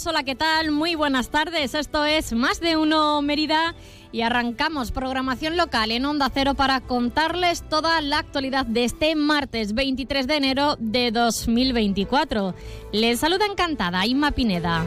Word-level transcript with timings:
21 0.00 0.02
minutos, 0.02 0.06
hola, 0.06 0.22
¿qué 0.24 0.34
tal? 0.34 0.70
Muy 0.70 0.94
buenas 0.94 1.30
tardes, 1.30 1.74
esto 1.74 2.04
es 2.04 2.32
Más 2.32 2.60
de 2.60 2.76
Uno 2.76 3.20
Mérida 3.22 3.74
y 4.12 4.22
arrancamos 4.22 4.92
programación 4.92 5.56
local 5.56 5.90
en 5.90 6.04
Onda 6.04 6.30
Cero 6.32 6.54
para 6.54 6.80
contarles 6.80 7.62
toda 7.68 8.00
la 8.00 8.18
actualidad 8.18 8.66
de 8.66 8.84
este 8.84 9.14
martes 9.14 9.74
23 9.74 10.26
de 10.26 10.36
enero 10.36 10.76
de 10.78 11.10
2024. 11.10 12.54
Les 12.92 13.20
saluda 13.20 13.46
encantada 13.46 14.06
Inma 14.06 14.30
Pineda. 14.30 14.84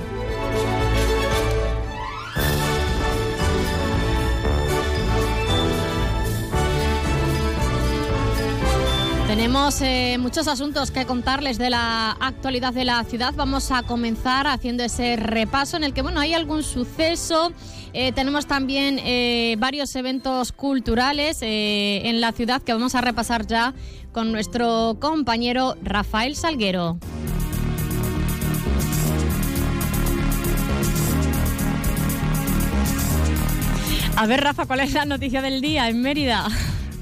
Tenemos 9.34 9.82
eh, 9.82 10.18
muchos 10.20 10.48
asuntos 10.48 10.92
que 10.92 11.08
contarles 11.08 11.58
de 11.58 11.72
la 11.72 12.12
actualidad 12.20 12.72
de 12.72 12.86
la 12.86 13.04
ciudad. 13.04 13.34
Vamos 13.36 13.72
a 13.72 13.82
comenzar 13.82 14.46
haciendo 14.46 14.84
ese 14.84 15.16
repaso 15.16 15.76
en 15.76 15.84
el 15.84 15.92
que 15.92 16.04
bueno 16.04 16.20
hay 16.20 16.36
algún 16.36 16.62
suceso. 16.62 17.52
Eh, 17.94 18.12
tenemos 18.12 18.46
también 18.46 19.00
eh, 19.00 19.56
varios 19.58 19.96
eventos 19.96 20.52
culturales 20.52 21.40
en 21.42 22.22
la 22.22 22.32
ciudad 22.32 22.62
que 22.62 22.74
vamos 22.74 22.94
a 22.94 23.02
repasar 23.02 23.48
ya 23.48 23.74
con 24.12 24.32
nuestro 24.32 24.98
compañero 25.00 25.78
Rafael 25.82 26.36
Salguero. 26.36 27.00
A 34.16 34.28
ver, 34.28 34.42
Rafa, 34.42 34.68
¿cuál 34.68 34.82
es 34.82 34.94
la 34.94 35.06
noticia 35.06 35.42
del 35.42 35.60
día 35.60 35.90
en 35.90 36.04
Mérida? 36.04 36.50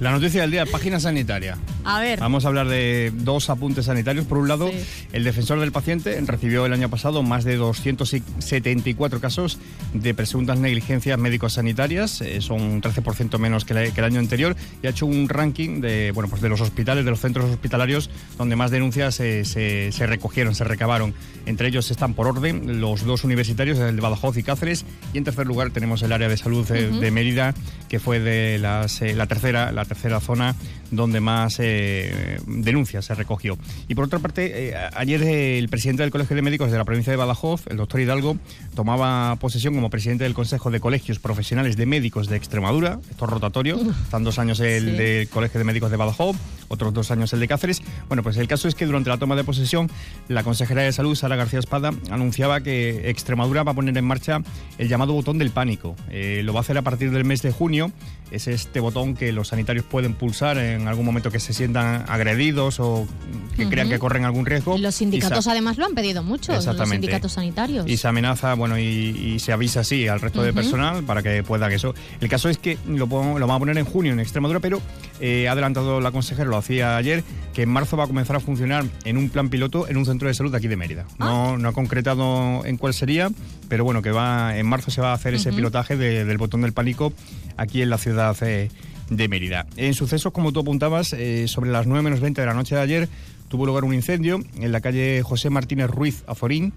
La 0.01 0.09
noticia 0.09 0.41
del 0.41 0.49
día, 0.49 0.65
página 0.65 0.99
sanitaria. 0.99 1.59
A 1.83 1.99
ver. 1.99 2.19
Vamos 2.19 2.43
a 2.43 2.47
hablar 2.47 2.67
de 2.67 3.11
dos 3.13 3.51
apuntes 3.51 3.85
sanitarios. 3.85 4.25
Por 4.25 4.39
un 4.39 4.47
lado, 4.47 4.71
el 5.13 5.23
defensor 5.23 5.59
del 5.59 5.71
paciente 5.71 6.19
recibió 6.25 6.65
el 6.65 6.73
año 6.73 6.89
pasado 6.89 7.21
más 7.21 7.43
de 7.43 7.55
274 7.55 9.21
casos 9.21 9.59
de 9.93 10.15
presuntas 10.15 10.57
negligencias 10.57 11.19
médico-sanitarias. 11.19 12.21
Eh, 12.21 12.41
son 12.41 12.61
un 12.61 12.81
13% 12.81 13.37
menos 13.37 13.63
que, 13.63 13.73
el 13.73 14.03
año 14.03 14.19
anterior. 14.19 14.55
Y 14.81 14.87
ha 14.87 14.89
hecho 14.89 15.05
un 15.05 15.29
ranking 15.29 15.81
de, 15.81 16.09
bueno, 16.15 16.31
pues 16.31 16.41
de 16.41 16.49
los 16.49 16.61
hospitales, 16.61 17.05
de 17.05 17.11
los 17.11 17.19
centros 17.19 17.45
hospitalarios, 17.51 18.09
donde 18.39 18.55
más 18.55 18.71
denuncias 18.71 19.13
se, 19.13 19.91
recogieron, 19.99 20.55
se 20.55 20.63
recabaron. 20.63 21.13
Entre 21.45 21.67
ellos 21.67 21.91
están 21.91 22.15
por 22.15 22.25
orden 22.25 22.81
los 22.81 23.05
dos 23.05 23.23
universitarios, 23.23 23.77
el 23.77 23.97
de 23.97 24.01
Badajoz 24.01 24.35
y 24.35 24.41
Cáceres. 24.41 24.83
Y 25.13 25.19
en 25.19 25.25
tercer 25.25 25.45
lugar 25.45 25.69
tenemos 25.69 26.01
el 26.01 26.11
área 26.11 26.27
de 26.27 26.37
salud 26.37 26.67
de, 26.67 27.11
Mérida, 27.11 27.53
que 27.87 27.99
fue 27.99 28.19
de 28.19 28.57
las, 28.57 28.99
eh, 29.03 29.13
la 29.13 29.27
tercera, 29.27 29.71
la 29.71 29.85
tercera 29.91 30.21
zona 30.21 30.55
donde 30.89 31.19
más 31.19 31.57
eh, 31.59 32.39
denuncias 32.47 33.03
se 33.03 33.13
recogió. 33.13 33.57
Y 33.89 33.95
por 33.95 34.05
otra 34.05 34.19
parte, 34.19 34.69
eh, 34.69 34.73
ayer 34.93 35.21
el 35.21 35.67
presidente 35.67 36.03
del 36.03 36.11
Colegio 36.11 36.35
de 36.35 36.41
Médicos 36.41 36.71
de 36.71 36.77
la 36.77 36.85
provincia 36.85 37.11
de 37.11 37.17
Badajoz, 37.17 37.67
el 37.67 37.75
doctor 37.75 37.99
Hidalgo, 37.99 38.37
tomaba 38.73 39.35
posesión 39.35 39.73
como 39.75 39.89
presidente 39.89 40.23
del 40.23 40.33
Consejo 40.33 40.71
de 40.71 40.79
Colegios 40.79 41.19
Profesionales 41.19 41.75
de 41.75 41.85
Médicos 41.85 42.29
de 42.29 42.37
Extremadura, 42.37 42.99
esto 43.09 43.25
es 43.25 43.31
rotatorio, 43.31 43.81
están 44.03 44.23
dos 44.23 44.39
años 44.39 44.61
el 44.61 44.97
del 44.97 45.27
Colegio 45.27 45.57
de 45.57 45.65
Médicos 45.65 45.91
de 45.91 45.97
Badajoz, 45.97 46.37
otros 46.69 46.93
dos 46.93 47.11
años 47.11 47.33
el 47.33 47.41
de 47.41 47.47
Cáceres. 47.49 47.81
Bueno, 48.07 48.23
pues 48.23 48.37
el 48.37 48.47
caso 48.47 48.69
es 48.69 48.75
que 48.75 48.85
durante 48.85 49.09
la 49.09 49.17
toma 49.17 49.35
de 49.35 49.43
posesión, 49.43 49.89
la 50.29 50.43
consejera 50.43 50.83
de 50.83 50.93
Salud, 50.93 51.15
Sara 51.15 51.35
García 51.35 51.59
Espada, 51.59 51.91
anunciaba 52.09 52.61
que 52.61 53.09
Extremadura 53.09 53.63
va 53.63 53.73
a 53.73 53.75
poner 53.75 53.97
en 53.97 54.05
marcha 54.05 54.41
el 54.77 54.87
llamado 54.87 55.13
botón 55.13 55.37
del 55.37 55.51
pánico. 55.51 55.95
Eh, 56.09 56.41
lo 56.45 56.53
va 56.53 56.59
a 56.59 56.61
hacer 56.61 56.77
a 56.77 56.81
partir 56.81 57.11
del 57.11 57.25
mes 57.25 57.41
de 57.41 57.51
junio. 57.51 57.91
Es 58.31 58.47
este 58.47 58.79
botón 58.79 59.15
que 59.15 59.31
los 59.31 59.49
sanitarios 59.49 59.85
pueden 59.85 60.13
pulsar 60.13 60.57
en 60.57 60.87
algún 60.87 61.05
momento 61.05 61.31
que 61.31 61.39
se 61.39 61.53
sientan 61.53 62.05
agredidos 62.07 62.79
o 62.79 63.07
que 63.55 63.67
crean 63.67 63.89
que 63.89 63.99
corren 63.99 64.25
algún 64.25 64.45
riesgo. 64.45 64.77
Los 64.77 64.95
sindicatos 64.95 65.47
además 65.47 65.77
lo 65.77 65.85
han 65.85 65.93
pedido 65.93 66.23
mucho, 66.23 66.53
los 66.53 66.89
sindicatos 66.89 67.33
sanitarios. 67.33 67.87
Y 67.87 67.97
se 67.97 68.07
amenaza, 68.07 68.53
bueno, 68.53 68.79
y, 68.79 69.37
se 69.39 69.51
avisa 69.51 69.81
así 69.81 70.07
al 70.07 70.21
resto 70.21 70.43
de 70.43 70.53
personal 70.53 71.03
para 71.03 71.21
que 71.23 71.43
puedan 71.43 71.71
eso. 71.71 71.93
El 72.19 72.29
caso 72.29 72.49
es 72.49 72.57
que 72.57 72.77
lo, 72.87 73.05
lo 73.05 73.47
van 73.47 73.51
a 73.51 73.59
poner 73.59 73.77
en 73.77 73.85
junio 73.85 74.13
en 74.13 74.19
Extremadura, 74.19 74.59
pero 74.59 74.81
eh, 75.19 75.47
ha 75.47 75.51
adelantado 75.51 76.01
la 76.01 76.11
consejera, 76.11 76.49
lo 76.49 76.57
hacía 76.57 76.97
ayer, 76.97 77.23
que 77.53 77.63
en 77.63 77.69
marzo 77.69 77.97
va 77.97 78.05
a 78.05 78.07
comenzar 78.07 78.35
a 78.35 78.39
funcionar 78.39 78.85
en 79.03 79.17
un 79.17 79.29
plan 79.29 79.49
piloto 79.49 79.87
en 79.87 79.97
un 79.97 80.05
centro 80.05 80.27
de 80.27 80.33
salud 80.33 80.51
de 80.51 80.57
aquí 80.57 80.67
de 80.67 80.77
Mérida. 80.77 81.05
No, 81.19 81.53
ah. 81.53 81.57
no 81.57 81.69
ha 81.69 81.73
concretado 81.73 82.65
en 82.65 82.77
cuál 82.77 82.93
sería, 82.93 83.29
pero 83.71 83.85
bueno, 83.85 84.01
que 84.01 84.11
va 84.11 84.57
en 84.57 84.65
marzo 84.65 84.91
se 84.91 84.99
va 84.99 85.11
a 85.11 85.13
hacer 85.13 85.33
ese 85.33 85.53
pilotaje 85.53 85.95
del 85.95 86.37
botón 86.37 86.59
del 86.59 86.73
pánico 86.73 87.13
aquí 87.55 87.81
en 87.81 87.89
la 87.89 87.97
ciudad. 87.97 88.35
Eh, 88.41 88.69
de 89.09 89.27
Mérida. 89.29 89.65
En 89.77 89.93
sucesos, 89.93 90.33
como 90.33 90.51
tú 90.51 90.61
apuntabas, 90.61 91.13
eh, 91.13 91.47
sobre 91.47 91.69
las 91.69 91.85
9 91.85 92.01
menos 92.01 92.19
20 92.21 92.41
de 92.41 92.47
la 92.47 92.53
noche 92.53 92.75
de 92.75 92.81
ayer 92.81 93.09
tuvo 93.47 93.65
lugar 93.65 93.85
un 93.85 93.93
incendio 93.93 94.41
en 94.57 94.71
la 94.71 94.79
calle 94.79 95.21
José 95.21 95.49
Martínez 95.49 95.89
Ruiz 95.89 96.23
Azorín, 96.27 96.73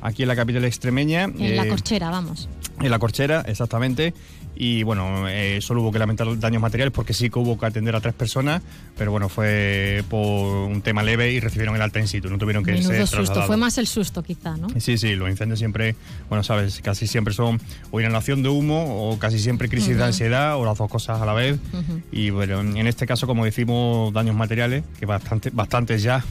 aquí 0.00 0.22
en 0.22 0.28
la 0.28 0.36
capital 0.36 0.64
extremeña. 0.64 1.24
En 1.24 1.56
la 1.56 1.64
eh, 1.64 1.68
Corchera, 1.68 2.08
vamos. 2.10 2.48
En 2.80 2.90
la 2.90 2.98
Corchera, 2.98 3.42
exactamente 3.46 4.14
y 4.60 4.82
bueno, 4.82 5.28
eh, 5.28 5.60
solo 5.62 5.82
hubo 5.82 5.92
que 5.92 6.00
lamentar 6.00 6.36
daños 6.40 6.60
materiales 6.60 6.92
porque 6.92 7.14
sí 7.14 7.30
que 7.30 7.38
hubo 7.38 7.56
que 7.56 7.66
atender 7.66 7.94
a 7.94 8.00
tres 8.00 8.12
personas, 8.12 8.60
pero 8.96 9.12
bueno, 9.12 9.28
fue 9.28 10.02
por 10.10 10.68
un 10.68 10.82
tema 10.82 11.04
leve 11.04 11.32
y 11.32 11.38
recibieron 11.38 11.76
el 11.76 11.82
alta 11.82 12.00
in 12.00 12.08
situ, 12.08 12.28
no 12.28 12.38
tuvieron 12.38 12.64
que 12.64 12.72
Menudo 12.72 13.06
susto, 13.06 13.44
fue 13.44 13.56
más 13.56 13.78
el 13.78 13.86
susto 13.86 14.20
quizá, 14.20 14.56
¿no? 14.56 14.68
Sí, 14.80 14.98
sí, 14.98 15.14
los 15.14 15.30
incendios 15.30 15.60
siempre, 15.60 15.94
bueno, 16.28 16.42
sabes, 16.42 16.80
casi 16.82 17.06
siempre 17.06 17.32
son 17.32 17.60
o 17.92 18.00
inhalación 18.00 18.42
de 18.42 18.48
humo 18.48 19.08
o 19.08 19.16
casi 19.20 19.38
siempre 19.38 19.68
crisis 19.68 19.96
de 19.96 20.02
ansiedad 20.02 20.56
o 20.56 20.64
las 20.64 20.76
dos 20.76 20.90
cosas 20.90 21.22
a 21.22 21.24
la 21.24 21.34
vez. 21.34 21.60
Y 22.10 22.30
bueno, 22.30 22.60
en 22.60 22.86
este 22.88 23.06
caso, 23.06 23.28
como 23.28 23.44
decimos, 23.44 24.12
daños 24.12 24.34
materiales, 24.34 24.82
que 24.98 25.06
bastante, 25.06 25.50
bastantes 25.50 26.02
ya 26.02 26.24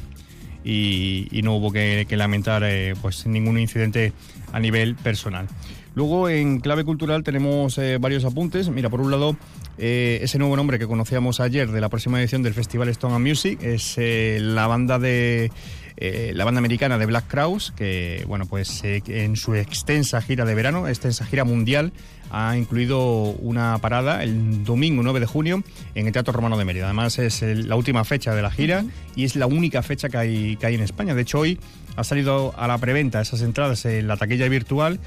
y, 0.66 1.40
no 1.44 1.56
hubo 1.56 1.72
que, 1.72 2.06
lamentar 2.12 2.64
eh, 2.66 2.94
pues 3.02 3.26
ningún 3.26 3.58
incidente 3.58 4.12
a 4.52 4.60
nivel 4.60 4.96
personal. 4.96 5.48
Luego, 5.98 6.30
en 6.30 6.60
clave 6.60 6.84
cultural, 6.84 7.24
tenemos 7.24 7.76
eh, 7.80 7.98
varios 8.00 8.24
apuntes. 8.24 8.70
Mira, 8.70 8.88
por 8.88 9.02
un 9.02 9.10
lado, 9.10 9.36
eh, 9.80 10.20
ese 10.22 10.38
nuevo 10.38 10.56
nombre 10.56 10.78
que 10.78 10.86
conocíamos 10.86 11.40
ayer 11.40 11.72
de 11.72 11.82
la 11.82 11.90
próxima 11.90 12.20
edición 12.20 12.44
del 12.44 12.54
Festival 12.54 12.88
Stone 12.90 13.16
and 13.16 13.28
Music 13.28 13.64
es 13.64 13.96
eh, 13.98 14.38
la 14.40 14.68
banda 14.68 15.00
de. 15.00 15.52
la 16.00 16.46
banda 16.46 16.60
americana 16.60 17.00
de 17.00 17.08
Black 17.08 17.26
Crowes, 17.28 17.72
que 17.72 18.24
bueno, 18.28 18.46
pues 18.46 18.84
en 18.84 19.36
su 19.38 19.56
extensa 19.56 20.22
gira 20.22 20.46
de 20.46 20.54
verano, 20.54 20.88
extensa 20.88 21.26
gira 21.26 21.46
mundial, 21.46 21.92
ha 22.30 22.56
incluido 22.56 23.32
una 23.32 23.80
parada 23.80 24.22
el 24.22 24.64
domingo 24.64 25.02
9 25.02 25.20
de 25.20 25.26
junio 25.26 25.64
en 25.96 26.06
el 26.06 26.14
Teatro 26.14 26.32
Romano 26.32 26.60
de 26.60 26.66
Mérida. 26.66 26.86
Además 26.86 27.18
es 27.18 27.42
la 27.42 27.76
última 27.76 28.04
fecha 28.04 28.36
de 28.36 28.44
la 28.44 28.52
gira 28.52 28.86
y 29.16 29.24
es 29.24 29.36
la 29.36 29.48
única 29.48 29.82
fecha 29.82 30.10
que 30.10 30.18
hay, 30.18 30.58
que 30.58 30.68
hay 30.68 30.76
en 30.76 30.82
España. 30.82 31.16
De 31.16 31.24
hecho 31.24 31.40
hoy 31.40 31.58
ha 31.96 32.04
salido 32.04 32.54
a 32.56 32.68
la 32.68 32.78
preventa 32.78 33.20
esas 33.20 33.42
entradas 33.42 33.84
en 33.86 34.08
la 34.08 34.18
taquilla 34.18 34.48
virtual 34.48 35.00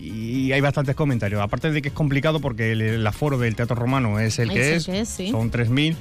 y 0.00 0.52
hay 0.52 0.60
bastantes 0.60 0.94
comentarios. 0.94 1.40
Aparte 1.40 1.70
de 1.70 1.82
que 1.82 1.88
es 1.88 1.94
complicado 1.94 2.40
porque 2.40 2.72
el, 2.72 3.06
aforo 3.06 3.38
del 3.38 3.56
Teatro 3.56 3.76
Romano 3.76 4.20
es 4.20 4.38
el 4.38 4.50
que 4.50 4.76
es, 4.76 4.84
son 4.84 5.50
3.000 5.50 5.96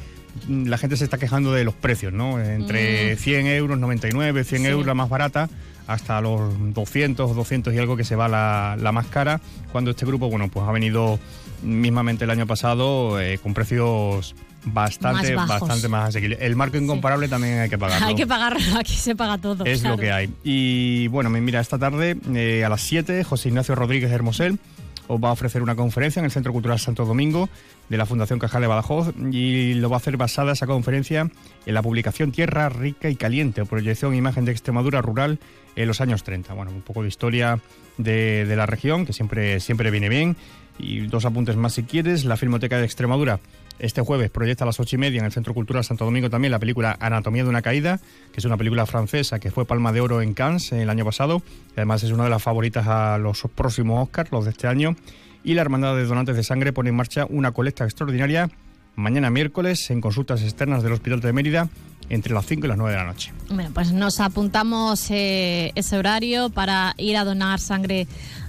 la 0.47 0.77
gente 0.77 0.97
se 0.97 1.03
está 1.03 1.17
quejando 1.17 1.51
de 1.51 1.63
los 1.63 1.73
precios, 1.73 2.13
¿no? 2.13 2.39
Entre 2.39 3.15
100 3.15 3.43
mm. 3.43 3.47
euros, 3.47 3.79
99, 3.79 4.43
100 4.43 4.65
euros 4.67 4.85
la 4.85 4.93
más 4.93 5.09
barata, 5.09 5.49
hasta 5.87 6.21
los 6.21 6.53
200, 6.73 7.35
200 7.35 7.73
y 7.73 7.77
algo 7.77 7.97
que 7.97 8.03
se 8.03 8.15
va 8.15 8.27
la, 8.27 8.77
la 8.79 8.91
más 8.91 9.07
cara, 9.07 9.41
cuando 9.71 9.91
este 9.91 10.05
grupo, 10.05 10.29
bueno, 10.29 10.49
pues 10.49 10.67
ha 10.67 10.71
venido 10.71 11.19
mismamente 11.63 12.25
el 12.25 12.29
año 12.29 12.45
pasado 12.45 13.19
eh, 13.19 13.39
con 13.39 13.53
precios 13.53 14.35
bastante 14.73 15.35
más 15.35 15.47
bastante 15.47 15.87
más 15.87 16.09
asequible. 16.09 16.37
El 16.39 16.55
marco 16.55 16.77
incomparable 16.77 17.27
también 17.27 17.59
hay 17.59 17.69
que 17.69 17.77
pagarlo. 17.77 18.07
Hay 18.07 18.15
que 18.15 18.27
pagarlo, 18.27 18.77
aquí 18.77 18.95
se 18.95 19.15
paga 19.15 19.37
todo. 19.37 19.65
Es 19.65 19.83
lo 19.83 19.97
que 19.97 20.11
hay. 20.11 20.29
Y 20.43 21.07
bueno, 21.07 21.29
mira, 21.29 21.59
esta 21.59 21.77
tarde 21.77 22.17
eh, 22.33 22.63
a 22.63 22.69
las 22.69 22.81
7, 22.81 23.23
José 23.23 23.49
Ignacio 23.49 23.75
Rodríguez 23.75 24.11
Hermosel 24.11 24.59
os 25.07 25.23
va 25.23 25.29
a 25.29 25.31
ofrecer 25.31 25.61
una 25.61 25.75
conferencia 25.75 26.19
en 26.19 26.25
el 26.25 26.31
Centro 26.31 26.51
Cultural 26.51 26.79
Santo 26.79 27.05
Domingo 27.05 27.49
de 27.89 27.97
la 27.97 28.05
Fundación 28.05 28.39
Cajal 28.39 28.61
de 28.61 28.67
Badajoz 28.67 29.13
y 29.31 29.73
lo 29.75 29.89
va 29.89 29.95
a 29.95 29.97
hacer 29.97 30.17
basada 30.17 30.51
esa 30.51 30.67
conferencia 30.67 31.29
en 31.65 31.73
la 31.73 31.81
publicación 31.81 32.31
Tierra 32.31 32.69
Rica 32.69 33.09
y 33.09 33.15
Caliente, 33.15 33.65
proyección 33.65 34.13
e 34.13 34.17
imagen 34.17 34.45
de 34.45 34.51
Extremadura 34.51 35.01
rural 35.01 35.39
en 35.75 35.87
los 35.87 36.01
años 36.01 36.23
30. 36.23 36.53
Bueno, 36.53 36.71
un 36.71 36.81
poco 36.81 37.03
de 37.03 37.07
historia 37.07 37.59
de, 37.97 38.45
de 38.45 38.55
la 38.55 38.65
región, 38.65 39.05
que 39.05 39.13
siempre, 39.13 39.59
siempre 39.59 39.91
viene 39.91 40.09
bien. 40.09 40.35
Y 40.79 41.07
dos 41.07 41.25
apuntes 41.25 41.55
más 41.55 41.73
si 41.73 41.83
quieres. 41.83 42.23
La 42.25 42.37
Filmoteca 42.37 42.77
de 42.77 42.85
Extremadura 42.85 43.39
este 43.79 44.01
jueves 44.01 44.29
proyecta 44.29 44.63
a 44.63 44.67
las 44.67 44.79
ocho 44.79 44.95
y 44.95 44.99
media 44.99 45.19
en 45.19 45.25
el 45.25 45.31
Centro 45.31 45.53
Cultural 45.53 45.83
Santo 45.83 46.05
Domingo 46.05 46.29
también 46.29 46.51
la 46.51 46.59
película 46.59 46.97
Anatomía 46.99 47.43
de 47.43 47.49
una 47.49 47.61
caída, 47.61 47.99
que 48.31 48.39
es 48.39 48.45
una 48.45 48.57
película 48.57 48.85
francesa 48.85 49.39
que 49.39 49.51
fue 49.51 49.65
Palma 49.65 49.91
de 49.91 50.01
Oro 50.01 50.21
en 50.21 50.33
Cannes 50.33 50.71
el 50.71 50.89
año 50.89 51.05
pasado. 51.05 51.41
Además 51.75 52.03
es 52.03 52.11
una 52.11 52.23
de 52.23 52.29
las 52.29 52.43
favoritas 52.43 52.87
a 52.87 53.17
los 53.17 53.43
próximos 53.53 54.03
Oscars, 54.03 54.31
los 54.31 54.45
de 54.45 54.51
este 54.51 54.67
año. 54.67 54.95
Y 55.43 55.53
la 55.53 55.61
Hermandad 55.61 55.95
de 55.95 56.05
Donantes 56.05 56.35
de 56.35 56.43
Sangre 56.43 56.73
pone 56.73 56.89
en 56.89 56.95
marcha 56.95 57.25
una 57.29 57.51
colecta 57.51 57.85
extraordinaria 57.85 58.49
mañana 58.97 59.29
miércoles 59.29 59.91
en 59.91 60.01
consultas 60.01 60.41
externas 60.41 60.81
del 60.81 60.93
Hospital 60.93 61.21
de 61.21 61.31
Mérida 61.31 61.69
entre 62.09 62.33
las 62.33 62.45
5 62.45 62.65
y 62.65 62.69
las 62.69 62.77
9 62.77 62.91
de 62.91 62.97
la 62.97 63.05
noche. 63.05 63.31
Bueno, 63.49 63.69
pues 63.73 63.91
nos 63.91 64.19
apuntamos 64.19 65.09
eh, 65.11 65.71
ese 65.75 65.97
horario 65.97 66.49
para 66.49 66.95
ir 66.97 67.15
a 67.17 67.23
donar 67.23 67.59
sangre 67.59 68.07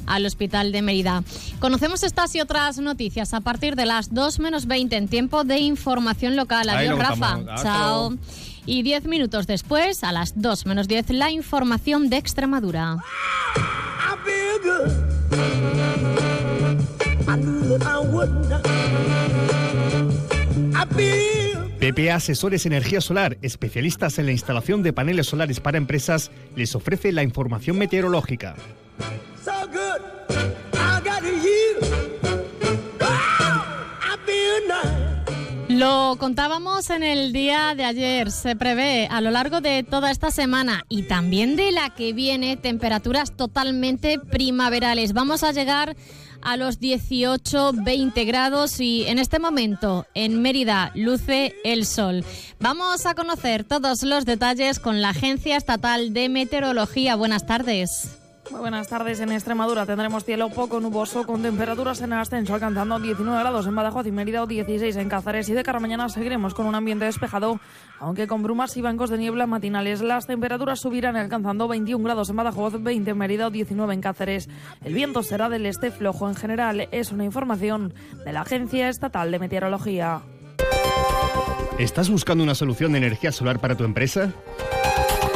al 0.08 0.26
Hospital 0.26 0.72
de 0.72 0.82
Mérida. 0.82 1.22
Conocemos 1.60 2.02
estas 2.02 2.34
y 2.34 2.40
otras 2.40 2.78
noticias 2.78 3.34
a 3.34 3.40
partir 3.40 3.76
de 3.76 3.86
las 3.86 4.12
2 4.12 4.38
menos 4.40 4.66
20 4.66 4.96
en 4.96 5.08
tiempo 5.08 5.44
de 5.44 5.58
información 5.58 6.36
local. 6.36 6.68
Adiós, 6.68 6.98
Rafa. 6.98 7.38
Chao. 7.62 8.14
Y 8.66 8.82
10 8.82 9.04
minutos 9.06 9.46
después, 9.46 10.04
a 10.04 10.12
las 10.12 10.40
2 10.40 10.66
menos 10.66 10.88
10, 10.88 11.10
la 11.10 11.30
información 11.30 12.10
de 12.10 12.18
Extremadura. 12.18 12.98
PPA 21.80 22.16
Asesores 22.16 22.66
Energía 22.66 23.00
Solar, 23.00 23.38
especialistas 23.40 24.18
en 24.18 24.26
la 24.26 24.32
instalación 24.32 24.82
de 24.82 24.92
paneles 24.92 25.28
solares 25.28 25.60
para 25.60 25.78
empresas, 25.78 26.30
les 26.56 26.74
ofrece 26.74 27.12
la 27.12 27.22
información 27.22 27.78
meteorológica. 27.78 28.56
Lo 35.78 36.16
contábamos 36.18 36.90
en 36.90 37.04
el 37.04 37.32
día 37.32 37.74
de 37.76 37.84
ayer. 37.84 38.32
Se 38.32 38.56
prevé 38.56 39.06
a 39.12 39.20
lo 39.20 39.30
largo 39.30 39.60
de 39.60 39.84
toda 39.84 40.10
esta 40.10 40.32
semana 40.32 40.84
y 40.88 41.04
también 41.04 41.54
de 41.54 41.70
la 41.70 41.90
que 41.90 42.12
viene 42.12 42.56
temperaturas 42.56 43.36
totalmente 43.36 44.18
primaverales. 44.18 45.12
Vamos 45.12 45.44
a 45.44 45.52
llegar 45.52 45.94
a 46.42 46.56
los 46.56 46.80
18-20 46.80 48.26
grados 48.26 48.80
y 48.80 49.04
en 49.06 49.20
este 49.20 49.38
momento 49.38 50.04
en 50.14 50.42
Mérida 50.42 50.90
luce 50.96 51.54
el 51.62 51.86
sol. 51.86 52.24
Vamos 52.58 53.06
a 53.06 53.14
conocer 53.14 53.62
todos 53.62 54.02
los 54.02 54.24
detalles 54.24 54.80
con 54.80 55.00
la 55.00 55.10
Agencia 55.10 55.56
Estatal 55.56 56.12
de 56.12 56.28
Meteorología. 56.28 57.14
Buenas 57.14 57.46
tardes. 57.46 58.17
Buenas 58.50 58.88
tardes. 58.88 59.20
En 59.20 59.30
Extremadura 59.30 59.84
tendremos 59.84 60.24
cielo 60.24 60.48
poco 60.48 60.80
nuboso 60.80 61.24
con 61.24 61.42
temperaturas 61.42 62.00
en 62.00 62.12
ascenso 62.14 62.54
alcanzando 62.54 62.98
19 62.98 63.38
grados 63.38 63.66
en 63.66 63.74
Badajoz 63.74 64.06
y 64.06 64.12
Mérida 64.12 64.42
o 64.42 64.46
16 64.46 64.96
en 64.96 65.08
Cáceres 65.08 65.48
y 65.48 65.52
de 65.52 65.62
cara 65.62 65.80
mañana 65.80 66.08
seguiremos 66.08 66.54
con 66.54 66.66
un 66.66 66.74
ambiente 66.74 67.04
despejado, 67.04 67.60
aunque 68.00 68.26
con 68.26 68.42
brumas 68.42 68.76
y 68.76 68.82
bancos 68.82 69.10
de 69.10 69.18
niebla 69.18 69.46
matinales. 69.46 70.00
Las 70.00 70.26
temperaturas 70.26 70.80
subirán 70.80 71.16
alcanzando 71.16 71.68
21 71.68 72.02
grados 72.02 72.30
en 72.30 72.36
Badajoz, 72.36 72.82
20 72.82 73.10
en 73.10 73.18
Mérida 73.18 73.46
o 73.48 73.50
19 73.50 73.94
en 73.94 74.00
Cáceres. 74.00 74.48
El 74.82 74.94
viento 74.94 75.22
será 75.22 75.48
del 75.48 75.66
este 75.66 75.90
flojo 75.90 76.28
en 76.28 76.34
general. 76.34 76.88
Es 76.90 77.12
una 77.12 77.24
información 77.24 77.92
de 78.24 78.32
la 78.32 78.42
Agencia 78.42 78.88
Estatal 78.88 79.30
de 79.30 79.38
Meteorología. 79.38 80.22
¿Estás 81.78 82.10
buscando 82.10 82.42
una 82.42 82.54
solución 82.54 82.92
de 82.92 82.98
energía 82.98 83.30
solar 83.30 83.60
para 83.60 83.76
tu 83.76 83.84
empresa? 83.84 84.32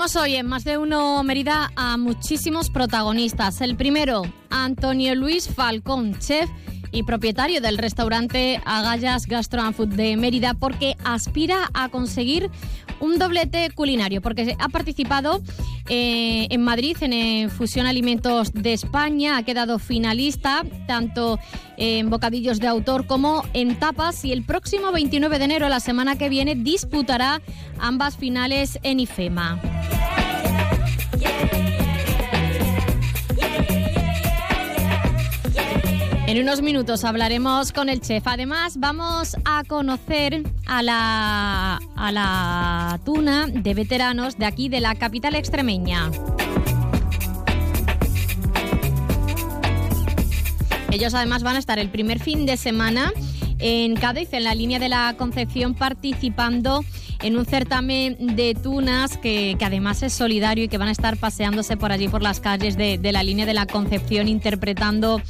Hoy 0.00 0.36
en 0.36 0.46
Más 0.46 0.64
de 0.64 0.78
Uno 0.78 1.22
Mérida 1.22 1.70
a 1.76 1.98
muchísimos 1.98 2.70
protagonistas. 2.70 3.60
El 3.60 3.76
primero, 3.76 4.22
Antonio 4.48 5.14
Luis 5.14 5.46
Falcón, 5.46 6.18
chef 6.18 6.48
y 6.90 7.02
propietario 7.02 7.60
del 7.60 7.76
restaurante 7.76 8.62
Agallas 8.64 9.26
Gastro 9.26 9.60
and 9.60 9.74
Food 9.74 9.88
de 9.88 10.16
Mérida, 10.16 10.54
porque 10.54 10.96
aspira 11.04 11.68
a 11.74 11.90
conseguir 11.90 12.50
un 13.00 13.18
doblete 13.18 13.70
culinario, 13.70 14.20
porque 14.20 14.56
ha 14.58 14.68
participado 14.68 15.40
eh, 15.88 16.46
en 16.50 16.62
Madrid 16.62 16.96
en 17.00 17.50
Fusión 17.50 17.86
Alimentos 17.86 18.52
de 18.52 18.72
España, 18.72 19.36
ha 19.36 19.42
quedado 19.42 19.78
finalista 19.78 20.64
tanto 20.86 21.38
en 21.76 22.10
bocadillos 22.10 22.60
de 22.60 22.68
autor 22.68 23.06
como 23.06 23.44
en 23.54 23.78
tapas 23.78 24.24
y 24.24 24.32
el 24.32 24.44
próximo 24.44 24.92
29 24.92 25.38
de 25.38 25.44
enero, 25.44 25.68
la 25.68 25.80
semana 25.80 26.16
que 26.16 26.28
viene, 26.28 26.54
disputará 26.54 27.40
ambas 27.78 28.16
finales 28.16 28.78
en 28.82 29.00
IFEMA. 29.00 30.19
En 36.30 36.40
unos 36.40 36.62
minutos 36.62 37.02
hablaremos 37.02 37.72
con 37.72 37.88
el 37.88 38.00
chef. 38.00 38.24
Además, 38.28 38.78
vamos 38.78 39.36
a 39.44 39.64
conocer 39.64 40.44
a 40.64 40.80
la, 40.80 41.80
a 41.96 42.12
la 42.12 43.00
tuna 43.04 43.48
de 43.48 43.74
veteranos 43.74 44.38
de 44.38 44.46
aquí, 44.46 44.68
de 44.68 44.78
la 44.78 44.94
capital 44.94 45.34
extremeña. 45.34 46.08
Ellos 50.92 51.14
además 51.14 51.42
van 51.42 51.56
a 51.56 51.58
estar 51.58 51.80
el 51.80 51.88
primer 51.88 52.20
fin 52.20 52.46
de 52.46 52.56
semana 52.56 53.12
en 53.58 53.96
Cádiz, 53.96 54.32
en 54.32 54.44
la 54.44 54.54
línea 54.54 54.78
de 54.78 54.88
la 54.88 55.16
Concepción, 55.18 55.74
participando 55.74 56.84
en 57.22 57.36
un 57.36 57.44
certamen 57.44 58.36
de 58.36 58.54
tunas 58.54 59.18
que, 59.18 59.56
además 59.60 60.04
es 60.04 60.12
solidario 60.12 60.64
y 60.64 60.68
que 60.68 60.78
van 60.78 60.88
a 60.88 60.92
estar 60.92 61.16
paseándose 61.16 61.76
por 61.76 61.90
allí, 61.90 62.06
por 62.06 62.22
las 62.22 62.38
calles 62.38 62.76
de, 62.76 62.98
de 62.98 63.12
la 63.12 63.24
línea 63.24 63.46
de 63.46 63.52
la 63.52 63.66
Concepción, 63.66 64.28
interpretando 64.28 65.20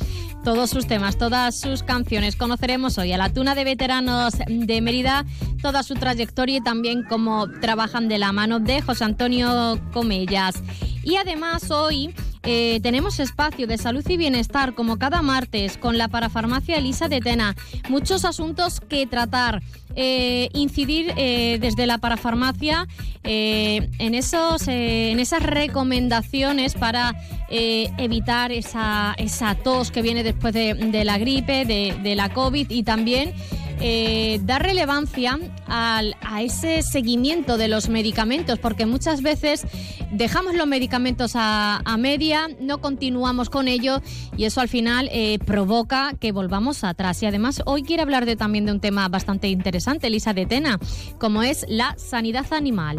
todos 0.44 0.70
sus 0.70 0.86
temas, 0.86 1.18
todas 1.18 1.58
sus 1.58 1.82
canciones. 1.82 2.36
Conoceremos 2.36 2.98
hoy 2.98 3.12
a 3.12 3.18
la 3.18 3.32
Tuna 3.32 3.54
de 3.54 3.64
Veteranos 3.64 4.34
de 4.46 4.80
Mérida, 4.80 5.24
toda 5.62 5.82
su 5.82 5.94
trayectoria 5.94 6.58
y 6.58 6.60
también 6.60 7.04
cómo 7.08 7.48
trabajan 7.60 8.08
de 8.08 8.18
la 8.18 8.32
mano 8.32 8.60
de 8.60 8.80
José 8.80 9.04
Antonio 9.04 9.80
Comellas. 9.92 10.62
Y 11.02 11.16
además 11.16 11.70
hoy 11.70 12.14
eh, 12.42 12.80
tenemos 12.82 13.20
espacio 13.20 13.66
de 13.66 13.76
salud 13.76 14.04
y 14.08 14.16
bienestar 14.16 14.74
como 14.74 14.98
cada 14.98 15.20
martes 15.20 15.76
con 15.76 15.98
la 15.98 16.08
parafarmacia 16.08 16.76
Elisa 16.76 17.08
de 17.08 17.20
Tena. 17.20 17.54
Muchos 17.88 18.24
asuntos 18.24 18.80
que 18.80 19.06
tratar. 19.06 19.62
Eh, 19.96 20.50
incidir 20.52 21.12
eh, 21.16 21.58
desde 21.60 21.84
la 21.84 21.98
parafarmacia 21.98 22.86
en, 23.24 24.14
esos, 24.14 24.68
en 24.68 25.18
esas 25.18 25.42
recomendaciones 25.42 26.74
para 26.74 27.12
evitar 27.50 28.52
esa, 28.52 29.14
esa, 29.18 29.56
tos 29.56 29.90
que 29.90 30.00
viene 30.00 30.22
después 30.22 30.54
de, 30.54 31.02
la 31.04 31.18
gripe, 31.18 31.64
de, 31.64 31.98
de 32.04 32.14
la 32.14 32.32
COVID 32.32 32.70
y 32.70 32.84
también 32.84 33.34
eh, 33.80 34.40
dar 34.44 34.62
relevancia 34.62 35.38
a 35.66 36.42
ese 36.42 36.82
seguimiento 36.82 37.56
de 37.56 37.68
los 37.68 37.88
medicamentos, 37.88 38.58
porque 38.58 38.86
muchas 38.86 39.22
veces 39.22 39.66
dejamos 40.10 40.54
los 40.54 40.66
medicamentos 40.66 41.32
a, 41.34 41.82
media, 41.98 42.48
no 42.60 42.78
continuamos 42.80 43.50
con 43.50 43.68
ello 43.68 44.00
y 44.36 44.44
eso 44.44 44.60
al 44.60 44.68
final 44.68 45.08
eh, 45.12 45.38
provoca 45.44 46.14
que 46.18 46.32
volvamos 46.32 46.84
atrás. 46.84 47.22
Y 47.22 47.26
además 47.26 47.62
hoy 47.66 47.82
quiero 47.82 48.02
hablar 48.02 48.26
de, 48.26 48.36
también 48.36 48.66
de 48.66 48.72
un 48.72 48.80
tema 48.80 49.08
bastante 49.08 49.48
interesante, 49.48 50.06
Elisa 50.06 50.32
de 50.32 50.46
Tena, 50.46 50.78
como 51.18 51.42
es 51.42 51.66
la 51.68 51.94
sanidad 51.98 52.52
animal. 52.52 52.98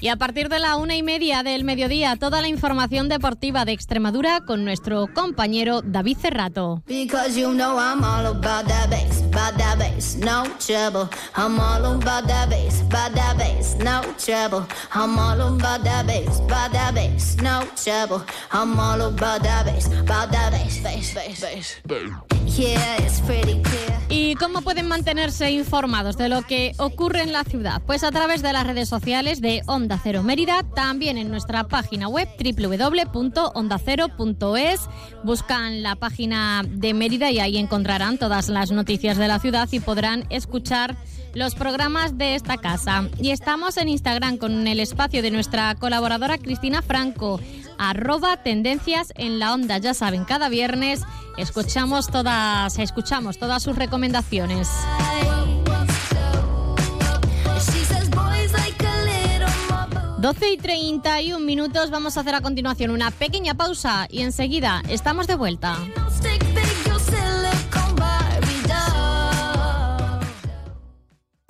Y 0.00 0.08
a 0.08 0.16
partir 0.16 0.48
de 0.48 0.60
la 0.60 0.76
una 0.76 0.94
y 0.94 1.02
media 1.02 1.42
del 1.42 1.64
mediodía, 1.64 2.14
toda 2.16 2.40
la 2.40 2.46
información 2.48 3.08
deportiva 3.08 3.64
de 3.64 3.72
Extremadura 3.72 4.40
con 4.40 4.64
nuestro 4.64 5.08
compañero 5.12 5.82
David 5.82 6.18
Cerrato. 6.18 6.82
¿Y 24.10 24.36
cómo 24.36 24.62
pueden 24.62 24.88
mantenerse 24.88 25.50
informados 25.50 26.16
de 26.16 26.30
lo 26.30 26.40
que 26.40 26.72
ocurre 26.78 27.20
en 27.22 27.32
la 27.32 27.44
ciudad? 27.44 27.82
Pues 27.84 28.02
a 28.04 28.10
través 28.10 28.40
de 28.40 28.54
las 28.54 28.66
redes 28.66 28.88
sociales 28.88 29.42
de 29.42 29.60
Onda 29.66 30.00
Cero 30.02 30.22
Mérida, 30.22 30.62
también 30.74 31.18
en 31.18 31.30
nuestra 31.30 31.68
página 31.68 32.08
web 32.08 32.26
www.ondacero.es. 32.42 34.80
Buscan 35.24 35.82
la 35.82 35.96
página 35.96 36.64
de 36.66 36.94
Mérida 36.94 37.30
y 37.30 37.38
ahí 37.38 37.58
encontrarán 37.58 38.16
todas 38.16 38.48
las 38.48 38.70
noticias 38.70 39.18
de 39.18 39.28
la 39.28 39.40
ciudad 39.40 39.68
y 39.72 39.80
podrán 39.80 40.24
escuchar 40.30 40.96
los 41.34 41.54
programas 41.54 42.18
de 42.18 42.34
esta 42.34 42.56
casa. 42.56 43.08
Y 43.20 43.30
estamos 43.30 43.76
en 43.76 43.88
Instagram 43.88 44.36
con 44.38 44.66
el 44.66 44.80
espacio 44.80 45.22
de 45.22 45.30
nuestra 45.30 45.74
colaboradora 45.74 46.38
Cristina 46.38 46.82
Franco, 46.82 47.40
arroba 47.78 48.36
tendencias 48.38 49.12
en 49.16 49.38
la 49.38 49.54
onda. 49.54 49.78
Ya 49.78 49.94
saben, 49.94 50.24
cada 50.24 50.48
viernes 50.48 51.02
escuchamos 51.36 52.08
todas, 52.08 52.78
escuchamos 52.78 53.38
todas 53.38 53.62
sus 53.62 53.76
recomendaciones. 53.76 54.68
12 60.18 60.50
y 60.50 60.56
31 60.56 61.38
minutos, 61.38 61.90
vamos 61.90 62.16
a 62.16 62.20
hacer 62.20 62.34
a 62.34 62.40
continuación 62.40 62.90
una 62.90 63.12
pequeña 63.12 63.54
pausa 63.54 64.08
y 64.10 64.22
enseguida 64.22 64.82
estamos 64.88 65.28
de 65.28 65.36
vuelta. 65.36 65.78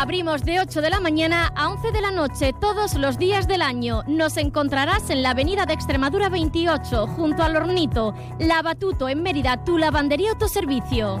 Abrimos 0.00 0.44
de 0.44 0.60
8 0.60 0.80
de 0.80 0.90
la 0.90 1.00
mañana 1.00 1.52
a 1.56 1.70
11 1.70 1.90
de 1.90 2.00
la 2.00 2.12
noche 2.12 2.52
todos 2.52 2.94
los 2.94 3.18
días 3.18 3.48
del 3.48 3.62
año. 3.62 4.04
Nos 4.06 4.36
encontrarás 4.36 5.10
en 5.10 5.24
la 5.24 5.30
avenida 5.30 5.66
de 5.66 5.72
Extremadura 5.72 6.28
28, 6.28 7.08
junto 7.08 7.42
al 7.42 7.56
Hornito, 7.56 8.14
Lavatuto 8.38 9.08
en 9.08 9.24
Mérida, 9.24 9.64
tu 9.64 9.76
lavandería 9.76 10.30
autoservicio. 10.30 11.20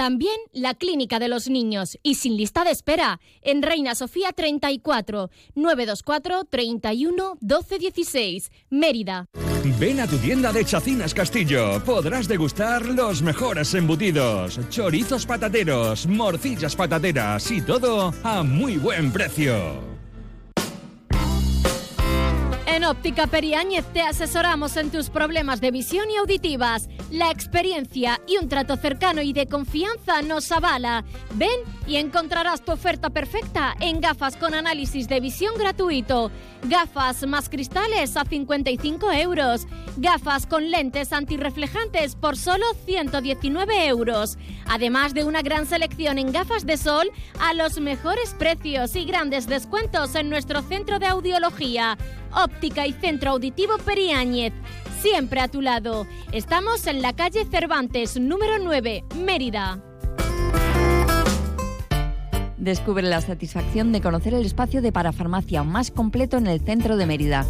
también 0.00 0.32
la 0.54 0.72
Clínica 0.72 1.18
de 1.18 1.28
los 1.28 1.50
Niños 1.50 1.98
y 2.02 2.14
sin 2.14 2.38
lista 2.38 2.64
de 2.64 2.70
espera 2.70 3.20
en 3.42 3.60
Reina 3.60 3.94
Sofía 3.94 4.32
34 4.32 5.28
924 5.54 6.44
31 6.46 7.36
12 7.38 7.78
16 7.78 8.50
Mérida. 8.70 9.26
Ven 9.78 10.00
a 10.00 10.06
tu 10.06 10.16
tienda 10.16 10.54
de 10.54 10.64
Chacinas 10.64 11.12
Castillo. 11.12 11.84
Podrás 11.84 12.28
degustar 12.28 12.86
los 12.86 13.20
mejores 13.20 13.74
embutidos, 13.74 14.58
chorizos 14.70 15.26
patateros, 15.26 16.06
morcillas 16.06 16.74
patateras 16.74 17.50
y 17.50 17.60
todo 17.60 18.14
a 18.22 18.42
muy 18.42 18.78
buen 18.78 19.12
precio. 19.12 19.99
En 22.72 22.84
Óptica 22.84 23.26
Periáñez 23.26 23.84
te 23.92 24.00
asesoramos 24.00 24.76
en 24.76 24.90
tus 24.90 25.10
problemas 25.10 25.60
de 25.60 25.72
visión 25.72 26.08
y 26.08 26.16
auditivas. 26.16 26.88
La 27.10 27.32
experiencia 27.32 28.20
y 28.28 28.36
un 28.36 28.48
trato 28.48 28.76
cercano 28.76 29.22
y 29.22 29.32
de 29.32 29.48
confianza 29.48 30.22
nos 30.22 30.52
avala. 30.52 31.04
Ven 31.34 31.58
y 31.90 31.96
encontrarás 31.96 32.64
tu 32.64 32.70
oferta 32.70 33.10
perfecta 33.10 33.74
en 33.80 34.00
gafas 34.00 34.36
con 34.36 34.54
análisis 34.54 35.08
de 35.08 35.18
visión 35.18 35.56
gratuito. 35.58 36.30
Gafas 36.62 37.26
más 37.26 37.48
cristales 37.48 38.16
a 38.16 38.24
55 38.24 39.10
euros. 39.10 39.66
Gafas 39.96 40.46
con 40.46 40.70
lentes 40.70 41.12
antirreflejantes 41.12 42.14
por 42.14 42.36
solo 42.36 42.64
119 42.86 43.88
euros. 43.88 44.38
Además 44.66 45.14
de 45.14 45.24
una 45.24 45.42
gran 45.42 45.66
selección 45.66 46.18
en 46.18 46.30
gafas 46.30 46.64
de 46.64 46.76
sol 46.76 47.10
a 47.40 47.54
los 47.54 47.80
mejores 47.80 48.34
precios 48.38 48.94
y 48.94 49.04
grandes 49.04 49.48
descuentos 49.48 50.14
en 50.14 50.30
nuestro 50.30 50.62
centro 50.62 51.00
de 51.00 51.06
audiología. 51.06 51.98
Óptica 52.32 52.86
y 52.86 52.92
Centro 52.92 53.32
Auditivo 53.32 53.78
Periáñez. 53.78 54.52
Siempre 55.02 55.40
a 55.40 55.48
tu 55.48 55.60
lado. 55.60 56.06
Estamos 56.30 56.86
en 56.86 57.02
la 57.02 57.16
calle 57.16 57.44
Cervantes, 57.46 58.16
número 58.20 58.60
9, 58.60 59.02
Mérida. 59.16 59.82
Descubre 62.60 63.02
la 63.02 63.22
satisfacción 63.22 63.90
de 63.90 64.02
conocer 64.02 64.34
el 64.34 64.44
espacio 64.44 64.82
de 64.82 64.92
parafarmacia 64.92 65.62
más 65.62 65.90
completo 65.90 66.36
en 66.36 66.46
el 66.46 66.60
centro 66.60 66.98
de 66.98 67.06
Mérida. 67.06 67.46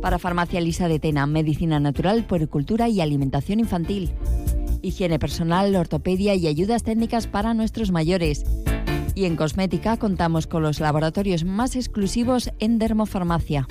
Parafarmacia 0.00 0.62
Lisa 0.62 0.88
de 0.88 0.98
Tena, 0.98 1.26
medicina 1.26 1.78
natural, 1.78 2.24
puericultura 2.24 2.88
y 2.88 3.02
alimentación 3.02 3.60
infantil. 3.60 4.10
Higiene 4.80 5.18
personal, 5.18 5.76
ortopedia 5.76 6.34
y 6.36 6.46
ayudas 6.46 6.84
técnicas 6.84 7.26
para 7.26 7.52
nuestros 7.52 7.90
mayores. 7.90 8.46
Y 9.14 9.26
en 9.26 9.36
cosmética 9.36 9.98
contamos 9.98 10.46
con 10.46 10.62
los 10.62 10.80
laboratorios 10.80 11.44
más 11.44 11.76
exclusivos 11.76 12.50
en 12.60 12.78
dermofarmacia. 12.78 13.68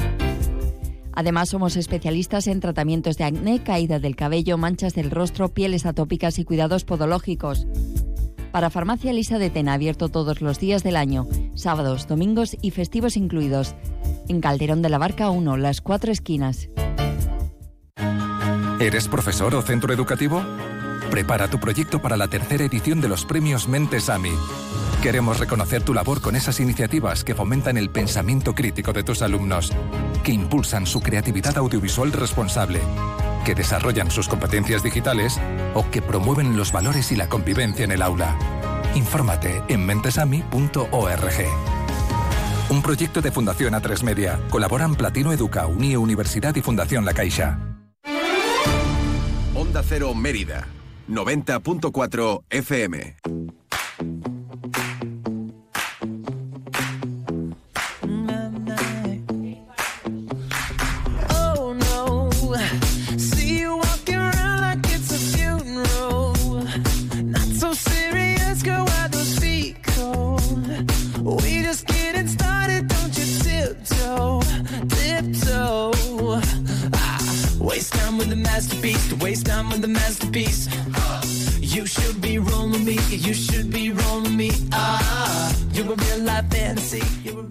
Además, 1.14 1.50
somos 1.50 1.78
especialistas 1.78 2.46
en 2.46 2.60
tratamientos 2.60 3.18
de 3.18 3.24
acné, 3.24 3.64
caída 3.64 3.98
del 3.98 4.16
cabello, 4.16 4.60
manchas 4.60 4.94
del 4.94 5.10
rostro, 5.10 5.50
pieles 5.50 5.88
atópicas 5.88 6.38
y 6.38 6.46
cuidados 6.46 6.86
podológicos. 6.86 7.66
Para 8.52 8.72
Farmacia 8.72 9.14
Lisa 9.14 9.38
de 9.38 9.50
Tena, 9.50 9.74
abierto 9.74 10.10
todos 10.10 10.42
los 10.42 10.60
días 10.60 10.84
del 10.84 10.96
año, 10.96 11.28
sábados, 11.54 12.08
domingos 12.08 12.58
y 12.62 12.72
festivos 12.72 13.16
incluidos. 13.16 13.76
En 14.28 14.42
Calderón 14.42 14.82
de 14.82 14.90
la 14.90 14.98
Barca 14.98 15.30
1, 15.30 15.58
las 15.58 15.82
cuatro 15.82 16.12
esquinas. 16.12 16.70
¿Eres 18.80 19.08
profesor 19.08 19.54
o 19.56 19.62
centro 19.62 19.94
educativo? 19.94 20.42
Prepara 21.12 21.48
tu 21.48 21.60
proyecto 21.60 22.02
para 22.02 22.18
la 22.18 22.28
tercera 22.28 22.64
edición 22.64 23.02
de 23.02 23.10
los 23.10 23.26
premios 23.26 23.68
Mentes 23.68 24.10
AMI. 24.10 24.32
Queremos 25.02 25.40
reconocer 25.40 25.82
tu 25.82 25.94
labor 25.94 26.20
con 26.20 26.36
esas 26.36 26.60
iniciativas 26.60 27.24
que 27.24 27.34
fomentan 27.34 27.78
el 27.78 27.90
pensamiento 27.90 28.54
crítico 28.54 28.92
de 28.92 29.04
tus 29.04 29.22
alumnos 29.22 29.72
que 30.26 30.34
impulsan 30.34 30.86
su 30.86 31.00
creatividad 31.00 31.58
audiovisual 31.58 32.12
responsable, 32.12 32.82
que 33.46 33.56
desarrollan 33.56 34.12
sus 34.12 34.28
competencias 34.28 34.84
digitales 34.84 35.40
o 35.74 35.90
que 35.90 36.02
promueven 36.02 36.58
los 36.58 36.74
valores 36.74 37.14
y 37.14 37.16
la 37.16 37.30
convivencia 37.30 37.86
en 37.86 37.92
el 37.92 38.02
aula. 38.02 38.38
Infórmate 38.94 39.64
en 39.70 39.86
mentesami.org. 39.86 41.46
Un 42.70 42.82
proyecto 42.82 43.22
de 43.22 43.32
Fundación 43.32 43.74
A3 43.76 44.04
Media. 44.04 44.40
Colaboran 44.50 44.96
Platino 44.96 45.32
Educa, 45.32 45.66
Unie 45.66 45.96
Universidad 45.96 46.54
y 46.58 46.62
Fundación 46.62 47.06
La 47.06 47.14
Caixa. 47.14 47.58
Onda 49.56 49.82
Cero 49.82 50.14
Mérida, 50.14 50.68
90.4 51.08 52.44
FM. 52.50 53.16
The 79.78 79.88
masterpiece. 79.88 80.68
You 81.60 81.86
should 81.86 82.20
be 82.22 82.40
rolling 82.40 82.84
me, 82.84 82.98
you 83.10 83.34
should 83.34 83.72
be 83.72 83.92
rolling 83.92 84.36
me. 84.36 84.52
Ah. 84.72 85.40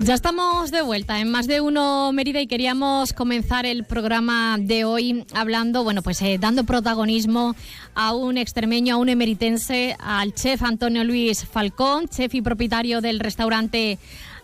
Ya 0.01 0.15
estamos 0.15 0.71
de 0.71 0.83
vuelta 0.83 1.21
en 1.21 1.31
más 1.31 1.47
de 1.47 1.61
uno 1.61 2.13
Mérida 2.13 2.41
y 2.41 2.47
queríamos 2.47 3.13
comenzar 3.13 3.65
el 3.65 3.85
programa 3.85 4.57
de 4.61 4.85
hoy 4.85 5.25
hablando, 5.33 5.83
bueno, 5.83 6.03
pues 6.03 6.21
eh, 6.23 6.37
dando 6.39 6.65
protagonismo 6.65 7.57
a 7.95 8.15
un 8.15 8.37
extremeño, 8.37 8.95
a 8.95 8.99
un 8.99 9.09
emeritense, 9.09 9.97
al 9.99 10.35
chef 10.35 10.63
Antonio 10.63 11.05
Luis 11.05 11.47
Falcón, 11.47 12.09
chef 12.09 12.35
y 12.35 12.43
propietario 12.43 13.01
del 13.01 13.21
restaurante 13.21 13.99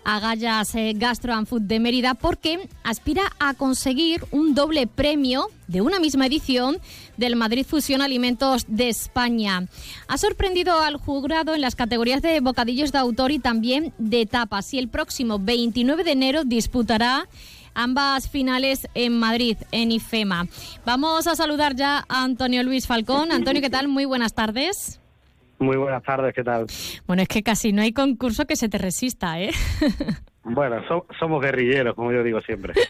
Agallas 0.05 0.75
eh, 0.75 0.93
Gastro 0.95 1.35
and 1.35 1.47
Food 1.47 1.63
de 1.63 1.81
Mérida, 1.81 2.15
porque 2.15 2.69
aspira 2.83 3.23
a 3.39 3.55
conseguir 3.55 4.25
un 4.31 4.55
doble 4.55 4.87
premio 4.87 5.49
de 5.67 5.81
una 5.81 5.99
misma 5.99 6.27
edición 6.27 6.79
del 7.17 7.37
Madrid 7.37 7.67
Fusión 7.67 8.03
Alimentos 8.03 8.65
de 8.69 8.89
España. 8.89 9.67
Ha 10.09 10.19
sorprendido 10.19 10.81
al 10.81 10.97
jurado 10.97 11.55
en 11.55 11.61
las 11.61 11.75
categorías 11.75 12.23
de 12.23 12.41
bocadillos 12.41 12.93
de 12.93 12.99
autor 12.99 13.33
y 13.33 13.39
también 13.39 13.93
de 13.99 14.27
tapas 14.27 14.73
y 14.75 14.79
el 14.79 14.89
próximo 14.89 15.39
29 15.39 16.05
de 16.05 16.13
enero 16.13 16.45
disputará 16.45 17.29
ambas 17.75 18.29
finales 18.29 18.89
en 18.95 19.19
Madrid, 19.19 19.57
en 19.73 19.93
IFEMA. 19.93 20.47
Vamos 20.85 21.27
a 21.27 21.35
saludar 21.35 21.75
ya 21.75 22.05
a 22.09 22.23
Antonio 22.23 22.63
Luis 22.63 22.87
Falcón. 22.87 23.33
Antonio, 23.33 23.61
¿qué 23.61 23.71
tal? 23.71 23.89
Muy 23.89 24.05
buenas 24.05 24.35
tardes. 24.35 25.01
Muy 25.59 25.77
buenas 25.77 26.03
tardes, 26.03 26.35
¿qué 26.35 26.43
tal? 26.45 26.67
Bueno, 27.07 27.23
es 27.23 27.29
que 27.29 27.43
casi 27.43 27.73
no 27.73 27.83
hay 27.83 27.93
concurso 27.93 28.45
que 28.47 28.57
se 28.57 28.69
te 28.69 28.79
resista, 28.79 29.41
¿eh? 29.41 29.51
Bueno, 30.47 30.77
so- 30.87 31.07
somos 31.19 31.41
guerrilleros, 31.41 31.95
como 31.95 32.13
yo 32.13 32.23
digo 32.23 32.39
siempre. 32.43 32.75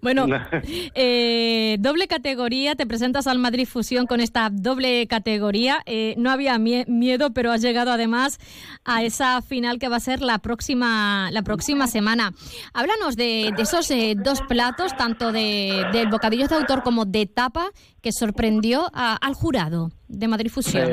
Bueno, 0.00 0.26
eh, 0.94 1.76
doble 1.78 2.08
categoría, 2.08 2.74
te 2.74 2.86
presentas 2.86 3.26
al 3.26 3.38
Madrid 3.38 3.66
Fusión 3.66 4.06
con 4.06 4.20
esta 4.20 4.48
doble 4.50 5.06
categoría. 5.06 5.82
Eh, 5.84 6.14
no 6.16 6.30
había 6.30 6.56
mie- 6.58 6.86
miedo, 6.88 7.32
pero 7.34 7.52
has 7.52 7.60
llegado 7.60 7.90
además 7.92 8.38
a 8.86 9.02
esa 9.02 9.42
final 9.42 9.78
que 9.78 9.88
va 9.90 9.96
a 9.96 10.00
ser 10.00 10.22
la 10.22 10.38
próxima, 10.38 11.28
la 11.32 11.42
próxima 11.42 11.86
semana. 11.86 12.32
Háblanos 12.72 13.16
de, 13.16 13.52
de 13.54 13.62
esos 13.62 13.90
eh, 13.90 14.14
dos 14.16 14.40
platos, 14.42 14.96
tanto 14.96 15.32
de, 15.32 15.84
del 15.92 16.08
bocadillo 16.08 16.48
de 16.48 16.54
autor 16.54 16.82
como 16.82 17.04
de 17.04 17.26
tapa, 17.26 17.66
que 18.00 18.10
sorprendió 18.12 18.86
a- 18.94 19.16
al 19.16 19.34
jurado 19.34 19.90
de 20.08 20.28
Madrid 20.28 20.50
Fusión. 20.50 20.88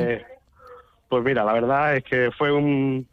Pues 1.12 1.24
mira, 1.24 1.44
la 1.44 1.52
verdad 1.52 1.94
es 1.94 2.04
que 2.04 2.30
fue 2.30 2.50
un, 2.50 3.06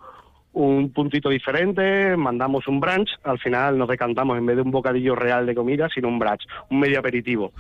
un 0.54 0.90
puntito 0.94 1.28
diferente, 1.28 2.16
mandamos 2.16 2.66
un 2.70 2.80
brunch, 2.80 3.10
al 3.26 3.40
final 3.40 3.78
nos 3.78 3.90
decantamos 3.90 4.38
en 4.38 4.46
vez 4.46 4.56
de 4.56 4.62
un 4.62 4.72
bocadillo 4.72 5.16
real 5.16 5.46
de 5.46 5.54
comida, 5.54 5.90
sino 5.94 6.08
un 6.08 6.18
brunch, 6.18 6.48
un 6.70 6.80
medio 6.80 7.00
aperitivo. 7.00 7.52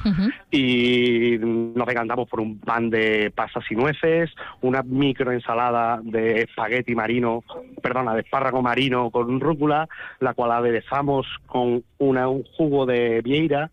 y 0.49 1.37
nos 1.41 1.85
decantamos 1.85 2.29
por 2.29 2.39
un 2.39 2.57
pan 2.57 2.89
de 2.89 3.33
pasas 3.35 3.65
y 3.69 3.75
nueces, 3.75 4.33
una 4.61 4.81
micro 4.81 5.33
ensalada 5.33 5.99
de 6.01 6.43
espagueti 6.43 6.95
marino, 6.95 7.43
perdona, 7.81 8.13
de 8.13 8.21
espárrago 8.21 8.61
marino 8.61 9.11
con 9.11 9.41
rúcula, 9.41 9.89
la 10.21 10.33
cual 10.35 10.53
aderezamos 10.53 11.27
con 11.47 11.83
una, 11.97 12.29
un 12.29 12.43
jugo 12.43 12.85
de 12.85 13.19
vieira. 13.21 13.71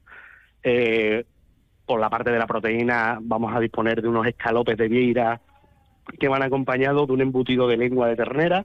Eh, 0.65 1.25
por 1.87 2.01
la 2.01 2.11
parte 2.11 2.33
de 2.33 2.41
la 2.41 2.49
proteína 2.49 3.19
vamos 3.23 3.55
a 3.55 3.61
disponer 3.61 4.03
de 4.03 4.09
unos 4.09 4.27
escalopes 4.27 4.77
de 4.77 4.89
vieira 4.89 5.41
que 6.19 6.29
van 6.29 6.43
acompañados 6.43 7.07
de 7.07 7.13
un 7.13 7.21
embutido 7.21 7.69
de 7.69 7.77
lengua 7.77 8.09
de 8.09 8.17
ternera 8.17 8.65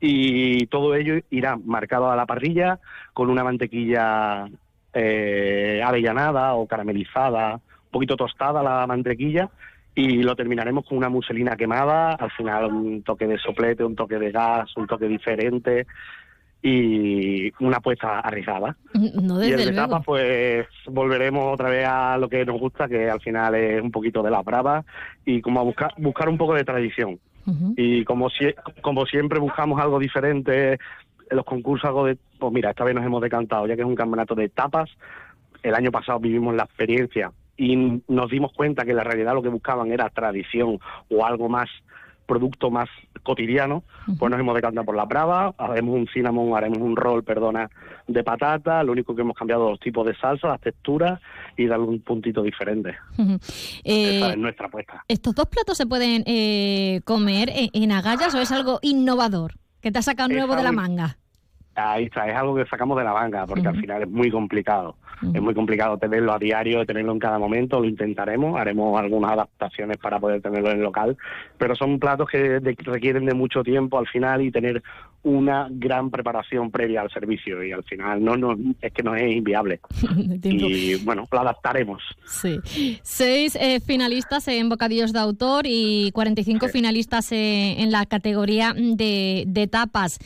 y 0.00 0.66
todo 0.66 0.94
ello 0.94 1.20
irá 1.30 1.56
marcado 1.56 2.10
a 2.10 2.16
la 2.16 2.26
parrilla 2.26 2.80
con 3.12 3.30
una 3.30 3.44
mantequilla 3.44 4.46
eh, 4.92 5.80
avellanada 5.84 6.54
o 6.54 6.66
caramelizada, 6.66 7.54
un 7.54 7.90
poquito 7.90 8.16
tostada 8.16 8.62
la 8.62 8.86
mantequilla 8.86 9.50
y 9.94 10.22
lo 10.22 10.34
terminaremos 10.34 10.86
con 10.86 10.98
una 10.98 11.08
muselina 11.08 11.56
quemada, 11.56 12.14
al 12.14 12.30
final 12.32 12.72
un 12.72 13.02
toque 13.02 13.26
de 13.26 13.38
soplete, 13.38 13.84
un 13.84 13.94
toque 13.94 14.18
de 14.18 14.32
gas, 14.32 14.76
un 14.76 14.86
toque 14.86 15.06
diferente 15.06 15.86
y 16.62 17.52
una 17.64 17.78
apuesta 17.78 18.20
arriesgada. 18.20 18.76
No, 18.94 19.42
y 19.42 19.46
el 19.46 19.56
desde 19.56 19.66
de 19.66 19.72
luego. 19.72 19.88
tapas, 19.88 20.04
pues 20.04 20.66
volveremos 20.86 21.52
otra 21.52 21.68
vez 21.68 21.86
a 21.86 22.16
lo 22.18 22.28
que 22.28 22.44
nos 22.44 22.58
gusta, 22.58 22.88
que 22.88 23.10
al 23.10 23.20
final 23.20 23.54
es 23.54 23.82
un 23.82 23.90
poquito 23.90 24.22
de 24.22 24.30
la 24.30 24.42
brava 24.42 24.84
y 25.24 25.40
como 25.40 25.60
a 25.60 25.64
buscar, 25.64 25.92
buscar 25.98 26.28
un 26.28 26.38
poco 26.38 26.54
de 26.54 26.64
tradición. 26.64 27.18
Y 27.76 28.04
como, 28.04 28.28
como 28.82 29.04
siempre 29.04 29.40
buscamos 29.40 29.80
algo 29.80 29.98
diferente, 29.98 30.74
en 30.74 31.36
los 31.36 31.44
concursos 31.44 31.88
algo 31.88 32.04
de... 32.04 32.16
Pues 32.38 32.52
mira, 32.52 32.70
esta 32.70 32.84
vez 32.84 32.94
nos 32.94 33.04
hemos 33.04 33.20
decantado, 33.20 33.66
ya 33.66 33.74
que 33.74 33.82
es 33.82 33.86
un 33.86 33.96
campeonato 33.96 34.36
de 34.36 34.48
tapas. 34.48 34.88
El 35.64 35.74
año 35.74 35.90
pasado 35.90 36.20
vivimos 36.20 36.54
la 36.54 36.62
experiencia 36.64 37.32
y 37.56 38.00
nos 38.08 38.30
dimos 38.30 38.52
cuenta 38.52 38.84
que 38.84 38.90
en 38.90 38.98
la 38.98 39.04
realidad 39.04 39.34
lo 39.34 39.42
que 39.42 39.48
buscaban 39.48 39.90
era 39.90 40.08
tradición 40.10 40.78
o 41.10 41.26
algo 41.26 41.48
más 41.48 41.68
producto 42.32 42.70
más 42.70 42.88
cotidiano, 43.22 43.84
pues 44.18 44.30
nos 44.30 44.40
hemos 44.40 44.54
decantado 44.54 44.86
por 44.86 44.96
la 44.96 45.04
brava, 45.04 45.54
haremos 45.58 45.94
un 45.94 46.08
cinnamon, 46.08 46.56
haremos 46.56 46.78
un 46.78 46.96
roll, 46.96 47.22
perdona, 47.22 47.68
de 48.08 48.24
patata, 48.24 48.82
lo 48.82 48.92
único 48.92 49.14
que 49.14 49.20
hemos 49.20 49.36
cambiado 49.36 49.70
los 49.70 49.80
tipos 49.80 50.06
de 50.06 50.16
salsa, 50.16 50.48
las 50.48 50.60
texturas 50.60 51.20
y 51.56 51.66
darle 51.66 51.86
un 51.86 52.00
puntito 52.00 52.42
diferente. 52.42 52.96
Esa 53.18 53.38
Eh, 53.84 54.30
es 54.30 54.38
nuestra 54.38 54.66
apuesta. 54.66 55.04
¿Estos 55.08 55.34
dos 55.34 55.46
platos 55.46 55.76
se 55.76 55.86
pueden 55.86 56.24
eh, 56.26 57.02
comer 57.04 57.50
en, 57.50 57.68
en 57.74 57.92
agallas 57.92 58.34
o 58.34 58.40
es 58.40 58.50
algo 58.50 58.78
innovador 58.82 59.52
que 59.82 59.92
te 59.92 59.98
ha 59.98 60.02
sacado 60.02 60.30
nuevo 60.30 60.56
de 60.56 60.62
la 60.62 60.72
manga? 60.72 61.18
Ahí 61.74 62.04
está, 62.04 62.28
es 62.28 62.36
algo 62.36 62.54
que 62.54 62.66
sacamos 62.66 62.98
de 62.98 63.04
la 63.04 63.12
manga, 63.14 63.46
porque 63.46 63.66
al 63.68 63.80
final 63.80 64.02
es 64.02 64.08
muy 64.10 64.30
complicado. 64.30 64.96
Es 65.34 65.40
muy 65.40 65.54
complicado 65.54 65.96
tenerlo 65.98 66.32
a 66.32 66.38
diario, 66.38 66.84
tenerlo 66.84 67.12
en 67.12 67.20
cada 67.20 67.38
momento, 67.38 67.78
lo 67.78 67.86
intentaremos, 67.86 68.60
haremos 68.60 68.98
algunas 69.00 69.30
adaptaciones 69.32 69.96
para 69.98 70.18
poder 70.18 70.42
tenerlo 70.42 70.72
en 70.72 70.82
local, 70.82 71.16
pero 71.58 71.76
son 71.76 72.00
platos 72.00 72.28
que 72.28 72.38
de- 72.58 72.76
requieren 72.80 73.24
de 73.26 73.32
mucho 73.34 73.62
tiempo 73.62 73.98
al 74.00 74.08
final 74.08 74.42
y 74.42 74.50
tener 74.50 74.82
una 75.24 75.68
gran 75.70 76.10
preparación 76.10 76.72
previa 76.72 77.00
al 77.02 77.10
servicio 77.12 77.62
y 77.62 77.70
al 77.70 77.84
final 77.84 78.24
no, 78.24 78.36
no 78.36 78.56
es 78.80 78.92
que 78.92 79.04
no 79.04 79.14
es 79.14 79.30
inviable. 79.36 79.78
y 80.42 80.96
bueno, 81.04 81.28
lo 81.30 81.40
adaptaremos. 81.40 82.02
Sí. 82.26 82.58
Seis 83.04 83.54
eh, 83.60 83.78
finalistas 83.78 84.48
en 84.48 84.68
bocadillos 84.68 85.12
de 85.12 85.20
autor 85.20 85.66
y 85.68 86.10
45 86.12 86.66
finalistas 86.68 87.30
eh, 87.30 87.76
en 87.80 87.92
la 87.92 88.06
categoría 88.06 88.74
de, 88.76 89.44
de 89.46 89.66
tapas. 89.68 90.18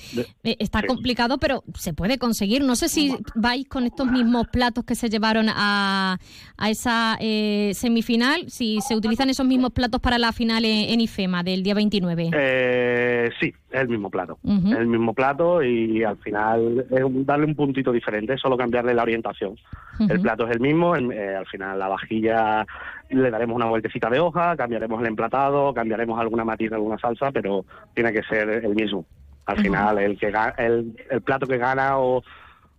Eh, 0.42 0.56
está 0.58 0.80
sí. 0.80 0.86
complicado, 0.86 1.35
pero 1.38 1.62
se 1.74 1.92
puede 1.94 2.18
conseguir. 2.18 2.62
No 2.62 2.76
sé 2.76 2.88
si 2.88 3.14
vais 3.34 3.66
con 3.68 3.84
estos 3.84 4.06
mismos 4.10 4.48
platos 4.48 4.84
que 4.84 4.94
se 4.94 5.08
llevaron 5.08 5.46
a, 5.48 6.18
a 6.56 6.70
esa 6.70 7.16
eh, 7.20 7.72
semifinal, 7.74 8.48
si 8.48 8.80
se 8.80 8.94
utilizan 8.96 9.30
esos 9.30 9.46
mismos 9.46 9.70
platos 9.72 10.00
para 10.00 10.18
la 10.18 10.32
final 10.32 10.64
en, 10.64 10.90
en 10.90 11.00
IFEMA 11.00 11.42
del 11.42 11.62
día 11.62 11.74
29. 11.74 12.30
Eh, 12.34 13.30
sí, 13.40 13.52
es 13.70 13.80
el 13.80 13.88
mismo 13.88 14.10
plato. 14.10 14.38
Es 14.72 14.78
el 14.78 14.86
mismo 14.86 15.14
plato 15.14 15.62
y 15.62 16.02
al 16.04 16.16
final 16.18 16.86
es 16.90 17.26
darle 17.26 17.46
un 17.46 17.54
puntito 17.54 17.92
diferente, 17.92 18.36
solo 18.38 18.56
cambiarle 18.56 18.94
la 18.94 19.02
orientación. 19.02 19.56
El 19.98 20.20
plato 20.20 20.46
es 20.46 20.52
el 20.52 20.60
mismo, 20.60 20.94
el- 20.94 21.10
eh, 21.12 21.36
al 21.36 21.46
final 21.46 21.78
la 21.78 21.88
vajilla 21.88 22.66
le 23.08 23.30
daremos 23.30 23.54
una 23.56 23.66
vueltecita 23.66 24.10
de 24.10 24.18
hoja, 24.20 24.56
cambiaremos 24.56 25.00
el 25.00 25.06
emplatado, 25.06 25.72
cambiaremos 25.72 26.18
alguna 26.20 26.44
matiz 26.44 26.70
de 26.70 26.76
alguna 26.76 26.98
salsa, 26.98 27.30
pero 27.32 27.64
tiene 27.94 28.12
que 28.12 28.22
ser 28.24 28.48
el 28.48 28.74
mismo. 28.74 29.06
Al 29.46 29.58
final 29.58 29.98
el 29.98 30.18
que 30.18 30.32
el, 30.58 30.92
el 31.10 31.22
plato 31.22 31.46
que 31.46 31.56
gana 31.58 31.98
o, 31.98 32.22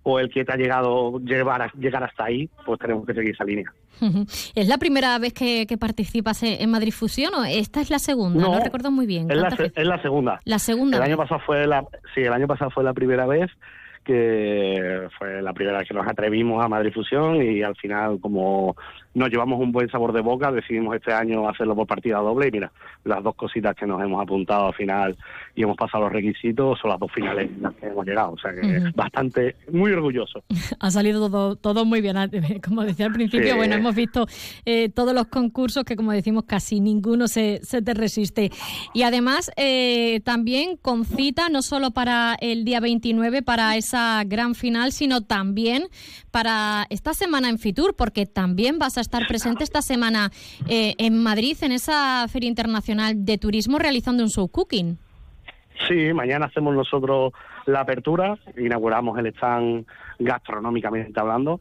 o 0.04 0.20
el 0.20 0.30
que 0.30 0.44
te 0.46 0.52
ha 0.54 0.58
llegado 0.58 1.20
llevar 1.20 1.62
a- 1.62 1.72
llegar 1.80 2.04
hasta 2.04 2.26
ahí, 2.26 2.50
pues 2.66 2.80
tenemos 2.80 3.06
que 3.06 3.14
seguir 3.14 3.32
esa 3.34 3.44
línea. 3.46 3.72
¿Es 4.54 4.68
la 4.68 4.78
primera 4.78 5.18
vez 5.18 5.34
que, 5.34 5.66
que 5.66 5.76
participas 5.78 6.44
en 6.44 6.70
Madrid 6.70 6.92
Fusión 6.92 7.34
o 7.34 7.44
esta 7.46 7.82
es 7.82 7.90
la 7.90 7.98
segunda? 7.98 8.40
No, 8.40 8.52
No, 8.54 8.64
recuerdo 8.64 8.92
muy 8.92 9.08
bien. 9.08 9.32
Es 9.32 9.38
la, 9.38 9.50
segunda. 10.00 10.40
La 10.46 10.60
segunda 10.60 10.98
El 10.98 11.04
año 11.04 11.18
pasado 11.18 11.42
fue 11.46 11.66
la, 11.66 11.84
sí, 12.14 12.22
el 12.22 12.32
año 12.32 12.46
pasado 12.48 12.70
fue 12.70 12.84
la 12.84 12.94
primera 12.94 13.26
vez 13.26 13.50
que 14.04 15.08
fue 15.18 15.42
la 15.42 15.54
primera 15.54 15.80
vez 15.80 15.88
que 15.88 15.94
nos 15.94 16.08
atrevimos 16.08 16.64
a 16.64 16.68
Madrid 16.70 16.94
Fusión 16.94 17.42
y 17.42 17.62
al 17.64 17.76
final 17.76 18.20
como 18.22 18.76
nos 19.18 19.30
llevamos 19.30 19.60
un 19.60 19.72
buen 19.72 19.90
sabor 19.90 20.14
de 20.14 20.22
boca, 20.22 20.52
decidimos 20.52 20.96
este 20.96 21.12
año 21.12 21.50
hacerlo 21.50 21.76
por 21.76 21.88
partida 21.88 22.18
doble 22.20 22.48
y 22.48 22.52
mira, 22.52 22.72
las 23.04 23.24
dos 23.24 23.36
cositas 23.36 23.76
que 23.76 23.88
nos 23.88 24.02
hemos 24.02 24.22
apuntado 24.22 24.68
al 24.68 24.74
final 24.76 25.18
y 25.56 25.64
hemos 25.64 25.76
pasado 25.76 26.04
los 26.04 26.14
requisitos 26.14 26.80
son 26.80 26.92
las 26.92 27.00
dos 27.00 27.12
finales 27.12 27.50
en 27.50 27.64
las 27.64 27.74
que 27.76 27.88
hemos 27.88 28.06
llegado, 28.06 28.34
o 28.34 28.38
sea 28.38 28.54
que 28.54 28.92
bastante, 28.96 29.56
muy 29.72 29.92
orgulloso. 29.92 30.44
Ha 30.80 30.92
salido 30.92 31.20
todo, 31.30 31.56
todo 31.56 31.86
muy 31.86 32.02
bien. 32.02 32.16
Como 32.64 32.84
decía 32.84 33.08
al 33.08 33.14
principio, 33.14 33.52
Sí. 33.52 33.58
bueno, 33.58 33.76
hemos 33.76 33.96
visto 33.96 34.28
eh, 34.66 34.90
todos 34.90 35.14
los 35.14 35.28
concursos 35.28 35.84
que, 35.84 35.96
como 35.96 36.12
decimos, 36.12 36.44
casi 36.46 36.80
ninguno 36.80 37.28
se, 37.28 37.60
se 37.64 37.82
te 37.82 37.94
resiste. 37.94 38.52
Y 38.94 39.02
además, 39.04 39.50
eh, 39.58 40.22
también 40.24 40.78
con 40.78 41.06
cita, 41.06 41.50
no 41.50 41.62
solo 41.62 41.92
para 41.92 42.36
el 42.40 42.64
día 42.66 42.80
29, 42.80 43.42
para 43.42 43.76
esa 43.76 44.24
gran 44.26 44.54
final, 44.56 44.92
sino 44.92 45.22
también 45.22 45.88
para 46.38 46.86
esta 46.92 47.16
semana 47.16 47.50
en 47.50 47.58
Fitur, 47.58 47.96
porque 47.96 48.28
también 48.28 48.78
vas 48.78 49.00
a 49.00 49.02
estar 49.02 49.26
presente 49.26 49.64
esta 49.64 49.82
semana 49.82 50.30
eh, 50.70 50.94
en 51.00 51.24
Madrid, 51.24 51.58
en 51.64 51.72
esa 51.72 52.28
Feria 52.28 52.48
Internacional 52.48 53.26
de 53.26 53.40
Turismo, 53.40 53.80
realizando 53.80 54.22
un 54.22 54.30
show 54.30 54.48
cooking. 54.48 55.00
Sí, 55.88 56.14
mañana 56.14 56.46
hacemos 56.46 56.76
nosotros 56.76 57.34
la 57.66 57.80
apertura, 57.80 58.38
inauguramos 58.56 59.18
el 59.18 59.26
stand 59.34 59.88
gastronómicamente 60.20 61.20
hablando 61.20 61.60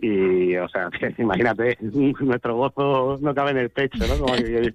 y, 0.00 0.54
o 0.54 0.68
sea, 0.68 0.88
imagínate, 1.18 1.76
nuestro 1.80 2.54
gozo 2.54 3.18
no 3.20 3.34
cabe 3.34 3.50
en 3.50 3.58
el 3.58 3.70
pecho, 3.70 4.06
¿no? 4.06 4.18
Como 4.24 4.34
que 4.34 4.72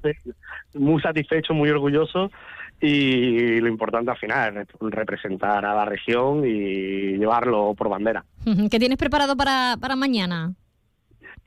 muy 0.73 1.01
satisfecho, 1.01 1.53
muy 1.53 1.69
orgulloso 1.69 2.31
y 2.79 3.59
lo 3.59 3.67
importante 3.67 4.11
al 4.11 4.17
final 4.17 4.57
es 4.57 4.67
representar 4.79 5.65
a 5.65 5.73
la 5.73 5.85
región 5.85 6.45
y 6.45 7.17
llevarlo 7.17 7.73
por 7.75 7.89
bandera. 7.89 8.23
¿Qué 8.71 8.79
tienes 8.79 8.97
preparado 8.97 9.35
para, 9.35 9.77
para 9.79 9.95
mañana? 9.95 10.53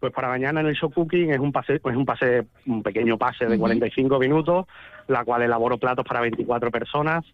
Pues 0.00 0.12
para 0.12 0.28
mañana 0.28 0.60
en 0.60 0.66
el 0.66 0.74
show 0.74 0.90
cooking 0.90 1.30
es 1.30 1.38
un 1.38 1.52
pase, 1.52 1.74
es 1.74 1.96
un 1.96 2.06
pase, 2.06 2.46
un 2.66 2.82
pequeño 2.82 3.18
pase 3.18 3.44
de 3.44 3.52
Ujú. 3.52 3.60
45 3.60 4.18
minutos, 4.18 4.66
la 5.08 5.24
cual 5.24 5.42
elaboro 5.42 5.78
platos 5.78 6.06
para 6.06 6.20
24 6.20 6.70
personas 6.70 7.24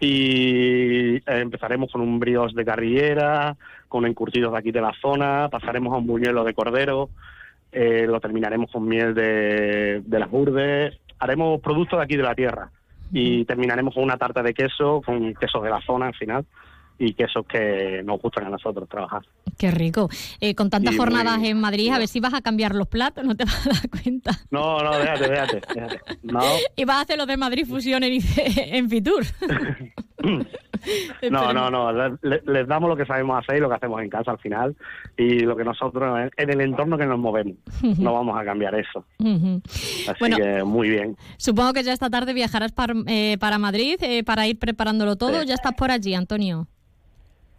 y 0.00 1.16
eh, 1.16 1.22
empezaremos 1.26 1.90
con 1.90 2.00
un 2.00 2.18
brioche 2.18 2.54
de 2.54 2.64
carrillera, 2.64 3.56
con 3.88 4.06
encurtidos 4.06 4.52
de 4.52 4.58
aquí 4.58 4.70
de 4.70 4.80
la 4.80 4.92
zona, 5.00 5.48
pasaremos 5.50 5.92
a 5.92 5.98
un 5.98 6.06
buñuelo 6.06 6.44
de 6.44 6.54
cordero, 6.54 7.10
eh, 7.72 8.06
lo 8.06 8.20
terminaremos 8.20 8.70
con 8.70 8.86
miel 8.86 9.14
de, 9.14 10.02
de 10.04 10.18
las 10.18 10.28
urdes, 10.30 10.96
haremos 11.18 11.60
productos 11.60 11.98
de 11.98 12.04
aquí 12.04 12.16
de 12.16 12.22
la 12.22 12.34
tierra 12.34 12.70
y 13.16 13.44
terminaremos 13.44 13.94
con 13.94 14.02
una 14.02 14.16
tarta 14.18 14.42
de 14.42 14.52
queso, 14.52 15.00
con 15.06 15.32
quesos 15.34 15.62
de 15.62 15.70
la 15.70 15.80
zona 15.86 16.08
al 16.08 16.14
final 16.14 16.44
y 16.98 17.14
quesos 17.14 17.46
que 17.46 18.02
nos 18.04 18.20
gustan 18.20 18.44
a 18.46 18.50
nosotros 18.50 18.88
trabajar. 18.88 19.22
Qué 19.56 19.70
rico. 19.70 20.08
Eh, 20.40 20.54
con 20.56 20.68
tantas 20.68 20.94
Y 20.94 20.96
muy- 20.96 21.04
jornadas 21.06 21.42
en 21.44 21.60
Madrid, 21.60 21.90
a 21.92 21.98
ver 21.98 22.08
si 22.08 22.18
vas 22.20 22.34
a 22.34 22.40
cambiar 22.40 22.74
los 22.74 22.88
platos, 22.88 23.24
no 23.24 23.36
te 23.36 23.44
vas 23.46 23.66
a 23.66 23.70
dar 23.70 23.88
cuenta. 23.88 24.30
No, 24.50 24.80
no, 24.82 24.96
déjate, 24.98 25.28
déjate, 25.28 25.60
déjate. 25.74 26.00
No, 26.22 26.40
Y 26.76 26.84
vas 26.84 26.96
a 26.96 27.00
hacer 27.02 27.16
lo 27.18 27.26
de 27.26 27.36
Madrid 27.36 27.66
Fusión 27.66 28.02
en, 28.04 28.20
en 28.36 28.90
Fitur. 28.90 29.24
No, 31.30 31.52
no, 31.52 31.70
no. 31.70 31.92
le- 31.92 32.18
le- 32.22 32.42
les 32.44 32.66
damos 32.68 32.88
lo 32.90 32.96
que 32.96 33.06
sabemos 33.06 33.42
hacer 33.42 33.56
y 33.56 33.60
lo 33.60 33.68
que 33.68 33.76
hacemos 33.76 34.02
en 34.02 34.10
casa 34.10 34.30
al 34.32 34.38
final 34.38 34.76
y 35.16 35.40
lo 35.40 35.56
que 35.56 35.64
nosotros 35.64 36.30
en 36.36 36.50
el 36.50 36.60
entorno 36.60 36.98
que 36.98 37.06
nos 37.06 37.18
movemos. 37.18 37.56
No 37.98 38.12
vamos 38.14 38.38
a 38.38 38.44
cambiar 38.44 38.74
eso. 38.74 39.04
Así 39.18 40.16
Bueno. 40.20 40.36
que 40.36 40.62
muy 40.64 40.90
bien. 40.90 41.16
Supongo 41.38 41.72
que 41.72 41.82
ya 41.82 41.92
esta 41.92 42.10
tarde 42.10 42.34
viajarás 42.34 42.72
par- 42.72 42.94
eh, 43.06 43.36
para 43.38 43.58
Madrid 43.58 43.96
eh, 44.02 44.24
para 44.24 44.46
ir 44.46 44.58
preparándolo 44.58 45.16
todo. 45.16 45.40
Sí. 45.40 45.46
Ya 45.48 45.54
estás 45.54 45.74
por 45.74 45.90
allí, 45.90 46.14
Antonio. 46.14 46.66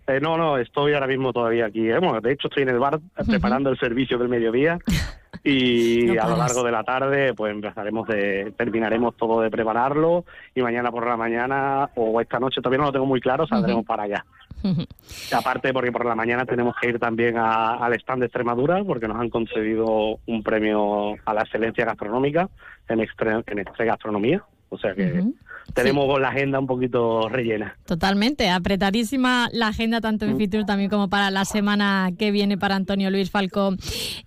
Eh, 0.07 0.19
no, 0.21 0.37
no, 0.37 0.59
estoy 0.59 0.93
ahora 0.93 1.07
mismo 1.07 1.33
todavía 1.33 1.65
aquí. 1.65 1.89
¿eh? 1.89 1.97
Bueno, 1.97 2.21
de 2.21 2.33
hecho, 2.33 2.47
estoy 2.47 2.61
en 2.63 2.69
el 2.69 2.77
bar 2.77 2.99
preparando 3.27 3.71
el 3.71 3.79
servicio 3.79 4.19
del 4.19 4.29
mediodía 4.29 4.77
y 5.43 6.05
No 6.05 6.21
a 6.23 6.29
lo 6.29 6.37
largo 6.37 6.63
de 6.63 6.71
la 6.71 6.83
tarde 6.83 7.33
pues 7.33 7.51
empezaremos 7.53 8.07
de, 8.07 8.53
terminaremos 8.57 9.15
todo 9.17 9.41
de 9.41 9.49
prepararlo 9.49 10.25
y 10.53 10.61
mañana 10.61 10.91
por 10.91 11.07
la 11.07 11.17
mañana 11.17 11.89
o 11.95 12.19
esta 12.21 12.39
noche 12.39 12.61
todavía 12.61 12.79
no 12.79 12.85
lo 12.85 12.91
tengo 12.91 13.05
muy 13.05 13.19
claro, 13.21 13.45
saldremos 13.47 13.85
para 13.85 14.03
allá. 14.03 14.25
Aparte 15.33 15.73
porque 15.73 15.91
por 15.91 16.05
la 16.05 16.15
mañana 16.15 16.45
tenemos 16.45 16.75
que 16.81 16.89
ir 16.89 16.99
también 16.99 17.37
a- 17.37 17.75
al 17.77 17.93
stand 17.95 18.21
de 18.21 18.25
Extremadura 18.27 18.83
porque 18.83 19.07
nos 19.07 19.17
han 19.19 19.29
concedido 19.29 20.19
un 20.25 20.43
premio 20.43 21.15
a 21.25 21.33
la 21.33 21.41
excelencia 21.41 21.85
gastronómica 21.85 22.49
en 22.87 22.99
Extre, 23.01 23.41
en 23.45 23.59
Extre 23.59 23.85
Gastronomía. 23.85 24.43
O 24.69 24.77
sea 24.77 24.93
que. 24.95 25.23
Tenemos 25.73 26.19
la 26.19 26.29
agenda 26.29 26.59
un 26.59 26.67
poquito 26.67 27.27
rellena. 27.29 27.77
Totalmente, 27.85 28.49
apretadísima 28.49 29.49
la 29.51 29.67
agenda 29.67 30.01
tanto 30.01 30.25
en 30.25 30.37
Fitur 30.37 30.65
también 30.65 30.89
como 30.89 31.09
para 31.09 31.31
la 31.31 31.45
semana 31.45 32.11
que 32.17 32.31
viene 32.31 32.57
para 32.57 32.75
Antonio 32.75 33.09
Luis 33.09 33.31
Falcón. 33.31 33.77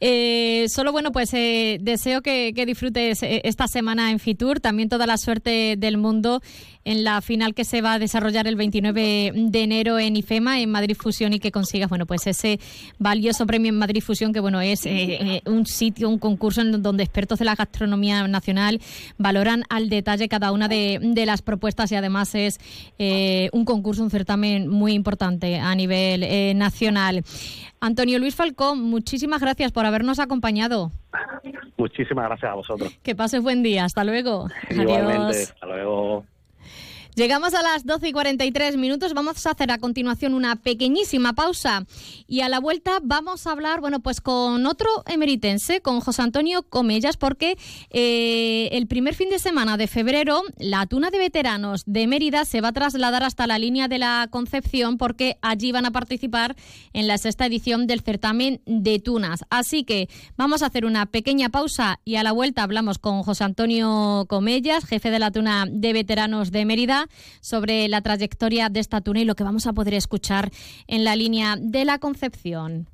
Eh, 0.01 0.67
solo 0.69 0.93
bueno, 0.93 1.13
pues 1.13 1.33
eh, 1.35 1.79
deseo 1.81 2.23
que, 2.23 2.53
que 2.55 2.67
disfrutes 2.67 3.23
eh, 3.23 3.41
esta 3.45 3.69
semana 3.69 4.11
en 4.11 4.19
Fitur, 4.19 4.61
también 4.61 4.89
toda 4.89 5.07
la 5.07 5.17
suerte 5.17 5.77
del 5.79 5.97
mundo 5.97 6.41
en 6.89 7.05
la 7.05 7.21
final 7.21 7.55
que 7.55 7.65
se 7.65 7.83
va 7.83 7.95
a 7.95 7.99
desarrollar 7.99 8.47
el 8.47 8.57
29 8.57 9.33
de 9.35 9.63
enero 9.63 9.99
en 9.99 10.17
IFEMA, 10.17 10.61
en 10.61 10.71
Madrid 10.71 10.97
Fusión, 10.99 11.33
y 11.35 11.39
que 11.39 11.53
consigas 11.53 11.89
bueno, 11.89 12.07
pues 12.07 12.27
ese 12.27 12.59
valioso 12.99 13.47
premio 13.47 13.69
en 13.69 13.79
Madrid 13.79 14.03
Fusión, 14.03 14.33
que 14.33 14.41
bueno, 14.41 14.61
es 14.61 14.87
eh, 14.87 15.19
eh, 15.21 15.43
un 15.47 15.67
sitio, 15.67 16.09
un 16.09 16.19
concurso 16.19 16.63
en 16.63 16.83
donde 16.83 17.03
expertos 17.03 17.39
de 17.39 17.45
la 17.45 17.55
gastronomía 17.55 18.27
nacional 18.27 18.81
valoran 19.19 19.65
al 19.69 19.89
detalle 19.89 20.29
cada 20.29 20.51
una 20.51 20.67
de, 20.69 20.99
de 21.03 21.27
las 21.27 21.43
propuestas 21.43 21.93
y 21.93 21.95
además 21.95 22.35
es 22.35 22.59
eh, 22.99 23.51
un 23.53 23.65
concurso, 23.65 24.03
un 24.03 24.11
certamen 24.11 24.69
muy 24.69 24.93
importante 24.93 25.59
a 25.59 25.75
nivel 25.75 26.23
eh, 26.23 26.55
nacional. 26.55 27.23
Antonio 27.81 28.19
Luis 28.19 28.35
Falcón, 28.35 28.83
muchísimas 28.83 29.41
gracias 29.41 29.73
por 29.73 29.85
habernos 29.87 30.19
acompañado. 30.19 30.91
Muchísimas 31.77 32.27
gracias 32.27 32.51
a 32.51 32.55
vosotros. 32.55 32.99
Que 33.03 33.15
pases 33.15 33.43
buen 33.43 33.63
día. 33.63 33.85
Hasta 33.85 34.05
luego. 34.05 34.49
Igualmente. 34.71 35.13
Adiós. 35.13 35.51
Hasta 35.51 35.67
luego. 35.67 36.25
Llegamos 37.19 37.53
a 37.55 37.63
las 37.63 37.85
12 37.85 38.11
y 38.11 38.13
43 38.13 38.77
minutos. 38.77 39.13
Vamos 39.13 39.45
a 39.45 39.51
hacer 39.51 39.73
a 39.73 39.79
continuación 39.79 40.35
una 40.35 40.55
pequeñísima 40.55 41.33
pausa 41.33 41.85
y 42.29 42.43
a 42.43 42.49
la 42.49 42.61
vuelta 42.61 43.01
vamos 43.03 43.45
a 43.45 43.51
hablar, 43.51 43.81
bueno, 43.81 43.99
pues 43.99 44.21
con 44.21 44.65
otro 44.67 44.89
emeritense, 45.05 45.81
con 45.81 45.99
José 45.99 46.23
Antonio 46.23 46.63
Comellas, 46.63 47.17
porque 47.17 47.59
eh, 47.91 48.69
el 48.71 48.87
primer 48.87 49.17
fin 49.17 49.31
de 49.31 49.41
semana 49.41 49.77
de 49.77 49.89
febrero 49.89 50.43
la 50.59 50.87
tuna 50.87 51.11
de 51.11 51.19
veteranos 51.19 51.83
de 51.87 52.07
Mérida 52.07 52.45
se 52.45 52.61
va 52.61 52.69
a 52.69 52.73
trasladar 52.73 53.25
hasta 53.25 53.49
la 53.49 53.59
línea 53.59 53.89
de 53.89 53.99
la 53.99 54.29
Concepción 54.31 54.97
porque 54.97 55.39
allí 55.43 55.73
van 55.73 55.87
a 55.87 55.91
participar 55.91 56.55
en 56.93 57.09
la 57.09 57.19
sexta 57.19 57.47
edición 57.47 57.89
del 57.89 58.03
certamen 58.03 58.61
de 58.65 59.01
tunas. 59.01 59.45
Así 59.51 59.83
que 59.83 60.09
vamos 60.37 60.63
a 60.63 60.67
hacer 60.67 60.85
una 60.85 61.07
pequeña 61.07 61.49
pausa 61.49 61.99
y 62.05 62.15
a 62.15 62.23
la 62.23 62.31
vuelta 62.31 62.63
hablamos 62.63 62.99
con 62.99 63.25
José 63.25 63.43
Antonio 63.43 64.25
Comellas, 64.29 64.85
jefe 64.85 65.11
de 65.11 65.19
la 65.19 65.33
tuna 65.33 65.67
de 65.69 65.93
veteranos 65.93 66.53
de 66.53 66.65
Mérida, 66.65 67.08
sobre 67.41 67.89
la 67.89 68.03
trayectoria 68.03 68.69
de 68.69 68.81
esta 68.81 69.01
tuna 69.01 69.21
y 69.21 69.25
lo 69.25 69.35
que 69.35 69.45
vamos 69.45 69.67
a 69.67 69.73
poder 69.73 69.95
escuchar 69.95 70.51
en 70.87 71.05
la 71.05 71.17
línea 71.17 71.57
de 71.59 71.85
la 71.85 71.99
Concepción. 71.99 72.89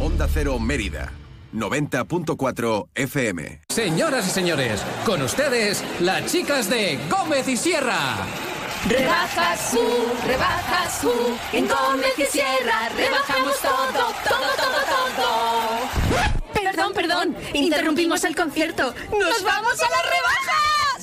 Onda 0.00 0.28
Cero 0.32 0.58
Mérida, 0.58 1.12
90.4 1.54 2.88
FM. 2.94 3.62
Señoras 3.70 4.26
y 4.26 4.30
señores, 4.30 4.82
con 5.06 5.22
ustedes, 5.22 5.82
las 6.00 6.30
chicas 6.30 6.68
de 6.68 6.98
Gómez 7.08 7.48
y 7.48 7.56
Sierra. 7.56 8.18
Rebajas 8.86 9.72
U, 9.72 10.26
rebajas 10.26 11.04
U, 11.04 11.56
en 11.56 11.66
Gómez 11.66 12.18
y 12.18 12.24
Sierra, 12.24 12.90
rebajamos 12.94 13.58
todo, 13.62 14.12
todo, 14.28 14.50
todo, 14.58 14.84
todo. 15.16 16.03
Perdón, 16.92 16.94
perdón, 16.94 17.34
interrumpimos 17.54 18.24
el 18.24 18.36
concierto. 18.36 18.94
¡Nos 19.10 19.42
vamos 19.42 19.72
a 19.80 19.88
las 19.90 20.02
rebajas! 20.04 21.00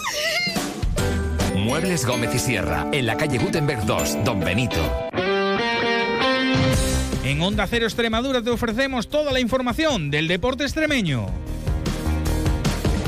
Muebles 1.55 2.05
Gómez 2.05 2.35
y 2.35 2.39
Sierra, 2.39 2.87
en 2.91 3.07
la 3.07 3.17
calle 3.17 3.39
Gutenberg 3.39 3.83
2, 3.87 4.23
Don 4.23 4.39
Benito. 4.41 5.09
En 7.23 7.41
Onda 7.41 7.65
Cero 7.65 7.85
Extremadura 7.85 8.43
te 8.43 8.51
ofrecemos 8.51 9.09
toda 9.09 9.31
la 9.31 9.39
información 9.39 10.11
del 10.11 10.27
deporte 10.27 10.65
extremeño. 10.65 11.25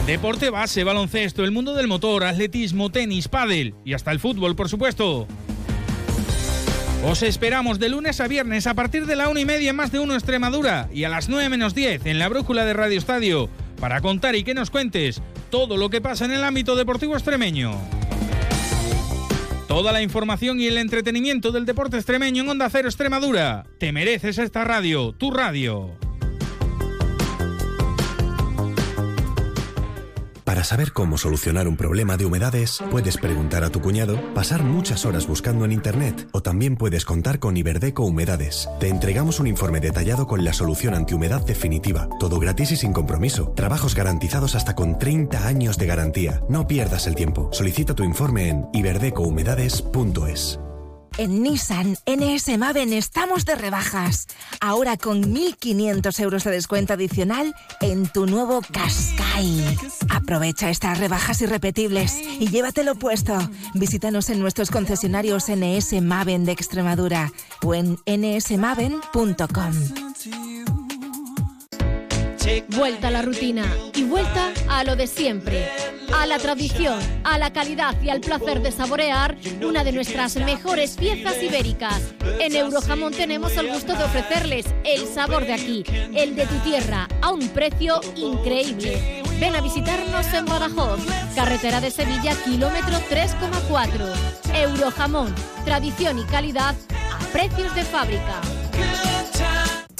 Deporte 0.07 0.49
base, 0.49 0.83
baloncesto, 0.83 1.43
el 1.43 1.51
mundo 1.51 1.75
del 1.75 1.87
motor, 1.87 2.23
atletismo, 2.23 2.89
tenis, 2.89 3.27
pádel 3.27 3.75
y 3.85 3.93
hasta 3.93 4.11
el 4.11 4.19
fútbol, 4.19 4.55
por 4.55 4.67
supuesto. 4.67 5.27
Os 7.05 7.21
esperamos 7.21 7.79
de 7.79 7.89
lunes 7.89 8.21
a 8.21 8.29
viernes 8.29 8.65
a 8.65 8.75
partir 8.75 9.05
de 9.05 9.17
la 9.17 9.27
una 9.27 9.41
y 9.41 9.45
media 9.45 9.73
más 9.73 9.91
de 9.91 9.99
uno 9.99 10.13
Extremadura 10.13 10.87
y 10.93 11.03
a 11.03 11.09
las 11.09 11.27
9 11.27 11.49
menos 11.49 11.75
10 11.75 12.05
en 12.05 12.17
la 12.17 12.29
brújula 12.29 12.63
de 12.63 12.73
Radio 12.73 12.97
Estadio 12.97 13.49
para 13.77 13.99
contar 13.99 14.35
y 14.35 14.45
que 14.45 14.53
nos 14.53 14.69
cuentes 14.71 15.21
todo 15.49 15.75
lo 15.75 15.89
que 15.89 15.99
pasa 15.99 16.23
en 16.23 16.31
el 16.31 16.45
ámbito 16.45 16.77
deportivo 16.77 17.15
extremeño. 17.15 17.73
Toda 19.67 19.91
la 19.91 20.01
información 20.01 20.61
y 20.61 20.67
el 20.67 20.77
entretenimiento 20.77 21.51
del 21.51 21.65
deporte 21.65 21.97
extremeño 21.97 22.43
en 22.43 22.49
Onda 22.49 22.69
Cero 22.69 22.87
Extremadura. 22.87 23.65
Te 23.79 23.91
mereces 23.91 24.37
esta 24.37 24.63
radio, 24.63 25.11
tu 25.11 25.29
radio. 25.29 25.97
Para 30.43 30.63
saber 30.63 30.91
cómo 30.91 31.17
solucionar 31.17 31.67
un 31.67 31.77
problema 31.77 32.17
de 32.17 32.25
humedades, 32.25 32.79
puedes 32.91 33.17
preguntar 33.17 33.63
a 33.63 33.69
tu 33.69 33.81
cuñado, 33.81 34.19
pasar 34.33 34.63
muchas 34.63 35.05
horas 35.05 35.25
buscando 35.25 35.63
en 35.65 35.71
internet 35.71 36.27
o 36.31 36.41
también 36.41 36.75
puedes 36.75 37.05
contar 37.05 37.39
con 37.39 37.55
Iberdeco 37.55 38.03
Humedades. 38.03 38.69
Te 38.79 38.89
entregamos 38.89 39.39
un 39.39 39.47
informe 39.47 39.79
detallado 39.79 40.27
con 40.27 40.43
la 40.43 40.53
solución 40.53 40.95
antihumedad 40.95 41.45
definitiva. 41.45 42.09
Todo 42.19 42.39
gratis 42.39 42.71
y 42.71 42.77
sin 42.77 42.91
compromiso. 42.93 43.53
Trabajos 43.55 43.95
garantizados 43.95 44.55
hasta 44.55 44.75
con 44.75 44.99
30 44.99 45.47
años 45.47 45.77
de 45.77 45.87
garantía. 45.87 46.41
No 46.49 46.67
pierdas 46.67 47.07
el 47.07 47.15
tiempo. 47.15 47.49
Solicita 47.53 47.93
tu 47.93 48.03
informe 48.03 48.49
en 48.49 48.67
iberdecohumedades.es. 48.73 50.62
En 51.17 51.43
Nissan 51.43 51.97
NS 52.07 52.57
Maven 52.57 52.91
estamos 52.91 53.45
de 53.45 53.55
rebajas. 53.55 54.27
Ahora 54.59 54.97
con 54.97 55.23
1.500 55.33 56.19
euros 56.19 56.43
de 56.43 56.51
descuento 56.51 56.93
adicional 56.93 57.53
en 57.81 58.07
tu 58.07 58.25
nuevo 58.25 58.61
Qashqai. 58.61 59.77
Aprovecha 60.09 60.69
estas 60.69 60.99
rebajas 60.99 61.41
irrepetibles 61.41 62.17
y 62.39 62.49
llévatelo 62.49 62.95
puesto. 62.95 63.37
Visítanos 63.75 64.29
en 64.29 64.39
nuestros 64.39 64.71
concesionarios 64.71 65.45
NS 65.49 66.01
Maven 66.01 66.45
de 66.45 66.51
Extremadura 66.53 67.31
o 67.61 67.75
en 67.75 67.99
nsmaven.com. 68.07 69.73
Vuelta 72.69 73.07
a 73.07 73.11
la 73.11 73.21
rutina 73.21 73.63
y 73.95 74.03
vuelta 74.03 74.51
a 74.67 74.83
lo 74.83 74.97
de 74.97 75.07
siempre. 75.07 75.65
A 76.13 76.25
la 76.25 76.37
tradición, 76.37 76.99
a 77.23 77.37
la 77.37 77.53
calidad 77.53 77.95
y 78.01 78.09
al 78.09 78.19
placer 78.19 78.61
de 78.61 78.71
saborear 78.71 79.37
una 79.65 79.85
de 79.85 79.93
nuestras 79.93 80.35
mejores 80.35 80.97
piezas 80.97 81.41
ibéricas. 81.41 82.01
En 82.39 82.53
Eurojamón 82.55 83.13
tenemos 83.13 83.55
el 83.55 83.69
gusto 83.69 83.93
de 83.95 84.03
ofrecerles 84.03 84.65
el 84.83 85.07
sabor 85.07 85.45
de 85.45 85.53
aquí, 85.53 85.83
el 86.13 86.35
de 86.35 86.45
tu 86.45 86.55
tierra, 86.69 87.07
a 87.21 87.31
un 87.31 87.47
precio 87.49 88.01
increíble. 88.17 89.23
Ven 89.39 89.55
a 89.55 89.61
visitarnos 89.61 90.33
en 90.33 90.45
Badajoz, 90.45 90.99
carretera 91.35 91.79
de 91.79 91.91
Sevilla, 91.91 92.35
kilómetro 92.43 92.97
3,4. 93.09 94.13
Eurojamón, 94.53 95.33
tradición 95.63 96.19
y 96.19 96.23
calidad 96.25 96.75
a 97.09 97.19
precios 97.31 97.73
de 97.73 97.83
fábrica. 97.85 98.41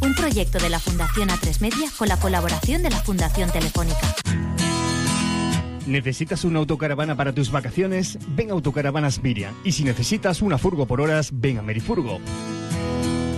Un 0.00 0.14
proyecto 0.14 0.58
de 0.58 0.70
la 0.70 0.78
Fundación 0.78 1.28
A3 1.28 1.60
Media 1.60 1.90
con 1.96 2.08
la 2.08 2.16
colaboración 2.18 2.82
de 2.82 2.90
la 2.90 2.98
Fundación 2.98 3.50
Telefónica. 3.50 4.14
¿Necesitas 5.86 6.44
una 6.44 6.60
autocaravana 6.60 7.16
para 7.16 7.32
tus 7.32 7.50
vacaciones? 7.50 8.18
Ven 8.36 8.50
a 8.50 8.52
Autocaravanas 8.52 9.22
Miriam. 9.22 9.54
Y 9.64 9.72
si 9.72 9.84
necesitas 9.84 10.42
una 10.42 10.58
furgo 10.58 10.86
por 10.86 11.00
horas, 11.00 11.30
ven 11.32 11.58
a 11.58 11.62
Merifurgo. 11.62 12.20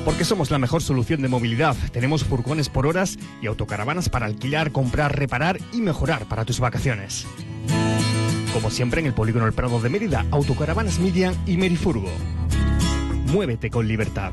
Porque 0.04 0.24
somos 0.24 0.50
la 0.50 0.58
mejor 0.58 0.82
solución 0.82 1.22
de 1.22 1.28
movilidad. 1.28 1.76
Tenemos 1.92 2.24
furgones 2.24 2.68
por 2.68 2.86
horas 2.86 3.18
y 3.40 3.46
autocaravanas 3.46 4.08
para 4.08 4.26
alquilar, 4.26 4.72
comprar, 4.72 5.16
reparar 5.16 5.58
y 5.72 5.80
mejorar 5.80 6.26
para 6.26 6.44
tus 6.44 6.60
vacaciones. 6.60 7.26
Como 8.52 8.70
siempre 8.70 9.00
en 9.00 9.06
el 9.06 9.14
Polígono 9.14 9.46
El 9.46 9.52
Prado 9.52 9.80
de 9.80 9.88
Mérida, 9.88 10.26
Autocaravanas 10.30 10.98
Miriam 10.98 11.34
y 11.46 11.56
Merifurgo. 11.56 12.10
Muévete 13.28 13.70
con 13.70 13.86
libertad. 13.86 14.32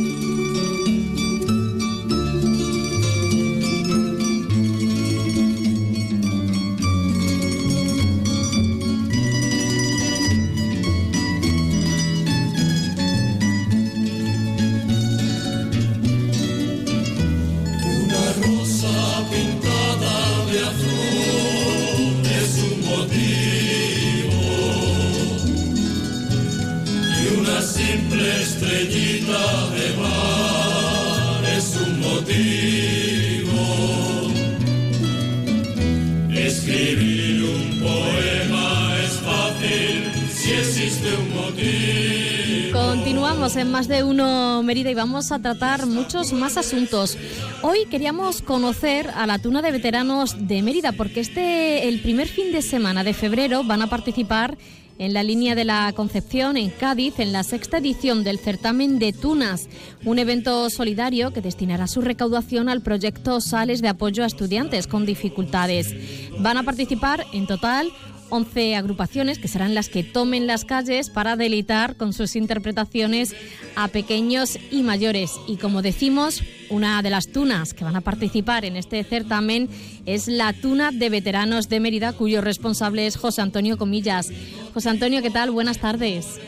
Continuamos 43.41 43.65
en 43.65 43.71
más 43.71 43.87
de 43.87 44.03
uno 44.03 44.61
Mérida 44.61 44.91
y 44.91 44.93
vamos 44.93 45.31
a 45.31 45.39
tratar 45.39 45.87
muchos 45.87 46.31
más 46.31 46.57
asuntos. 46.57 47.17
Hoy 47.63 47.85
queríamos 47.89 48.43
conocer 48.43 49.09
a 49.15 49.25
la 49.25 49.39
Tuna 49.39 49.63
de 49.63 49.71
Veteranos 49.71 50.47
de 50.47 50.61
Mérida 50.61 50.91
porque 50.91 51.21
este 51.21 51.87
el 51.87 52.01
primer 52.01 52.27
fin 52.27 52.51
de 52.51 52.61
semana 52.61 53.03
de 53.03 53.15
febrero 53.15 53.63
van 53.63 53.81
a 53.81 53.87
participar 53.87 54.59
en 54.99 55.13
la 55.13 55.23
línea 55.23 55.55
de 55.55 55.65
la 55.65 55.91
Concepción 55.93 56.55
en 56.55 56.69
Cádiz 56.69 57.17
en 57.17 57.31
la 57.31 57.41
sexta 57.41 57.79
edición 57.79 58.23
del 58.23 58.37
certamen 58.37 58.99
de 58.99 59.11
tunas, 59.11 59.69
un 60.05 60.19
evento 60.19 60.69
solidario 60.69 61.33
que 61.33 61.41
destinará 61.41 61.87
su 61.87 62.01
recaudación 62.01 62.69
al 62.69 62.83
proyecto 62.83 63.41
Sales 63.41 63.81
de 63.81 63.87
apoyo 63.87 64.23
a 64.23 64.27
estudiantes 64.27 64.85
con 64.85 65.07
dificultades. 65.07 65.95
Van 66.37 66.57
a 66.57 66.63
participar 66.63 67.25
en 67.33 67.47
total 67.47 67.91
11 68.31 68.75
agrupaciones 68.75 69.37
que 69.37 69.47
serán 69.47 69.75
las 69.75 69.89
que 69.89 70.03
tomen 70.03 70.47
las 70.47 70.65
calles 70.65 71.09
para 71.09 71.35
deleitar 71.35 71.95
con 71.95 72.13
sus 72.13 72.35
interpretaciones 72.35 73.35
a 73.75 73.87
pequeños 73.89 74.57
y 74.71 74.81
mayores. 74.81 75.33
Y 75.47 75.57
como 75.57 75.81
decimos, 75.81 76.41
una 76.69 77.01
de 77.03 77.09
las 77.09 77.27
tunas 77.27 77.73
que 77.73 77.83
van 77.83 77.95
a 77.95 78.01
participar 78.01 78.65
en 78.65 78.77
este 78.77 79.03
certamen 79.03 79.69
es 80.05 80.27
la 80.27 80.53
Tuna 80.53 80.91
de 80.91 81.09
Veteranos 81.09 81.69
de 81.69 81.79
Mérida, 81.79 82.13
cuyo 82.13 82.41
responsable 82.41 83.05
es 83.05 83.17
José 83.17 83.41
Antonio 83.41 83.77
Comillas. 83.77 84.31
José 84.73 84.89
Antonio, 84.89 85.21
¿qué 85.21 85.29
tal? 85.29 85.51
Buenas 85.51 85.77
tardes. 85.77 86.39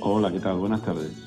Hola, 0.00 0.30
¿qué 0.30 0.38
tal? 0.38 0.58
Buenas 0.58 0.82
tardes. 0.82 1.25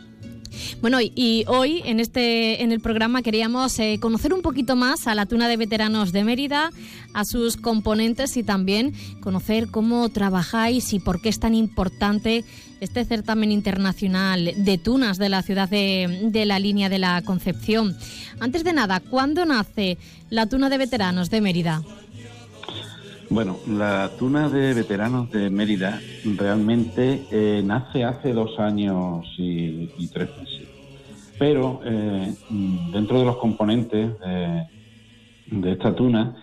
Bueno, 0.81 0.99
y- 1.01 1.43
hoy 1.47 1.81
en 1.83 1.99
este 1.99 2.63
en 2.63 2.71
el 2.71 2.79
programa 2.79 3.21
queríamos 3.21 3.77
eh, 3.79 3.97
conocer 3.99 4.33
un 4.33 4.41
poquito 4.41 4.77
más 4.77 5.07
a 5.07 5.15
la 5.15 5.25
Tuna 5.25 5.49
de 5.49 5.57
Veteranos 5.57 6.13
de 6.13 6.23
Mérida, 6.23 6.69
a 7.13 7.25
sus 7.25 7.57
componentes 7.57 8.37
y 8.37 8.43
también 8.43 8.93
conocer 9.19 9.67
cómo 9.69 10.07
trabajáis 10.07 10.93
y 10.93 10.99
por 10.99 11.21
qué 11.21 11.27
es 11.29 11.39
tan 11.39 11.53
importante 11.53 12.45
este 12.79 13.03
certamen 13.03 13.51
internacional 13.51 14.53
de 14.55 14.77
tunas 14.77 15.17
de 15.17 15.27
la 15.27 15.41
ciudad 15.41 15.67
de, 15.67 16.29
de 16.31 16.45
la 16.45 16.59
línea 16.59 16.87
de 16.87 16.99
la 16.99 17.21
Concepción. 17.23 17.97
Antes 18.39 18.63
de 18.63 18.71
nada, 18.71 19.01
¿cuándo 19.01 19.45
nace 19.45 19.97
la 20.29 20.45
Tuna 20.45 20.69
de 20.69 20.77
Veteranos 20.77 21.29
de 21.29 21.41
Mérida? 21.41 21.81
Bueno, 23.31 23.59
la 23.67 24.09
tuna 24.17 24.49
de 24.49 24.73
veteranos 24.73 25.29
de 25.29 25.51
Mérida 25.51 26.01
realmente 26.23 27.27
eh, 27.29 27.61
nace 27.63 28.03
hace 28.03 28.33
dos 28.33 28.57
años 28.57 29.23
y 29.37 30.07
tres 30.11 30.29
meses. 30.39 30.68
Pero 31.39 31.79
eh, 31.85 32.33
dentro 32.91 33.17
de 33.19 33.25
los 33.25 33.37
componentes 33.37 34.19
de, 34.19 34.67
de 35.47 35.71
esta 35.71 35.95
tuna 35.95 36.35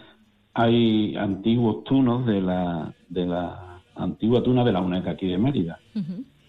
hay 0.54 1.14
antiguos 1.16 1.84
tunos 1.84 2.24
de 2.24 2.40
la, 2.40 2.94
de 3.10 3.26
la 3.26 3.82
antigua 3.94 4.42
tuna 4.42 4.64
de 4.64 4.72
la 4.72 4.80
UNED 4.80 5.06
aquí 5.06 5.26
de 5.26 5.36
Mérida, 5.36 5.78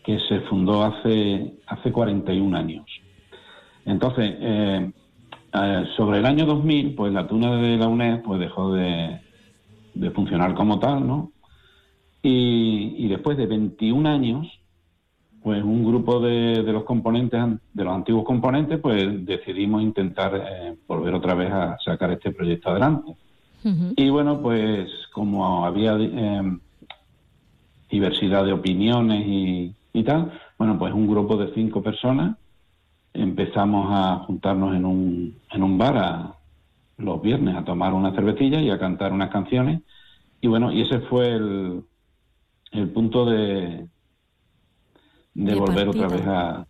que 0.03 0.17
se 0.29 0.39
fundó 0.41 0.83
hace, 0.83 1.55
hace 1.67 1.91
41 1.91 2.57
años. 2.57 2.85
Entonces, 3.85 4.33
eh, 4.39 4.91
eh, 5.53 5.83
sobre 5.97 6.19
el 6.19 6.25
año 6.25 6.45
2000, 6.45 6.95
pues 6.95 7.11
la 7.11 7.27
tuna 7.27 7.57
de 7.57 7.75
la 7.77 7.89
UNED 7.89 8.21
pues 8.21 8.39
dejó 8.39 8.73
de, 8.73 9.19
de 9.93 10.11
funcionar 10.11 10.55
como 10.55 10.79
tal, 10.79 11.05
¿no? 11.05 11.33
Y, 12.23 12.95
y 12.97 13.07
después 13.09 13.37
de 13.37 13.45
21 13.45 14.07
años, 14.07 14.47
pues 15.47 15.63
un 15.63 15.85
grupo 15.85 16.19
de, 16.19 16.61
de 16.61 16.73
los 16.73 16.83
componentes, 16.83 17.41
de 17.71 17.83
los 17.85 17.95
antiguos 17.95 18.25
componentes, 18.25 18.79
pues 18.81 19.25
decidimos 19.25 19.81
intentar 19.81 20.35
eh, 20.35 20.75
volver 20.85 21.13
otra 21.13 21.35
vez 21.35 21.49
a 21.49 21.77
sacar 21.79 22.11
este 22.11 22.33
proyecto 22.33 22.69
adelante. 22.69 23.15
Y 23.95 24.09
bueno, 24.09 24.41
pues 24.41 24.91
como 25.13 25.65
había 25.65 25.95
eh, 25.97 26.57
diversidad 27.89 28.43
de 28.43 28.51
opiniones 28.51 29.25
y, 29.25 29.73
y 29.93 30.03
tal, 30.03 30.33
bueno, 30.59 30.77
pues 30.77 30.93
un 30.93 31.07
grupo 31.07 31.37
de 31.37 31.53
cinco 31.53 31.81
personas 31.81 32.35
empezamos 33.13 33.87
a 33.89 34.17
juntarnos 34.25 34.75
en 34.75 34.83
un, 34.83 35.33
en 35.49 35.63
un 35.63 35.77
bar 35.77 35.97
a- 35.97 36.33
los 36.97 37.21
viernes 37.21 37.55
a 37.55 37.63
tomar 37.63 37.93
una 37.93 38.11
cervecilla 38.13 38.59
y 38.59 38.69
a 38.69 38.77
cantar 38.79 39.13
unas 39.13 39.29
canciones. 39.29 39.79
Y 40.41 40.47
bueno, 40.47 40.73
y 40.73 40.81
ese 40.81 40.99
fue 40.99 41.29
el, 41.29 41.83
el 42.71 42.89
punto 42.89 43.23
de, 43.23 43.87
de, 45.45 45.51
De 45.53 45.59
volver 45.59 45.87
otra 45.87 46.07
vez 46.07 46.27
a, 46.27 46.65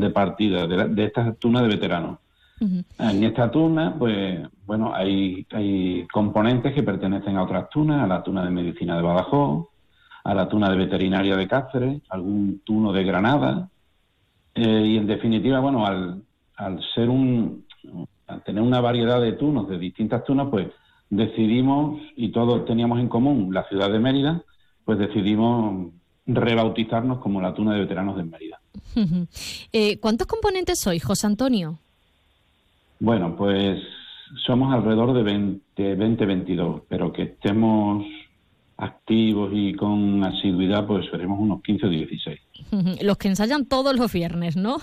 de 0.00 0.10
partida, 0.10 0.66
de, 0.66 0.76
la- 0.76 0.86
de 0.88 1.04
esta 1.04 1.34
tuna 1.34 1.62
de 1.62 1.68
veteranos. 1.68 2.18
En 2.98 3.24
esta 3.24 3.50
tuna, 3.50 3.94
pues, 3.98 4.40
bueno, 4.64 4.94
hay, 4.94 5.44
hay 5.52 6.06
componentes 6.12 6.72
que 6.74 6.82
pertenecen 6.82 7.36
a 7.36 7.42
otras 7.42 7.68
tunas, 7.70 8.02
a 8.02 8.06
la 8.06 8.22
tuna 8.22 8.44
de 8.44 8.50
medicina 8.50 8.96
de 8.96 9.02
Badajoz, 9.02 9.66
a 10.24 10.34
la 10.34 10.48
tuna 10.48 10.70
de 10.70 10.76
veterinaria 10.76 11.36
de 11.36 11.48
Cáceres, 11.48 12.00
algún 12.08 12.60
tuno 12.64 12.92
de 12.92 13.02
Granada, 13.04 13.68
eh, 14.54 14.84
y 14.86 14.96
en 14.96 15.06
definitiva, 15.06 15.58
bueno, 15.60 15.84
al, 15.86 16.22
al 16.56 16.80
ser 16.94 17.08
un, 17.08 17.64
al 18.28 18.42
tener 18.44 18.62
una 18.62 18.80
variedad 18.80 19.20
de 19.20 19.32
tunos, 19.32 19.68
de 19.68 19.78
distintas 19.78 20.22
tunas, 20.24 20.46
pues 20.48 20.68
decidimos, 21.10 22.00
y 22.16 22.30
todos 22.30 22.64
teníamos 22.64 23.00
en 23.00 23.08
común 23.08 23.52
la 23.52 23.64
ciudad 23.68 23.90
de 23.90 23.98
Mérida, 23.98 24.42
pues 24.84 24.98
decidimos 24.98 25.92
rebautizarnos 26.26 27.18
como 27.18 27.40
la 27.40 27.54
tuna 27.54 27.74
de 27.74 27.80
veteranos 27.80 28.16
de 28.16 28.24
Mérida. 28.24 28.60
Eh, 29.72 29.98
¿Cuántos 29.98 30.26
componentes 30.26 30.78
sois, 30.78 31.02
José 31.02 31.26
Antonio? 31.26 31.78
Bueno, 33.00 33.34
pues 33.36 33.80
somos 34.46 34.72
alrededor 34.72 35.14
de 35.14 35.22
20, 35.22 35.94
20, 35.94 36.26
22, 36.26 36.82
pero 36.88 37.12
que 37.12 37.22
estemos 37.22 38.04
activos 38.76 39.50
y 39.54 39.74
con 39.74 40.22
asiduidad, 40.24 40.86
pues 40.86 41.06
seremos 41.10 41.38
unos 41.40 41.62
15 41.62 41.86
o 41.86 41.88
16. 41.88 42.40
Ujú. 42.70 42.90
Los 43.02 43.16
que 43.16 43.28
ensayan 43.28 43.66
todos 43.66 43.96
los 43.96 44.12
viernes, 44.12 44.56
¿no? 44.56 44.78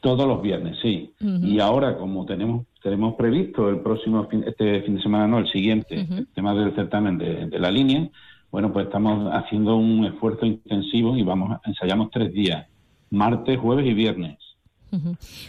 Todos 0.00 0.26
los 0.26 0.40
viernes, 0.40 0.78
sí. 0.80 1.12
Y 1.20 1.60
ahora, 1.60 1.98
como 1.98 2.24
tenemos 2.24 2.64
tenemos 2.82 3.14
previsto 3.14 3.68
el 3.68 3.80
próximo 3.80 4.26
fin, 4.26 4.44
este 4.46 4.82
fin 4.82 4.96
de 4.96 5.02
semana, 5.02 5.28
no, 5.28 5.38
el 5.38 5.48
siguiente, 5.48 6.00
el 6.00 6.26
tema 6.34 6.54
del 6.54 6.74
certamen 6.74 7.16
de, 7.16 7.46
de 7.46 7.58
la 7.58 7.70
línea, 7.70 8.08
bueno, 8.52 8.72
pues 8.72 8.86
estamos 8.86 9.32
haciendo 9.32 9.76
un 9.76 10.04
esfuerzo 10.04 10.46
intensivo 10.46 11.16
y 11.16 11.24
vamos, 11.24 11.58
ensayamos 11.64 12.10
tres 12.12 12.32
días, 12.32 12.68
martes, 13.10 13.58
jueves 13.58 13.86
y 13.86 13.94
viernes, 13.94 14.38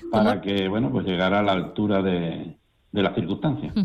para 0.09 0.41
que, 0.41 0.69
bueno, 0.69 0.89
pues 0.89 1.05
llegar 1.05 1.33
a 1.33 1.43
la 1.43 1.51
altura 1.51 2.01
de, 2.01 2.55
de 2.93 3.03
las 3.03 3.13
circunstancias. 3.13 3.75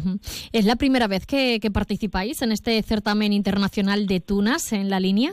¿Es 0.53 0.65
la 0.65 0.77
primera 0.77 1.09
vez 1.09 1.27
que, 1.27 1.59
que 1.61 1.71
participáis 1.71 2.41
en 2.43 2.53
este 2.53 2.81
certamen 2.83 3.33
internacional 3.33 4.07
de 4.07 4.21
tunas 4.21 4.73
en 4.73 4.89
la 4.89 5.01
línea? 5.01 5.33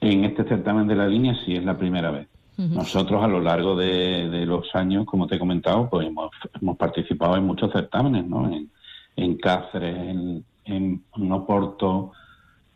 En 0.00 0.24
este 0.24 0.42
certamen 0.42 0.88
de 0.88 0.96
la 0.96 1.06
línea 1.06 1.38
sí 1.44 1.54
es 1.54 1.64
la 1.64 1.78
primera 1.78 2.10
vez. 2.10 2.26
Nosotros 2.56 3.22
a 3.24 3.28
lo 3.28 3.40
largo 3.40 3.76
de, 3.76 4.28
de 4.28 4.46
los 4.46 4.74
años, 4.74 5.06
como 5.06 5.26
te 5.26 5.36
he 5.36 5.38
comentado, 5.38 5.88
pues 5.88 6.06
hemos, 6.06 6.30
hemos 6.60 6.76
participado 6.76 7.36
en 7.36 7.44
muchos 7.44 7.72
certámenes, 7.72 8.26
¿no? 8.26 8.52
En, 8.52 8.70
en 9.16 9.36
Cáceres, 9.38 9.96
en, 9.96 10.44
en, 10.64 11.02
en 11.16 11.32
Oporto, 11.32 12.12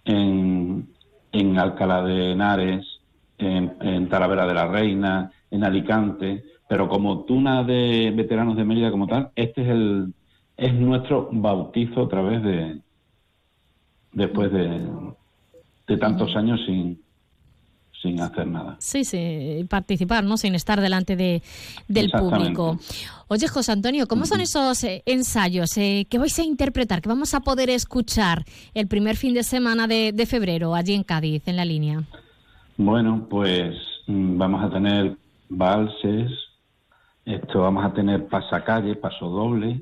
en, 0.07 0.89
en 1.33 1.59
Alcalá 1.59 2.03
de 2.03 2.33
Henares, 2.33 2.87
en, 3.39 3.77
en 3.81 4.09
Talavera 4.09 4.47
de 4.47 4.55
la 4.55 4.67
Reina, 4.67 5.31
en 5.51 5.65
Alicante, 5.65 6.45
pero 6.69 6.89
como 6.89 7.25
tuna 7.25 7.63
de 7.63 8.13
veteranos 8.17 8.57
de 8.57 8.65
Mérida 8.65 8.91
como 8.91 9.07
tal, 9.07 9.31
este 9.37 9.63
es 9.63 9.69
el 9.69 10.15
es 10.57 10.73
nuestro 10.73 11.29
bautizo 11.33 12.03
otra 12.03 12.23
vez 12.23 12.43
de 12.43 12.81
después 14.13 14.51
de, 14.51 14.89
de 15.87 15.97
tantos 15.99 16.35
años 16.35 16.61
sin 16.65 16.99
sin 18.03 18.21
hacer 18.21 18.47
nada. 18.47 18.77
Sí, 18.79 19.05
sí, 19.05 19.67
participar, 19.69 20.25
¿no? 20.25 20.37
Sin 20.37 20.55
estar 20.55 20.81
delante 20.81 21.17
de, 21.17 21.43
del 21.89 22.11
público. 22.11 22.79
Oye, 23.29 23.49
José 23.49 23.73
Antonio, 23.73 24.07
¿cómo 24.07 24.27
son 24.27 24.41
esos 24.41 24.85
eh, 24.85 25.03
ensayos 25.07 25.77
eh, 25.79 26.07
que 26.09 26.19
vais 26.19 26.39
a 26.39 26.45
interpretar, 26.45 27.03
que 27.03 27.09
vamos 27.09 27.35
a 27.35 27.41
poder 27.41 27.71
escuchar 27.71 28.45
el 28.75 28.87
primer 28.87 29.17
fin 29.17 29.35
de 29.35 29.43
semana 29.43 29.87
de, 29.87 30.13
de 30.13 30.27
febrero 30.27 30.75
allí 30.75 30.95
en 30.95 31.03
Cádiz, 31.03 31.47
en 31.49 31.57
la 31.57 31.65
línea? 31.65 32.05
Bueno, 32.77 33.27
pues 33.29 33.75
mm, 34.07 34.39
vamos 34.39 34.63
a 34.63 34.71
tener 34.71 35.17
valses, 35.49 36.31
esto 37.25 37.63
vamos 37.63 37.85
a 37.85 37.93
tener 37.93 38.27
pasacalles, 38.27 38.97
pasodobles, 38.99 39.81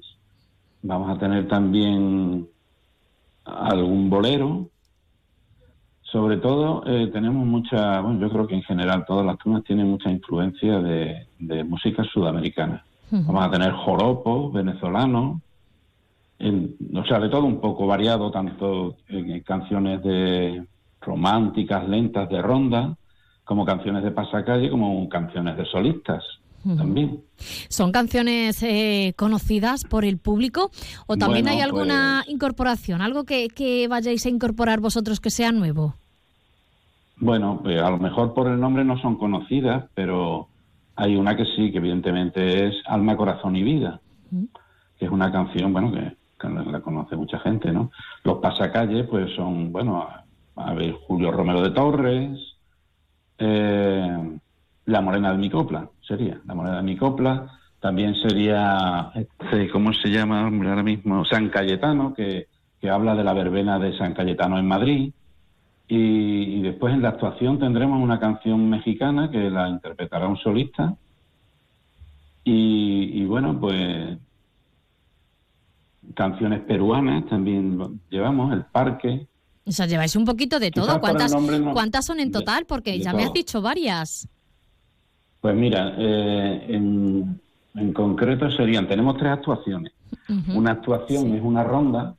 vamos 0.82 1.14
a 1.14 1.18
tener 1.18 1.48
también 1.48 2.48
algún 3.44 4.08
bolero. 4.08 4.68
Sobre 6.14 6.36
todo 6.36 6.84
eh, 6.86 7.08
tenemos 7.12 7.44
mucha, 7.44 8.00
bueno, 8.00 8.20
yo 8.20 8.30
creo 8.30 8.46
que 8.46 8.54
en 8.54 8.62
general 8.62 9.04
todas 9.04 9.26
las 9.26 9.36
tunas 9.38 9.64
tienen 9.64 9.90
mucha 9.90 10.08
influencia 10.12 10.78
de, 10.78 11.26
de 11.40 11.64
música 11.64 12.04
sudamericana. 12.04 12.84
Vamos 13.10 13.44
a 13.44 13.50
tener 13.50 13.72
joropos 13.72 14.52
venezolanos, 14.52 15.40
en- 16.38 16.76
o 16.94 17.04
sea, 17.04 17.18
de 17.18 17.28
todo 17.28 17.44
un 17.44 17.60
poco 17.60 17.88
variado, 17.88 18.30
tanto 18.30 18.94
en 19.08 19.40
canciones 19.40 20.04
de 20.04 20.64
románticas, 21.00 21.88
lentas, 21.88 22.28
de 22.28 22.40
ronda, 22.40 22.96
como 23.44 23.64
canciones 23.64 24.04
de 24.04 24.12
pasacalle, 24.12 24.70
como 24.70 25.08
canciones 25.08 25.56
de 25.56 25.64
solistas 25.66 26.22
también. 26.78 27.20
¿Son 27.68 27.90
canciones 27.92 28.62
eh, 28.62 29.14
conocidas 29.16 29.82
por 29.84 30.04
el 30.04 30.16
público 30.18 30.70
o 31.08 31.16
también 31.16 31.44
Bueno, 31.46 31.56
hay 31.58 31.60
alguna 31.60 32.24
incorporación, 32.28 33.02
algo 33.02 33.24
que, 33.24 33.48
que 33.48 33.86
vayáis 33.88 34.24
a 34.26 34.30
incorporar 34.30 34.78
vosotros 34.80 35.18
que 35.20 35.30
sea 35.30 35.50
nuevo? 35.50 35.94
Bueno, 37.16 37.60
pues 37.62 37.80
a 37.80 37.90
lo 37.90 37.98
mejor 37.98 38.34
por 38.34 38.48
el 38.48 38.60
nombre 38.60 38.84
no 38.84 38.98
son 38.98 39.16
conocidas, 39.16 39.84
pero 39.94 40.48
hay 40.96 41.16
una 41.16 41.36
que 41.36 41.44
sí, 41.44 41.70
que 41.70 41.78
evidentemente 41.78 42.66
es 42.68 42.74
Alma, 42.86 43.16
Corazón 43.16 43.56
y 43.56 43.62
Vida, 43.62 44.00
que 44.98 45.06
es 45.06 45.10
una 45.10 45.30
canción, 45.30 45.72
bueno, 45.72 45.92
que, 45.92 46.16
que 46.38 46.48
la 46.48 46.80
conoce 46.80 47.16
mucha 47.16 47.38
gente, 47.38 47.72
¿no? 47.72 47.90
Los 48.24 48.38
pasacalles, 48.38 49.06
pues 49.06 49.34
son, 49.34 49.72
bueno, 49.72 50.02
a, 50.02 50.24
a 50.56 50.74
ver, 50.74 50.92
Julio 51.06 51.30
Romero 51.30 51.62
de 51.62 51.70
Torres, 51.70 52.38
eh, 53.38 54.38
La 54.86 55.00
Morena 55.00 55.32
de 55.32 55.38
mi 55.38 55.50
copla, 55.50 55.88
sería, 56.06 56.40
La 56.46 56.54
Morena 56.54 56.76
de 56.76 56.82
mi 56.82 56.96
copla, 56.96 57.50
también 57.80 58.14
sería, 58.14 59.10
este, 59.14 59.68
¿cómo 59.70 59.92
se 59.92 60.08
llama 60.08 60.46
ahora 60.46 60.82
mismo? 60.82 61.24
San 61.24 61.48
Cayetano, 61.50 62.14
que, 62.14 62.48
que 62.80 62.88
habla 62.88 63.14
de 63.14 63.24
la 63.24 63.34
verbena 63.34 63.78
de 63.78 63.96
San 63.98 64.14
Cayetano 64.14 64.58
en 64.58 64.66
Madrid. 64.66 65.12
Y, 65.86 65.96
y 66.58 66.62
después 66.62 66.94
en 66.94 67.02
la 67.02 67.10
actuación 67.10 67.58
tendremos 67.58 68.02
una 68.02 68.18
canción 68.18 68.70
mexicana 68.70 69.30
que 69.30 69.50
la 69.50 69.68
interpretará 69.68 70.26
un 70.28 70.38
solista. 70.38 70.96
Y, 72.42 73.10
y 73.20 73.24
bueno, 73.26 73.58
pues 73.60 74.18
canciones 76.14 76.60
peruanas 76.62 77.26
también 77.26 78.00
llevamos, 78.10 78.52
El 78.52 78.64
Parque. 78.66 79.26
O 79.66 79.72
sea, 79.72 79.86
lleváis 79.86 80.14
un 80.16 80.24
poquito 80.24 80.58
de 80.60 80.70
todo. 80.70 81.00
¿Cuántas, 81.00 81.32
no- 81.34 81.72
¿cuántas 81.72 82.04
son 82.04 82.20
en 82.20 82.30
total? 82.30 82.66
Porque 82.66 82.92
de 82.92 83.00
ya 83.00 83.12
me 83.14 83.24
has 83.24 83.32
dicho 83.32 83.62
varias. 83.62 84.28
Pues 85.40 85.54
mira, 85.54 85.94
eh, 85.98 86.66
en, 86.68 87.40
en 87.74 87.92
concreto 87.92 88.50
serían, 88.50 88.86
tenemos 88.86 89.16
tres 89.16 89.32
actuaciones. 89.32 89.92
Una 90.54 90.72
actuación 90.72 91.34
es 91.34 91.42
una 91.42 91.62
ronda 91.64 92.14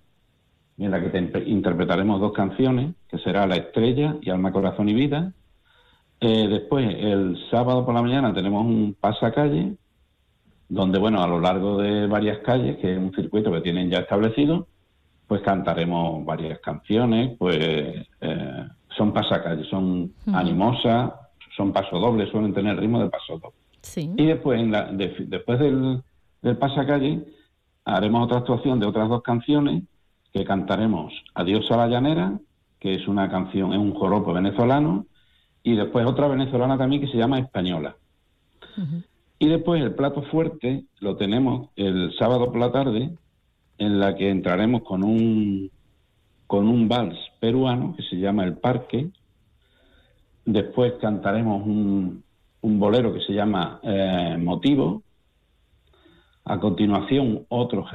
en 0.77 0.91
la 0.91 0.99
que 1.01 1.09
te- 1.09 1.49
interpretaremos 1.49 2.19
dos 2.19 2.33
canciones, 2.33 2.95
que 3.07 3.17
será 3.19 3.47
La 3.47 3.55
Estrella 3.55 4.17
y 4.21 4.29
Alma, 4.29 4.51
Corazón 4.51 4.89
y 4.89 4.93
Vida. 4.93 5.31
Eh, 6.19 6.47
después, 6.49 6.85
el 6.99 7.37
sábado 7.49 7.85
por 7.85 7.93
la 7.93 8.01
mañana 8.01 8.33
tenemos 8.33 8.65
un 8.65 8.95
pasacalle, 8.99 9.75
donde, 10.67 10.97
bueno, 10.99 11.21
a 11.23 11.27
lo 11.27 11.39
largo 11.39 11.77
de 11.77 12.07
varias 12.07 12.39
calles, 12.39 12.77
que 12.77 12.93
es 12.93 12.97
un 12.97 13.13
circuito 13.13 13.51
que 13.51 13.61
tienen 13.61 13.89
ya 13.89 13.99
establecido, 13.99 14.67
pues 15.27 15.41
cantaremos 15.41 16.25
varias 16.25 16.59
canciones, 16.59 17.35
pues 17.37 17.57
eh, 17.57 18.67
son 18.97 19.13
pasacalles, 19.13 19.67
son 19.67 20.11
animosas, 20.33 21.13
son 21.55 21.71
pasodobles, 21.71 22.29
suelen 22.31 22.53
tener 22.53 22.77
ritmo 22.77 22.99
de 23.01 23.09
pasodoble. 23.09 23.55
Sí. 23.81 24.11
Y 24.17 24.25
después, 24.25 24.59
en 24.59 24.71
la- 24.71 24.91
de- 24.91 25.15
después 25.27 25.59
del, 25.59 26.01
del 26.41 26.57
pasacalle, 26.57 27.23
haremos 27.85 28.25
otra 28.25 28.39
actuación 28.39 28.79
de 28.79 28.87
otras 28.87 29.07
dos 29.07 29.21
canciones 29.21 29.83
que 30.35 30.43
cantaremos 30.43 31.13
Adiós 31.33 31.71
a 31.71 31.77
la 31.77 31.87
llanera, 31.87 32.37
que 32.77 32.93
es 32.93 33.07
una 33.07 33.29
canción, 33.29 33.71
es 33.71 33.79
un 33.79 33.93
joropo 33.93 34.33
venezolano, 34.33 35.05
y 35.63 35.77
después 35.77 36.05
otra 36.05 36.27
venezolana 36.27 36.77
también 36.77 37.01
que 37.01 37.07
se 37.07 37.17
llama 37.17 37.39
Española. 37.39 37.95
Y 39.39 39.47
después 39.47 39.81
el 39.81 39.95
plato 39.95 40.23
fuerte 40.23 40.83
lo 40.99 41.15
tenemos 41.15 41.69
el 41.77 42.13
sábado 42.19 42.51
por 42.51 42.59
la 42.59 42.73
tarde, 42.73 43.11
en 43.77 43.99
la 43.99 44.13
que 44.15 44.29
entraremos 44.29 44.81
con 44.83 45.03
un 45.03 45.71
con 46.47 46.67
un 46.67 46.89
vals 46.89 47.17
peruano 47.39 47.95
que 47.95 48.03
se 48.03 48.17
llama 48.17 48.43
El 48.43 48.57
Parque. 48.57 49.09
Después 50.43 50.95
cantaremos 50.99 51.65
un, 51.65 52.23
un 52.59 52.79
bolero 52.79 53.13
que 53.13 53.21
se 53.21 53.33
llama 53.33 53.79
eh, 53.83 54.37
Motivo. 54.37 55.01
A 56.45 56.59
continuación, 56.59 57.45
otro 57.49 57.85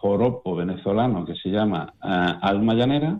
joropo 0.00 0.56
venezolano 0.56 1.24
que 1.24 1.36
se 1.36 1.50
llama 1.50 1.92
eh, 2.02 2.34
Alma 2.40 2.74
Llanera. 2.74 3.18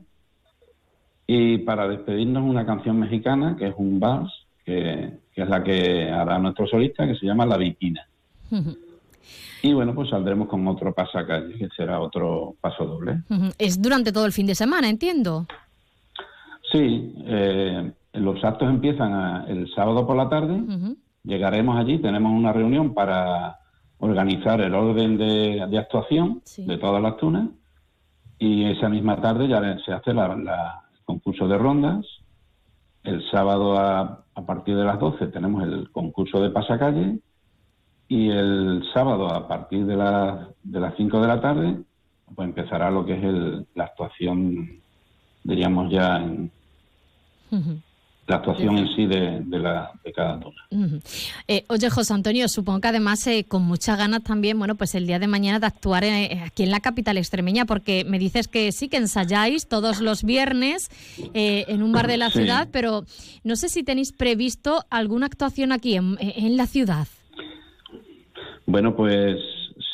Y 1.26 1.58
para 1.58 1.86
despedirnos, 1.88 2.42
una 2.44 2.66
canción 2.66 2.98
mexicana 2.98 3.56
que 3.56 3.68
es 3.68 3.74
un 3.78 3.98
vals 4.00 4.32
que, 4.64 5.18
que 5.32 5.42
es 5.42 5.48
la 5.48 5.62
que 5.62 6.10
hará 6.10 6.38
nuestro 6.38 6.66
solista, 6.66 7.06
que 7.06 7.14
se 7.14 7.26
llama 7.26 7.46
La 7.46 7.56
Viquina. 7.56 8.06
Y 9.62 9.72
bueno, 9.72 9.94
pues 9.96 10.10
saldremos 10.10 10.46
con 10.48 10.64
otro 10.68 10.92
pasacalle, 10.94 11.54
que 11.56 11.68
será 11.76 11.98
otro 11.98 12.54
paso 12.60 12.84
doble. 12.84 13.22
Es 13.58 13.82
durante 13.82 14.12
todo 14.12 14.24
el 14.26 14.30
fin 14.32 14.46
de 14.46 14.54
semana, 14.54 14.88
entiendo. 14.88 15.46
Sí, 16.70 17.12
eh, 17.24 17.90
los 18.12 18.44
actos 18.44 18.68
empiezan 18.68 19.12
a- 19.14 19.44
el 19.48 19.68
sábado 19.74 20.06
por 20.06 20.16
la 20.16 20.28
tarde. 20.28 20.62
Llegaremos 21.24 21.76
allí, 21.76 21.98
tenemos 21.98 22.32
una 22.32 22.52
reunión 22.52 22.94
para 22.94 23.56
organizar 23.98 24.60
el 24.60 24.74
orden 24.74 25.16
de, 25.16 25.66
de 25.68 25.78
actuación 25.78 26.42
de 26.66 26.78
todas 26.78 27.02
las 27.02 27.16
tunas. 27.16 27.48
Y 28.38 28.64
esa 28.64 28.88
misma 28.88 29.20
tarde 29.20 29.48
ya 29.48 29.78
se 29.84 29.92
hace 29.92 30.12
la, 30.12 30.36
la- 30.36 30.82
el 30.92 31.04
concurso 31.04 31.48
de 31.48 31.56
rondas. 31.58 32.04
El 33.02 33.22
sábado 33.30 33.78
a, 33.78 34.24
a 34.34 34.46
partir 34.46 34.76
de 34.76 34.84
las 34.84 34.98
12 34.98 35.28
tenemos 35.28 35.62
el 35.62 35.90
concurso 35.90 36.40
de 36.40 36.50
pasacalle. 36.50 37.18
Y 38.08 38.28
el 38.30 38.84
sábado 38.92 39.28
a 39.32 39.48
partir 39.48 39.84
de, 39.86 39.96
las 39.96 40.48
de 40.62 40.80
las 40.80 40.94
5 40.96 41.20
de 41.20 41.26
la 41.28 41.40
tarde 41.40 41.76
pues 42.34 42.48
empezará 42.48 42.90
lo 42.90 43.04
que 43.06 43.14
es 43.14 43.24
el- 43.24 43.66
la 43.74 43.84
actuación, 43.84 44.68
diríamos 45.44 45.90
ya, 45.92 46.16
en. 46.18 46.50
La 48.28 48.36
actuación 48.36 48.76
en 48.78 48.88
sí 48.96 49.06
de, 49.06 49.40
de 49.44 49.58
la, 49.58 49.92
de 50.04 50.12
cada. 50.12 50.36
Ujú. 50.38 51.00
Eh, 51.46 51.64
oye, 51.68 51.88
José 51.90 52.12
Antonio, 52.12 52.48
supongo 52.48 52.80
que 52.80 52.88
además 52.88 53.24
eh, 53.28 53.44
con 53.46 53.62
muchas 53.62 53.96
ganas 53.98 54.22
también, 54.24 54.58
bueno, 54.58 54.74
pues 54.74 54.94
el 54.96 55.06
día 55.06 55.18
de 55.18 55.28
mañana 55.28 55.60
de 55.60 55.66
actuar 55.66 56.02
eh, 56.04 56.40
aquí 56.44 56.64
en 56.64 56.70
la 56.72 56.80
capital 56.80 57.18
extremeña, 57.18 57.66
porque 57.66 58.04
me 58.04 58.18
dices 58.18 58.48
que 58.48 58.72
sí, 58.72 58.88
que 58.88 58.96
ensayáis 58.96 59.68
todos 59.68 60.00
los 60.00 60.24
viernes 60.24 60.90
eh, 61.34 61.64
en 61.68 61.82
un 61.82 61.92
bar 61.92 62.08
de 62.08 62.16
la 62.16 62.30
Sí. 62.30 62.40
ciudad, 62.40 62.68
pero 62.72 63.04
no 63.44 63.54
sé 63.54 63.68
si 63.68 63.84
tenéis 63.84 64.12
previsto 64.12 64.82
alguna 64.90 65.26
actuación 65.26 65.70
aquí 65.70 65.94
en, 65.94 66.16
en 66.20 66.56
la 66.56 66.66
ciudad. 66.66 67.06
Bueno, 68.66 68.96
pues 68.96 69.36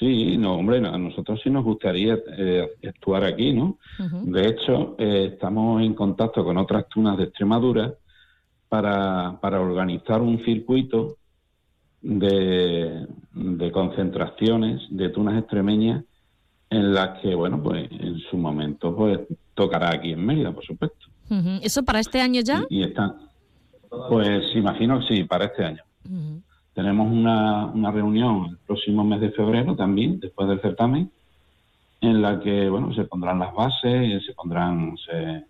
sí, 0.01 0.39
no, 0.39 0.55
hombre, 0.55 0.78
a 0.78 0.97
nosotros 0.99 1.39
sí 1.45 1.51
nos 1.51 1.62
gustaría 1.64 2.18
eh, 2.39 2.66
actuar 2.89 3.24
aquí, 3.24 3.53
¿no? 3.53 3.78
De 4.24 4.49
hecho, 4.49 4.97
estamos 4.99 5.83
en 5.83 5.93
contacto 5.95 6.43
con 6.43 6.57
otras 6.57 6.89
tunas 6.89 7.18
de 7.18 7.24
Extremadura 7.24 7.93
para, 8.73 9.39
para 9.39 9.61
organizar 9.61 10.23
un 10.23 10.43
circuito 10.47 11.18
de, 12.01 13.07
de 13.35 13.70
concentraciones 13.70 14.81
de 14.89 15.11
tunas 15.11 15.39
extremeñas 15.39 16.03
en 16.70 16.95
las 16.95 17.20
que, 17.20 17.35
bueno, 17.35 17.62
pues 17.62 17.87
en 17.93 18.18
su 18.31 18.39
momento 18.39 18.97
pues 18.97 19.20
tocará 19.53 19.91
aquí 19.91 20.12
en 20.12 20.25
Mérida, 20.25 20.53
por 20.53 20.64
supuesto. 20.64 21.05
¿Eso 21.62 21.83
para 21.83 22.01
este 22.01 22.23
año 22.23 22.41
ya? 22.41 22.64
Y 22.70 22.83
está, 22.83 23.14
pues 24.09 24.43
imagino 24.57 25.01
que 25.01 25.16
sí, 25.16 25.25
para 25.25 25.45
este 25.45 25.66
año. 25.66 25.83
Tenemos 26.73 27.12
una, 27.12 27.66
una 27.66 27.91
reunión 27.91 28.47
el 28.53 28.57
próximo 28.66 29.05
mes 29.05 29.20
de 29.20 29.33
febrero 29.33 29.77
también, 29.77 30.18
después 30.18 30.49
del 30.49 30.62
certamen, 30.62 31.11
en 32.01 32.23
la 32.23 32.41
que 32.41 32.70
bueno 32.70 32.95
se 32.95 33.05
pondrán 33.05 33.39
las 33.39 33.53
bases, 33.53 34.25
se 34.25 34.33
pondrán, 34.33 34.97
se 34.97 35.45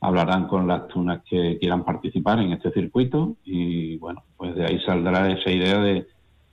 hablarán 0.00 0.48
con 0.48 0.66
las 0.66 0.88
tunas 0.88 1.22
que 1.28 1.58
quieran 1.58 1.84
participar 1.84 2.38
en 2.40 2.52
este 2.52 2.70
circuito 2.72 3.36
y 3.44 3.96
bueno, 3.98 4.22
pues 4.36 4.54
de 4.54 4.64
ahí 4.64 4.80
saldrá 4.80 5.30
esa 5.30 5.50
idea 5.50 5.78
de, 5.78 6.06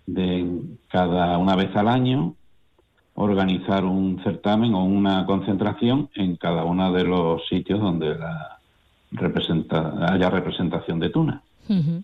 de 0.05 0.61
cada 0.89 1.37
una 1.37 1.55
vez 1.55 1.75
al 1.75 1.87
año 1.87 2.35
organizar 3.15 3.83
un 3.83 4.21
certamen 4.23 4.73
o 4.75 4.83
una 4.83 5.25
concentración 5.25 6.09
en 6.15 6.35
cada 6.35 6.63
uno 6.63 6.91
de 6.91 7.03
los 7.03 7.47
sitios 7.47 7.79
donde 7.79 8.15
la 8.15 8.59
representa, 9.11 10.13
haya 10.13 10.29
representación 10.29 10.99
de 10.99 11.09
tuna. 11.09 11.41
Ujú. 11.67 12.03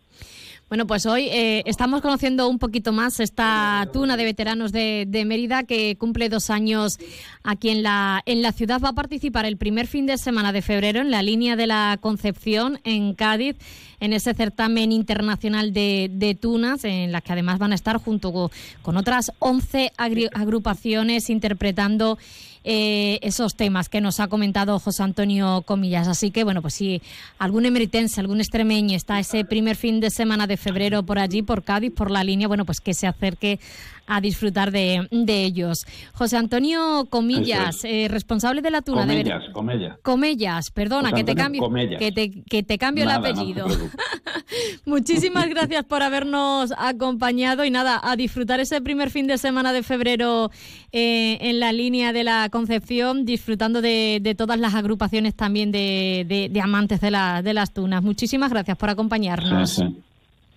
Bueno, 0.73 0.87
pues 0.87 1.05
hoy 1.05 1.27
eh, 1.29 1.61
estamos 1.67 2.01
conociendo 2.01 2.49
un 2.49 2.57
poquito 2.57 2.91
más 2.91 3.19
esta 3.19 3.87
tuna 3.93 4.17
de 4.17 4.23
veteranos 4.23 4.71
de, 4.71 5.05
de 5.07 5.23
Mérida 5.23 5.65
que 5.65 5.95
cumple 5.97 6.29
dos 6.29 6.49
años 6.49 6.97
aquí 7.43 7.69
en 7.69 7.83
la, 7.83 8.23
en 8.25 8.41
la 8.41 8.53
ciudad. 8.53 8.81
Va 8.83 8.89
a 8.89 8.93
participar 8.93 9.45
el 9.45 9.57
primer 9.57 9.85
fin 9.85 10.07
de 10.07 10.17
semana 10.17 10.51
de 10.51 10.63
febrero 10.63 10.99
en 10.99 11.11
la 11.11 11.21
línea 11.21 11.55
de 11.55 11.67
la 11.67 11.99
Concepción 12.01 12.79
en 12.85 13.13
Cádiz, 13.13 13.55
en 13.99 14.13
ese 14.13 14.33
certamen 14.33 14.91
internacional 14.91 15.73
de, 15.73 16.09
de 16.13 16.35
tunas, 16.35 16.83
en 16.83 17.11
la 17.11 17.21
que 17.21 17.31
además 17.33 17.59
van 17.59 17.71
a 17.71 17.75
estar 17.75 17.97
junto 17.97 18.31
co- 18.33 18.51
con 18.81 18.97
otras 18.97 19.31
11 19.39 19.91
agri- 19.97 20.29
agrupaciones 20.33 21.29
interpretando 21.29 22.17
eh, 22.65 23.19
esos 23.21 23.55
temas 23.55 23.89
que 23.89 23.99
nos 23.99 24.21
ha 24.21 24.27
comentado 24.29 24.79
José 24.79 25.03
Antonio 25.03 25.63
Comillas. 25.65 26.07
Así 26.07 26.31
que, 26.31 26.45
bueno, 26.45 26.61
pues 26.61 26.73
si 26.75 27.01
algún 27.37 27.65
emeritense, 27.65 28.21
algún 28.21 28.39
extremeño 28.39 28.95
está 28.95 29.19
ese 29.19 29.43
primer 29.43 29.75
fin 29.75 29.99
de 29.99 30.09
semana 30.09 30.47
de 30.47 30.55
febrero 30.55 31.03
por 31.03 31.19
allí, 31.19 31.41
por 31.41 31.63
Cádiz, 31.63 31.91
por 31.93 32.09
la 32.09 32.23
línea, 32.23 32.47
bueno, 32.47 32.63
pues 32.65 32.79
que 32.79 32.93
se 32.93 33.05
acerque 33.05 33.59
a 34.05 34.19
disfrutar 34.21 34.71
de, 34.71 35.07
de 35.11 35.43
ellos. 35.45 35.85
José 36.13 36.35
Antonio 36.37 37.05
Comillas, 37.09 37.83
eh, 37.83 38.07
responsable 38.09 38.61
de 38.61 38.69
la 38.71 38.81
tuna 38.81 39.05
de 39.05 39.23
Ver- 39.23 39.51
comellas. 39.53 39.97
Comellas, 40.01 40.71
perdona, 40.71 41.09
José 41.11 41.23
que 41.23 41.33
te 41.33 41.41
Antonio 41.41 41.61
cambio, 41.63 41.97
que 41.99 42.11
te, 42.11 42.31
que 42.43 42.63
te 42.63 42.77
cambio 42.77 43.05
Nada, 43.05 43.19
el 43.29 43.33
apellido. 43.33 43.67
Muchísimas 44.85 45.47
gracias 45.49 45.83
por 45.85 46.01
habernos 46.03 46.73
acompañado 46.77 47.65
y 47.65 47.71
nada, 47.71 47.99
a 48.03 48.15
disfrutar 48.15 48.59
ese 48.59 48.81
primer 48.81 49.09
fin 49.09 49.27
de 49.27 49.37
semana 49.37 49.73
de 49.73 49.83
febrero 49.83 50.51
eh, 50.91 51.37
en 51.41 51.59
la 51.59 51.71
línea 51.71 52.13
de 52.13 52.23
la 52.23 52.49
Concepción, 52.49 53.25
disfrutando 53.25 53.81
de, 53.81 54.19
de 54.21 54.35
todas 54.35 54.59
las 54.59 54.75
agrupaciones 54.75 55.35
también 55.35 55.71
de, 55.71 56.25
de- 56.27 56.49
de 56.49 56.61
amantes 56.61 57.01
de, 57.01 57.11
la- 57.11 57.41
de 57.41 57.53
las 57.53 57.73
tunas. 57.73 58.03
Muchísimas 58.03 58.51
gracias 58.51 58.77
por 58.77 58.89
acompañarnos. 58.89 59.69
Sí, 59.71 59.83
sí. 59.85 59.97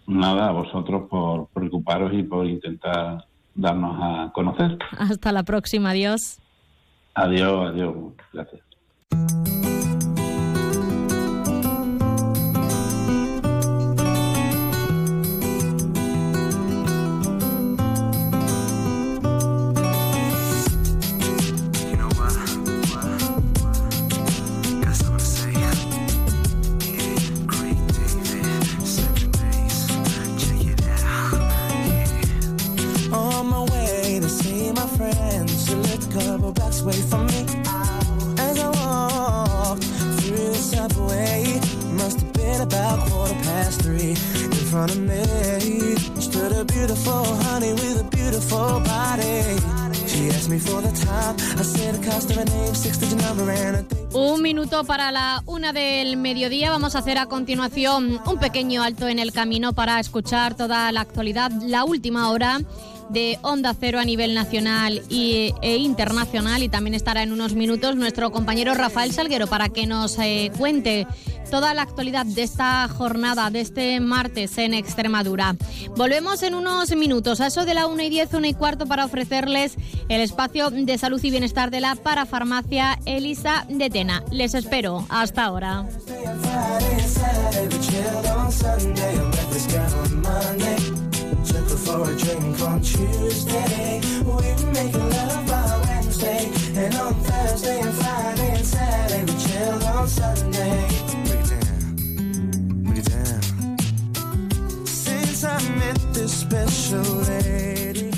Nada, 0.09 0.49
a 0.49 0.53
vosotros 0.53 1.09
por 1.11 1.49
preocuparos 1.49 2.13
y 2.15 2.23
por 2.23 2.47
intentar 2.47 3.25
darnos 3.55 3.97
a 4.01 4.33
conocer. 4.33 4.79
Hasta 4.99 5.33
la 5.33 5.43
próxima, 5.43 5.91
adiós. 5.91 6.39
Adiós, 7.15 7.71
adiós. 7.73 7.95
Gracias. 8.33 9.76
Away 36.87 37.03
from 37.11 37.27
me. 37.27 37.45
As 38.39 38.59
I 38.59 39.77
through 40.21 40.51
the 40.51 40.63
subway, 40.75 41.61
must 41.97 42.21
have 42.21 42.33
been 42.33 42.61
about 42.61 42.99
quarter 43.11 43.35
past 43.43 43.83
three. 43.83 44.11
In 44.11 44.65
front 44.71 44.93
of 44.93 45.01
me 45.01 45.97
stood 46.21 46.53
a 46.53 46.65
beautiful 46.65 47.25
honey 47.45 47.73
with 47.73 48.01
a 48.01 48.09
beautiful 48.17 48.81
body. 48.81 49.59
For. 50.61 50.83
Un 54.15 54.43
minuto 54.43 54.85
para 54.85 55.13
la 55.13 55.43
una 55.45 55.73
del 55.75 56.17
mediodía. 56.17 56.71
Vamos 56.71 56.95
a 56.95 57.01
hacer 57.01 57.19
a 57.19 57.27
continuación 57.27 58.21
un 58.25 58.39
pequeño 58.39 58.83
alto 58.83 59.09
en 59.09 59.19
el 59.19 59.33
camino 59.33 59.75
para 59.75 60.01
escuchar 60.01 60.55
toda 60.55 60.91
la 60.93 61.03
actualidad, 61.03 61.51
la 61.67 61.85
última 61.85 62.31
hora 62.31 62.61
de 63.11 63.39
Onda 63.43 63.75
Cero 63.79 63.99
a 63.99 64.05
nivel 64.05 64.35
nacional 64.35 65.03
y, 65.09 65.55
e 65.63 65.77
internacional. 65.77 66.63
Y 66.63 66.69
también 66.69 66.95
estará 66.95 67.23
en 67.23 67.33
unos 67.33 67.55
minutos 67.55 67.97
nuestro 67.97 68.31
compañero 68.33 68.75
Rafael 68.75 69.13
Salguero 69.13 69.47
para 69.47 69.69
que 69.69 69.87
nos 69.87 70.19
eh, 70.19 70.51
cuente 70.59 71.07
toda 71.51 71.75
la 71.75 71.83
actualidad 71.83 72.27
de 72.27 72.43
esta 72.43 72.89
jornada, 72.89 73.51
de 73.51 73.61
este 73.61 74.01
martes 74.01 74.59
en 74.59 74.75
Extremadura. 74.75 75.57
Volvemos 75.97 76.43
en 76.43 76.55
unos 76.55 76.95
minutos, 76.97 77.41
a 77.41 77.47
eso 77.47 77.65
de 77.65 77.75
la 77.75 77.87
1 77.87 78.03
y 78.03 78.09
10, 78.11 78.35
1 78.35 78.47
y 78.47 78.55
cuarto, 78.55 78.87
para 78.87 79.05
ofrecerles 79.05 79.77
el 80.09 80.21
espacio 80.21 80.71
de 80.71 80.99
salud 80.99 81.23
y 81.23 81.31
bienestar 81.31 81.71
de 81.71 81.81
la 81.81 81.95
parafarmacia 81.95 82.99
Elisa 83.07 83.67
de 83.69 83.91
Tena. 83.91 84.25
Les 84.31 84.55
espero. 84.55 85.07
Hasta 85.09 85.45
ahora. 85.45 85.87
For 91.87 92.03
a 92.03 92.17
drink 92.17 92.61
on 92.63 92.81
Tuesday. 92.81 94.01
We 94.25 94.33
were 94.33 94.73
making 94.73 95.09
love 95.09 95.47
by 95.47 95.65
Wednesday. 95.87 96.51
And 96.75 96.95
on 96.97 97.15
Thursday 97.15 97.81
and 97.81 97.95
Friday 97.95 98.51
and 98.57 98.67
Saturday, 98.67 99.23
we 99.23 99.35
chilled 99.45 99.85
on 99.85 100.09
Sunday. 100.09 100.89
Break 101.27 101.41
it 101.41 101.51
down. 101.55 102.83
Break 102.87 102.99
it 102.99 103.09
down. 103.09 103.41
Since 104.85 105.45
I 105.45 105.57
met 105.79 105.99
this 106.13 106.33
special 106.41 107.07
lady. 107.31 108.11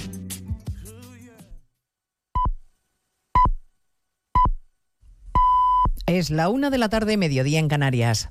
Es 6.07 6.31
la 6.31 6.49
una 6.49 6.71
de 6.71 6.79
la 6.79 6.89
tarde, 6.89 7.19
mediodía 7.19 7.59
en 7.59 7.69
Canarias. 7.69 8.31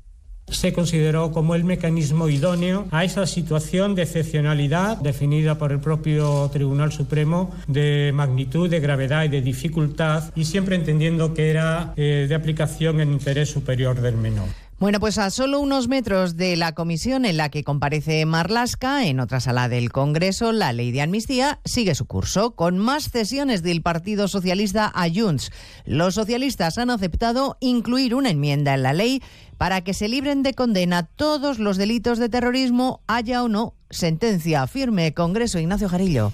se 0.47 0.73
consideró 0.73 1.31
como 1.31 1.55
el 1.55 1.63
mecanismo 1.63 2.27
idóneo 2.27 2.87
a 2.91 3.03
esa 3.03 3.25
situación 3.25 3.95
de 3.95 4.03
excepcionalidad 4.03 4.97
definida 4.97 5.57
por 5.57 5.71
el 5.71 5.79
propio 5.79 6.49
Tribunal 6.51 6.91
Supremo 6.91 7.51
de 7.67 8.11
magnitud, 8.13 8.69
de 8.69 8.79
gravedad 8.79 9.23
y 9.23 9.29
de 9.29 9.41
dificultad 9.41 10.31
y 10.35 10.45
siempre 10.45 10.75
entendiendo 10.75 11.33
que 11.33 11.49
era 11.49 11.93
eh, 11.95 12.25
de 12.27 12.35
aplicación 12.35 13.01
en 13.01 13.13
interés 13.13 13.49
superior 13.49 14.01
del 14.01 14.17
menor. 14.17 14.47
Bueno, 14.81 14.99
pues 14.99 15.19
a 15.19 15.29
solo 15.29 15.59
unos 15.59 15.87
metros 15.87 16.37
de 16.37 16.55
la 16.55 16.71
comisión 16.71 17.23
en 17.25 17.37
la 17.37 17.49
que 17.49 17.63
comparece 17.63 18.25
Marlasca, 18.25 19.05
en 19.05 19.19
otra 19.19 19.39
sala 19.39 19.69
del 19.69 19.91
Congreso, 19.91 20.51
la 20.53 20.73
ley 20.73 20.91
de 20.91 21.03
amnistía 21.03 21.59
sigue 21.63 21.93
su 21.93 22.05
curso, 22.05 22.55
con 22.55 22.79
más 22.79 23.11
cesiones 23.11 23.61
del 23.61 23.83
Partido 23.83 24.27
Socialista 24.27 24.91
a. 24.91 25.51
Los 25.85 26.15
socialistas 26.15 26.79
han 26.79 26.89
aceptado 26.89 27.57
incluir 27.59 28.15
una 28.15 28.31
enmienda 28.31 28.73
en 28.73 28.81
la 28.81 28.93
ley 28.93 29.21
para 29.59 29.81
que 29.81 29.93
se 29.93 30.07
libren 30.07 30.41
de 30.41 30.55
condena 30.55 31.03
todos 31.03 31.59
los 31.59 31.77
delitos 31.77 32.17
de 32.17 32.29
terrorismo, 32.29 33.01
haya 33.05 33.43
o 33.43 33.49
no 33.49 33.75
sentencia 33.91 34.65
firme. 34.65 35.13
Congreso 35.13 35.59
Ignacio 35.59 35.89
Jarillo. 35.89 36.33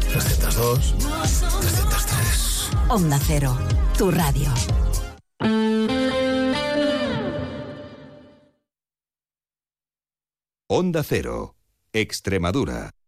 302, 0.11 0.77
303. 1.61 2.71
Onda 2.89 3.17
Cero, 3.27 3.51
tu 3.97 4.11
radio. 4.11 4.51
Onda 10.69 11.03
Cero, 11.03 11.55
Extremadura. 11.93 13.00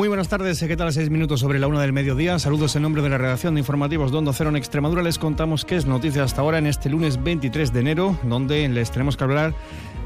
Muy 0.00 0.08
buenas 0.08 0.28
tardes, 0.28 0.58
¿qué 0.58 0.78
tal? 0.78 0.90
Seis 0.94 1.10
minutos 1.10 1.40
sobre 1.40 1.58
la 1.58 1.66
una 1.66 1.82
del 1.82 1.92
mediodía. 1.92 2.38
Saludos 2.38 2.74
en 2.74 2.80
nombre 2.80 3.02
de 3.02 3.10
la 3.10 3.18
redacción 3.18 3.54
de 3.54 3.60
informativos 3.60 4.10
de 4.10 4.16
Onda 4.16 4.32
Cero 4.32 4.48
en 4.48 4.56
Extremadura. 4.56 5.02
Les 5.02 5.18
contamos 5.18 5.66
qué 5.66 5.76
es 5.76 5.84
noticia 5.84 6.24
hasta 6.24 6.40
ahora 6.40 6.56
en 6.56 6.66
este 6.66 6.88
lunes 6.88 7.22
23 7.22 7.70
de 7.70 7.80
enero, 7.80 8.18
donde 8.22 8.66
les 8.70 8.90
tenemos 8.90 9.18
que 9.18 9.24
hablar 9.24 9.52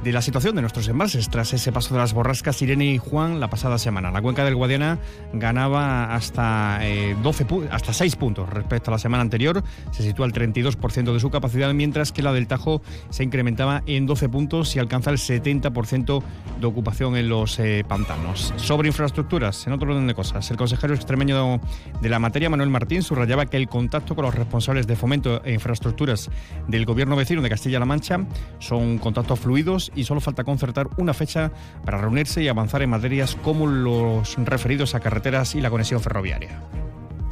de 0.05 0.13
la 0.13 0.21
situación 0.21 0.55
de 0.55 0.61
nuestros 0.61 0.87
embalses 0.89 1.31
tras 1.31 1.55
ese 1.55 1.73
paso 1.73 1.95
de 1.95 2.01
las 2.01 2.13
borrascas 2.13 2.61
Irene 2.61 2.85
y 2.85 2.99
Juan 2.99 3.41
la 3.41 3.49
pasada 3.49 3.79
semana. 3.79 4.11
La 4.11 4.21
cuenca 4.21 4.45
del 4.45 4.55
Guadiana 4.55 4.99
ganaba 5.33 6.15
hasta, 6.15 6.81
eh, 6.83 7.17
12 7.23 7.47
hasta 7.71 7.95
6 7.95 8.17
puntos 8.17 8.51
respecto 8.51 8.91
a 8.91 8.93
la 8.93 8.99
semana 8.99 9.23
anterior, 9.23 9.65
se 9.93 10.03
sitúa 10.03 10.27
al 10.27 10.33
32% 10.33 11.15
de 11.15 11.21
su 11.21 11.31
capacidad, 11.31 11.73
mientras 11.73 12.13
que 12.13 12.21
la 12.21 12.35
del 12.35 12.47
Tajo 12.47 12.83
se 13.09 13.25
incrementaba 13.25 13.83
en 13.87 14.05
12 14.05 14.29
puntos 14.29 14.77
y 14.77 14.79
alcanza 14.79 15.11
el 15.11 15.17
70% 15.17 16.23
de 16.61 16.67
ocupación 16.67 17.17
en 17.17 17.31
los 17.31 17.59
eh, 17.59 17.83
pantanos. 17.89 18.53
Sobre 18.57 18.89
infraestructuras, 18.89 19.67
en 19.67 19.73
otro 19.73 19.84
el 19.93 20.57
consejero 20.57 20.95
extremeño 20.95 21.61
de 22.01 22.09
la 22.09 22.19
materia, 22.19 22.51
Manuel 22.51 22.71
Martín, 22.71 23.03
subrayaba 23.03 23.47
que 23.47 23.57
el 23.57 23.69
contacto 23.69 24.15
con 24.15 24.25
los 24.25 24.35
responsables 24.35 24.87
de 24.87 24.97
fomento 24.97 25.43
e 25.45 25.53
infraestructuras 25.53 26.31
del 26.69 26.85
gobierno 26.87 27.17
vecino 27.17 27.43
de 27.43 27.51
Castilla-La 27.51 27.85
Mancha 27.85 28.27
son 28.59 28.99
contactos 28.99 29.41
fluidos 29.41 29.93
y 29.95 30.05
solo 30.05 30.21
falta 30.21 30.45
concertar 30.45 30.89
una 30.97 31.15
fecha 31.15 31.53
para 31.85 31.99
reunirse 31.99 32.43
y 32.43 32.49
avanzar 32.49 32.83
en 32.83 32.91
materias 32.91 33.37
como 33.43 33.67
los 33.67 34.37
referidos 34.37 34.95
a 34.95 35.01
carreteras 35.01 35.55
y 35.55 35.61
la 35.61 35.71
conexión 35.71 36.01
ferroviaria. 36.01 36.63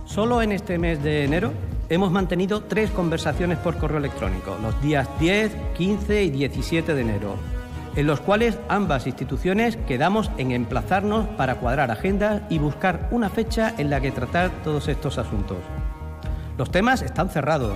Solo 0.04 0.42
en 0.42 0.52
este 0.52 0.78
mes 0.78 1.02
de 1.02 1.24
enero 1.24 1.52
hemos 1.88 2.10
mantenido 2.10 2.62
tres 2.64 2.90
conversaciones 2.90 3.58
por 3.58 3.78
correo 3.78 3.98
electrónico, 3.98 4.58
los 4.62 4.80
días 4.82 5.08
10, 5.20 5.52
15 5.76 6.24
y 6.24 6.30
17 6.30 6.94
de 6.94 7.00
enero, 7.00 7.36
en 7.96 8.06
los 8.06 8.20
cuales 8.20 8.58
ambas 8.68 9.06
instituciones 9.06 9.76
quedamos 9.86 10.30
en 10.38 10.52
emplazarnos 10.52 11.26
para 11.36 11.56
cuadrar 11.56 11.90
agendas 11.90 12.42
y 12.48 12.58
buscar 12.58 13.08
una 13.10 13.28
fecha 13.28 13.74
en 13.78 13.90
la 13.90 14.00
que 14.00 14.12
tratar 14.12 14.50
todos 14.64 14.88
estos 14.88 15.18
asuntos. 15.18 15.58
Los 16.56 16.70
temas 16.70 17.02
están 17.02 17.28
cerrados, 17.28 17.74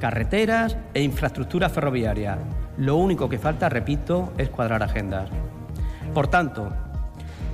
carreteras 0.00 0.76
e 0.94 1.02
infraestructura 1.02 1.68
ferroviaria. 1.68 2.38
Lo 2.76 2.96
único 2.96 3.28
que 3.28 3.38
falta, 3.38 3.68
repito, 3.68 4.32
es 4.38 4.48
cuadrar 4.48 4.82
agendas. 4.82 5.28
Por 6.14 6.28
tanto, 6.28 6.72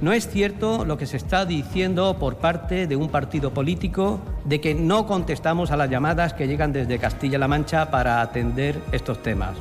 no 0.00 0.12
es 0.12 0.28
cierto 0.28 0.84
lo 0.84 0.98
que 0.98 1.06
se 1.06 1.16
está 1.16 1.46
diciendo 1.46 2.18
por 2.18 2.36
parte 2.36 2.86
de 2.86 2.96
un 2.96 3.08
partido 3.08 3.54
político 3.54 4.20
de 4.44 4.60
que 4.60 4.74
no 4.74 5.06
contestamos 5.06 5.70
a 5.70 5.76
las 5.76 5.88
llamadas 5.88 6.34
que 6.34 6.46
llegan 6.46 6.72
desde 6.72 6.98
Castilla-La 6.98 7.48
Mancha 7.48 7.90
para 7.90 8.20
atender 8.20 8.78
estos 8.92 9.22
temas. 9.22 9.56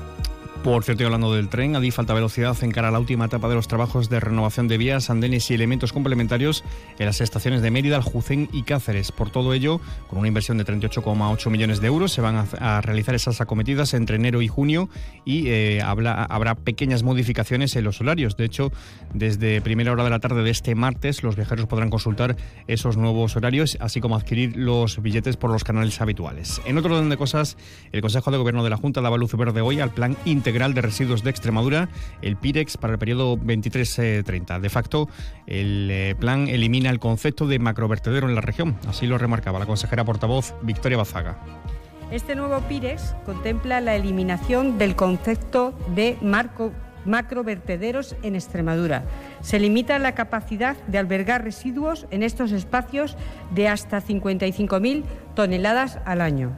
Por 0.63 0.85
cierto, 0.85 1.03
hablando 1.03 1.35
del 1.35 1.49
tren, 1.49 1.75
Adif 1.75 1.95
falta 1.95 2.13
velocidad 2.13 2.55
en 2.63 2.71
cara 2.71 2.87
a 2.87 2.91
la 2.91 2.99
última 2.99 3.25
etapa 3.25 3.49
de 3.49 3.55
los 3.55 3.67
trabajos 3.67 4.07
de 4.09 4.21
renovación 4.21 4.69
de 4.69 4.77
vías, 4.77 5.09
andenes 5.09 5.51
y 5.51 5.55
elementos 5.55 5.91
complementarios 5.91 6.63
en 6.97 7.05
las 7.05 7.19
estaciones 7.19 7.61
de 7.61 7.69
Mérida, 7.69 7.97
Aljucén 7.97 8.47
y 8.53 8.63
Cáceres. 8.63 9.11
Por 9.11 9.29
todo 9.29 9.53
ello, 9.53 9.81
con 10.07 10.19
una 10.19 10.29
inversión 10.29 10.57
de 10.57 10.65
38,8 10.65 11.49
millones 11.49 11.81
de 11.81 11.87
euros, 11.87 12.13
se 12.13 12.21
van 12.21 12.37
a, 12.37 12.77
a, 12.77 12.79
realizar 12.79 13.13
esas 13.13 13.41
acometidas 13.41 13.93
entre 13.93 14.15
enero 14.15 14.41
y 14.41 14.47
junio 14.47 14.87
y 15.25 15.49
eh, 15.49 15.81
habla, 15.81 16.23
habrá 16.23 16.55
pequeñas 16.55 17.03
modificaciones 17.03 17.75
en 17.75 17.83
los 17.83 17.99
horarios. 17.99 18.37
De 18.37 18.45
hecho, 18.45 18.71
desde 19.13 19.59
primera 19.59 19.91
hora 19.91 20.05
de 20.05 20.11
la 20.11 20.19
tarde 20.19 20.43
de 20.43 20.51
este 20.51 20.75
martes, 20.75 21.23
los 21.23 21.35
viajeros 21.35 21.67
podrán 21.67 21.89
consultar 21.89 22.37
esos 22.67 22.95
nuevos 22.95 23.35
horarios, 23.35 23.77
así 23.81 23.99
como 23.99 24.15
adquirir 24.15 24.55
los 24.55 25.01
billetes 25.01 25.35
por 25.35 25.51
los 25.51 25.65
canales 25.65 25.99
habituales. 25.99 26.61
En 26.65 26.77
otro 26.77 26.95
orden 26.95 27.09
de 27.09 27.17
cosas, 27.17 27.57
el 27.91 27.99
Consejo 27.99 28.31
de 28.31 28.37
Gobierno 28.37 28.63
de 28.63 28.69
la 28.69 28.77
Junta 28.77 29.01
daba 29.01 29.17
luz 29.17 29.33
verde 29.35 29.59
hoy 29.59 29.81
al 29.81 29.93
plan 29.93 30.15
integral 30.23 30.52
de 30.53 30.81
Residuos 30.81 31.23
de 31.23 31.31
Extremadura, 31.31 31.89
el 32.21 32.37
PIREX, 32.37 32.77
para 32.77 32.93
el 32.93 32.99
periodo 32.99 33.37
23-30. 33.37 34.59
De 34.59 34.69
facto, 34.69 35.09
el 35.47 35.89
eh, 35.91 36.15
plan 36.19 36.47
elimina 36.47 36.91
el 36.91 36.99
concepto 36.99 37.47
de 37.47 37.57
macrovertedero 37.57 38.29
en 38.29 38.35
la 38.35 38.41
región. 38.41 38.77
Así 38.87 39.07
lo 39.07 39.17
remarcaba 39.17 39.57
la 39.57 39.65
consejera 39.65 40.05
portavoz 40.05 40.53
Victoria 40.61 40.97
Bazaga. 40.99 41.37
Este 42.11 42.35
nuevo 42.35 42.59
PIREX 42.61 43.15
contempla 43.25 43.81
la 43.81 43.95
eliminación 43.95 44.77
del 44.77 44.95
concepto 44.95 45.73
de 45.95 46.17
marco 46.21 46.71
macrovertederos 47.05 48.15
en 48.21 48.35
Extremadura. 48.35 49.03
Se 49.41 49.59
limita 49.59 49.97
la 49.97 50.13
capacidad 50.13 50.77
de 50.87 50.99
albergar 50.99 51.43
residuos 51.43 52.05
en 52.11 52.21
estos 52.21 52.51
espacios 52.51 53.17
de 53.51 53.67
hasta 53.67 54.01
55.000 54.01 55.03
toneladas 55.35 55.99
al 56.05 56.21
año. 56.21 56.55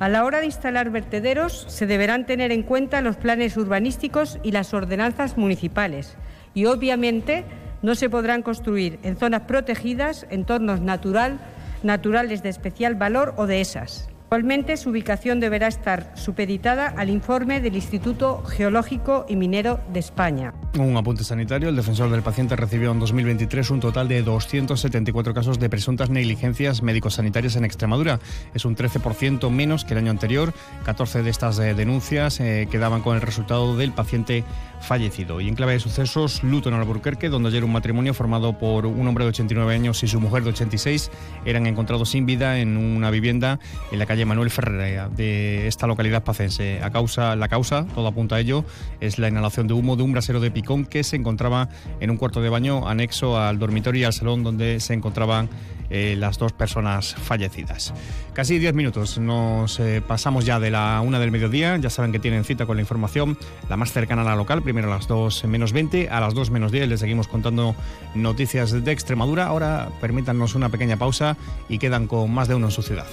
A 0.00 0.08
la 0.08 0.24
hora 0.24 0.40
de 0.40 0.46
instalar 0.46 0.90
vertederos 0.90 1.66
se 1.68 1.86
deberán 1.86 2.26
tener 2.26 2.50
en 2.50 2.62
cuenta 2.62 3.00
los 3.00 3.16
planes 3.16 3.56
urbanísticos 3.56 4.38
y 4.42 4.50
las 4.50 4.74
ordenanzas 4.74 5.36
municipales 5.38 6.16
y 6.52 6.66
obviamente 6.66 7.44
no 7.82 7.94
se 7.94 8.10
podrán 8.10 8.42
construir 8.42 8.98
en 9.02 9.16
zonas 9.16 9.42
protegidas, 9.42 10.26
entornos 10.30 10.80
natural, 10.80 11.38
naturales 11.82 12.42
de 12.42 12.48
especial 12.48 12.94
valor 12.94 13.34
o 13.36 13.46
de 13.46 13.60
esas. 13.60 14.08
Actualmente 14.24 14.76
su 14.76 14.90
ubicación 14.90 15.38
deberá 15.38 15.68
estar 15.68 16.10
supeditada 16.16 16.88
al 16.88 17.08
informe 17.08 17.60
del 17.60 17.76
Instituto 17.76 18.42
Geológico 18.42 19.26
y 19.28 19.36
Minero 19.36 19.78
de 19.92 20.00
España. 20.00 20.54
Un 20.76 20.96
apunte 20.96 21.22
sanitario. 21.22 21.68
El 21.68 21.76
defensor 21.76 22.10
del 22.10 22.22
paciente 22.22 22.56
recibió 22.56 22.90
en 22.90 22.98
2023 22.98 23.70
un 23.70 23.78
total 23.78 24.08
de 24.08 24.22
274 24.22 25.34
casos 25.34 25.60
de 25.60 25.68
presuntas 25.70 26.10
negligencias 26.10 26.82
médico-sanitarias 26.82 27.54
en 27.54 27.64
Extremadura. 27.64 28.18
Es 28.54 28.64
un 28.64 28.74
13% 28.74 29.50
menos 29.50 29.84
que 29.84 29.92
el 29.92 29.98
año 29.98 30.10
anterior. 30.10 30.52
14 30.84 31.22
de 31.22 31.30
estas 31.30 31.60
eh, 31.60 31.74
denuncias 31.74 32.40
eh, 32.40 32.66
quedaban 32.68 33.02
con 33.02 33.14
el 33.14 33.22
resultado 33.22 33.76
del 33.76 33.92
paciente 33.92 34.42
fallecido. 34.80 35.40
Y 35.40 35.48
en 35.48 35.54
clave 35.54 35.74
de 35.74 35.80
sucesos, 35.80 36.42
luto 36.42 36.68
en 36.68 36.74
Alburquerque, 36.74 37.28
donde 37.28 37.50
ayer 37.50 37.64
un 37.64 37.72
matrimonio 37.72 38.14
formado 38.14 38.58
por 38.58 38.86
un 38.86 39.06
hombre 39.06 39.24
de 39.24 39.30
89 39.30 39.74
años 39.74 40.02
y 40.02 40.08
su 40.08 40.20
mujer 40.20 40.42
de 40.42 40.50
86 40.50 41.10
eran 41.44 41.66
encontrados 41.66 42.10
sin 42.10 42.26
vida 42.26 42.58
en 42.58 42.76
una 42.76 43.10
vivienda 43.10 43.58
en 43.92 43.98
la 43.98 44.06
calle 44.06 44.13
Manuel 44.24 44.50
Ferreira 44.50 45.08
de 45.08 45.66
esta 45.66 45.88
localidad 45.88 46.22
pacense. 46.22 46.80
A 46.82 46.90
causa, 46.90 47.34
la 47.34 47.48
causa, 47.48 47.84
todo 47.94 48.06
apunta 48.06 48.36
a 48.36 48.40
ello, 48.40 48.64
es 49.00 49.18
la 49.18 49.26
inhalación 49.28 49.66
de 49.66 49.74
humo 49.74 49.96
de 49.96 50.04
un 50.04 50.12
brasero 50.12 50.38
de 50.38 50.52
picón 50.52 50.84
que 50.84 51.02
se 51.02 51.16
encontraba 51.16 51.68
en 51.98 52.10
un 52.10 52.16
cuarto 52.16 52.40
de 52.40 52.48
baño 52.48 52.88
anexo 52.88 53.36
al 53.36 53.58
dormitorio 53.58 54.02
y 54.02 54.04
al 54.04 54.12
salón 54.12 54.44
donde 54.44 54.78
se 54.78 54.94
encontraban 54.94 55.48
eh, 55.90 56.16
las 56.18 56.38
dos 56.38 56.52
personas 56.52 57.14
fallecidas. 57.14 57.92
Casi 58.32 58.58
10 58.58 58.74
minutos 58.74 59.18
nos 59.18 59.78
eh, 59.80 60.02
pasamos 60.06 60.44
ya 60.44 60.58
de 60.58 60.70
la 60.70 61.00
una 61.04 61.18
del 61.18 61.30
mediodía. 61.30 61.76
Ya 61.76 61.90
saben 61.90 62.12
que 62.12 62.18
tienen 62.18 62.44
cita 62.44 62.66
con 62.66 62.76
la 62.76 62.82
información, 62.82 63.36
la 63.68 63.76
más 63.76 63.92
cercana 63.92 64.22
a 64.22 64.24
la 64.24 64.36
local, 64.36 64.62
primero 64.62 64.92
a 64.92 64.96
las 64.96 65.08
2 65.08 65.44
menos 65.44 65.72
20, 65.72 66.08
a 66.08 66.20
las 66.20 66.34
2 66.34 66.50
menos 66.50 66.72
10 66.72 66.88
les 66.88 67.00
seguimos 67.00 67.28
contando 67.28 67.74
noticias 68.14 68.84
de 68.84 68.92
Extremadura. 68.92 69.46
Ahora 69.46 69.90
permítanos 70.00 70.54
una 70.54 70.68
pequeña 70.68 70.96
pausa 70.96 71.36
y 71.68 71.78
quedan 71.78 72.06
con 72.06 72.32
más 72.32 72.48
de 72.48 72.54
uno 72.54 72.66
en 72.66 72.72
su 72.72 72.82
ciudad. 72.82 73.06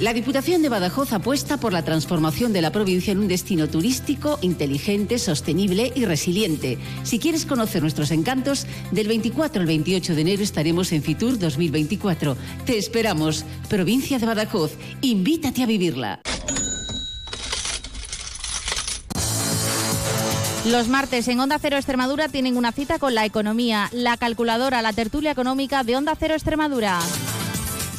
La 0.00 0.14
Diputación 0.14 0.62
de 0.62 0.70
Badajoz 0.70 1.12
apuesta 1.12 1.58
por 1.58 1.74
la 1.74 1.84
transformación 1.84 2.54
de 2.54 2.62
la 2.62 2.72
provincia 2.72 3.12
en 3.12 3.18
un 3.18 3.28
destino 3.28 3.68
turístico 3.68 4.38
inteligente, 4.40 5.18
sostenible 5.18 5.92
y 5.94 6.06
resiliente. 6.06 6.78
Si 7.02 7.18
quieres 7.18 7.44
conocer 7.44 7.82
nuestros 7.82 8.10
encantos, 8.10 8.66
del 8.92 9.08
24 9.08 9.60
al 9.60 9.66
28 9.66 10.14
de 10.14 10.20
enero 10.22 10.42
estaremos 10.42 10.92
en 10.92 11.02
Fitur 11.02 11.38
2024. 11.38 12.34
Te 12.64 12.78
esperamos. 12.78 13.44
Provincia 13.68 14.18
de 14.18 14.24
Badajoz, 14.24 14.72
invítate 15.02 15.62
a 15.62 15.66
vivirla. 15.66 16.20
Los 20.64 20.88
martes 20.88 21.28
en 21.28 21.40
Onda 21.40 21.58
Cero 21.58 21.76
Extremadura 21.76 22.28
tienen 22.28 22.56
una 22.56 22.72
cita 22.72 22.98
con 22.98 23.14
la 23.14 23.26
economía, 23.26 23.90
la 23.92 24.16
calculadora, 24.16 24.80
la 24.80 24.94
tertulia 24.94 25.30
económica 25.30 25.84
de 25.84 25.96
Onda 25.96 26.16
Cero 26.18 26.32
Extremadura. 26.32 27.00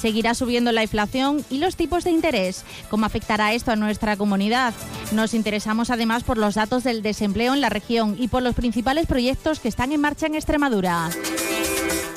Seguirá 0.02 0.34
subiendo 0.34 0.72
la 0.72 0.82
inflación 0.82 1.46
y 1.52 1.60
los 1.60 1.76
tipos 1.76 2.04
de 2.04 2.10
interés. 2.10 2.64
¿Cómo 2.90 3.06
afectará 3.06 3.54
esto 3.54 3.70
a 3.70 3.76
nuestra 3.76 4.18
comunidad? 4.18 4.74
Nos 5.12 5.36
interesamos 5.36 5.92
además 5.92 6.24
por 6.24 6.40
los 6.40 6.56
datos 6.56 6.84
del 6.84 7.04
desempleo 7.04 7.54
en 7.54 7.62
la 7.62 7.70
región 7.70 8.16
y 8.18 8.28
por 8.28 8.42
los 8.42 8.56
principales 8.56 9.06
proyectos 9.06 9.60
que 9.60 9.68
están 9.68 9.92
en 9.92 10.02
marcha 10.02 10.26
en 10.26 10.34
Extremadura. 10.34 11.12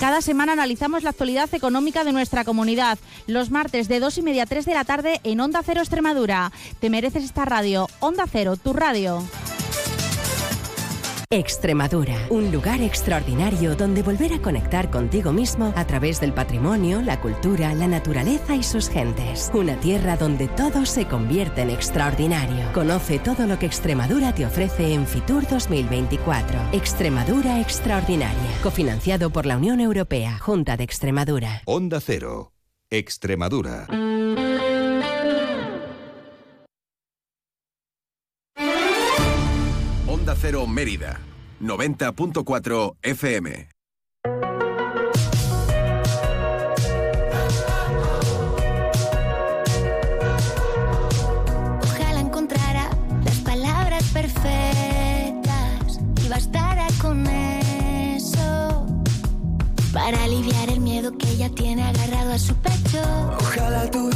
Cada 0.00 0.22
semana 0.22 0.52
analizamos 0.52 1.02
la 1.02 1.10
actualidad 1.10 1.52
económica 1.52 2.04
de 2.04 2.12
nuestra 2.12 2.44
comunidad. 2.44 2.98
Los 3.26 3.50
martes 3.50 3.86
de 3.86 4.00
2 4.00 4.16
y 4.16 4.22
media 4.22 4.44
a 4.44 4.46
3 4.46 4.64
de 4.64 4.72
la 4.72 4.84
tarde 4.84 5.20
en 5.22 5.40
Onda 5.40 5.62
Cero 5.62 5.82
Extremadura. 5.82 6.52
Te 6.80 6.88
mereces 6.88 7.22
esta 7.22 7.44
radio. 7.44 7.86
Onda 8.00 8.24
Cero, 8.30 8.56
tu 8.56 8.72
radio. 8.72 9.22
Extremadura, 11.34 12.14
un 12.30 12.52
lugar 12.52 12.80
extraordinario 12.80 13.74
donde 13.74 14.04
volver 14.04 14.32
a 14.32 14.38
conectar 14.40 14.88
contigo 14.88 15.32
mismo 15.32 15.72
a 15.74 15.84
través 15.84 16.20
del 16.20 16.32
patrimonio, 16.32 17.02
la 17.02 17.20
cultura, 17.20 17.74
la 17.74 17.88
naturaleza 17.88 18.54
y 18.54 18.62
sus 18.62 18.88
gentes. 18.88 19.50
Una 19.52 19.74
tierra 19.80 20.16
donde 20.16 20.46
todo 20.46 20.86
se 20.86 21.06
convierte 21.08 21.62
en 21.62 21.70
extraordinario. 21.70 22.72
Conoce 22.72 23.18
todo 23.18 23.48
lo 23.48 23.58
que 23.58 23.66
Extremadura 23.66 24.32
te 24.32 24.46
ofrece 24.46 24.94
en 24.94 25.08
Fitur 25.08 25.44
2024. 25.48 26.56
Extremadura 26.72 27.60
Extraordinaria, 27.60 28.50
cofinanciado 28.62 29.30
por 29.30 29.44
la 29.44 29.56
Unión 29.56 29.80
Europea, 29.80 30.38
Junta 30.38 30.76
de 30.76 30.84
Extremadura. 30.84 31.62
Onda 31.64 32.00
Cero. 32.00 32.52
Extremadura. 32.90 33.88
Onda 40.34 40.40
Cero 40.40 40.66
Mérida, 40.66 41.20
90.4 41.60 42.96
FM. 43.02 43.68
Ojalá 51.82 52.20
encontrara 52.20 52.90
las 53.24 53.36
palabras 53.40 54.02
perfectas 54.12 56.00
y 56.24 56.28
bastara 56.28 56.88
con 57.00 57.24
eso 57.26 58.86
para 59.92 60.24
aliviar 60.24 60.70
el 60.70 60.80
miedo 60.80 61.16
que 61.16 61.28
ella 61.30 61.48
tiene 61.50 61.82
agarrado 61.84 62.32
a 62.32 62.38
su 62.38 62.54
pecho. 62.56 63.00
Ojalá 63.38 63.88
tuviera 63.90 64.13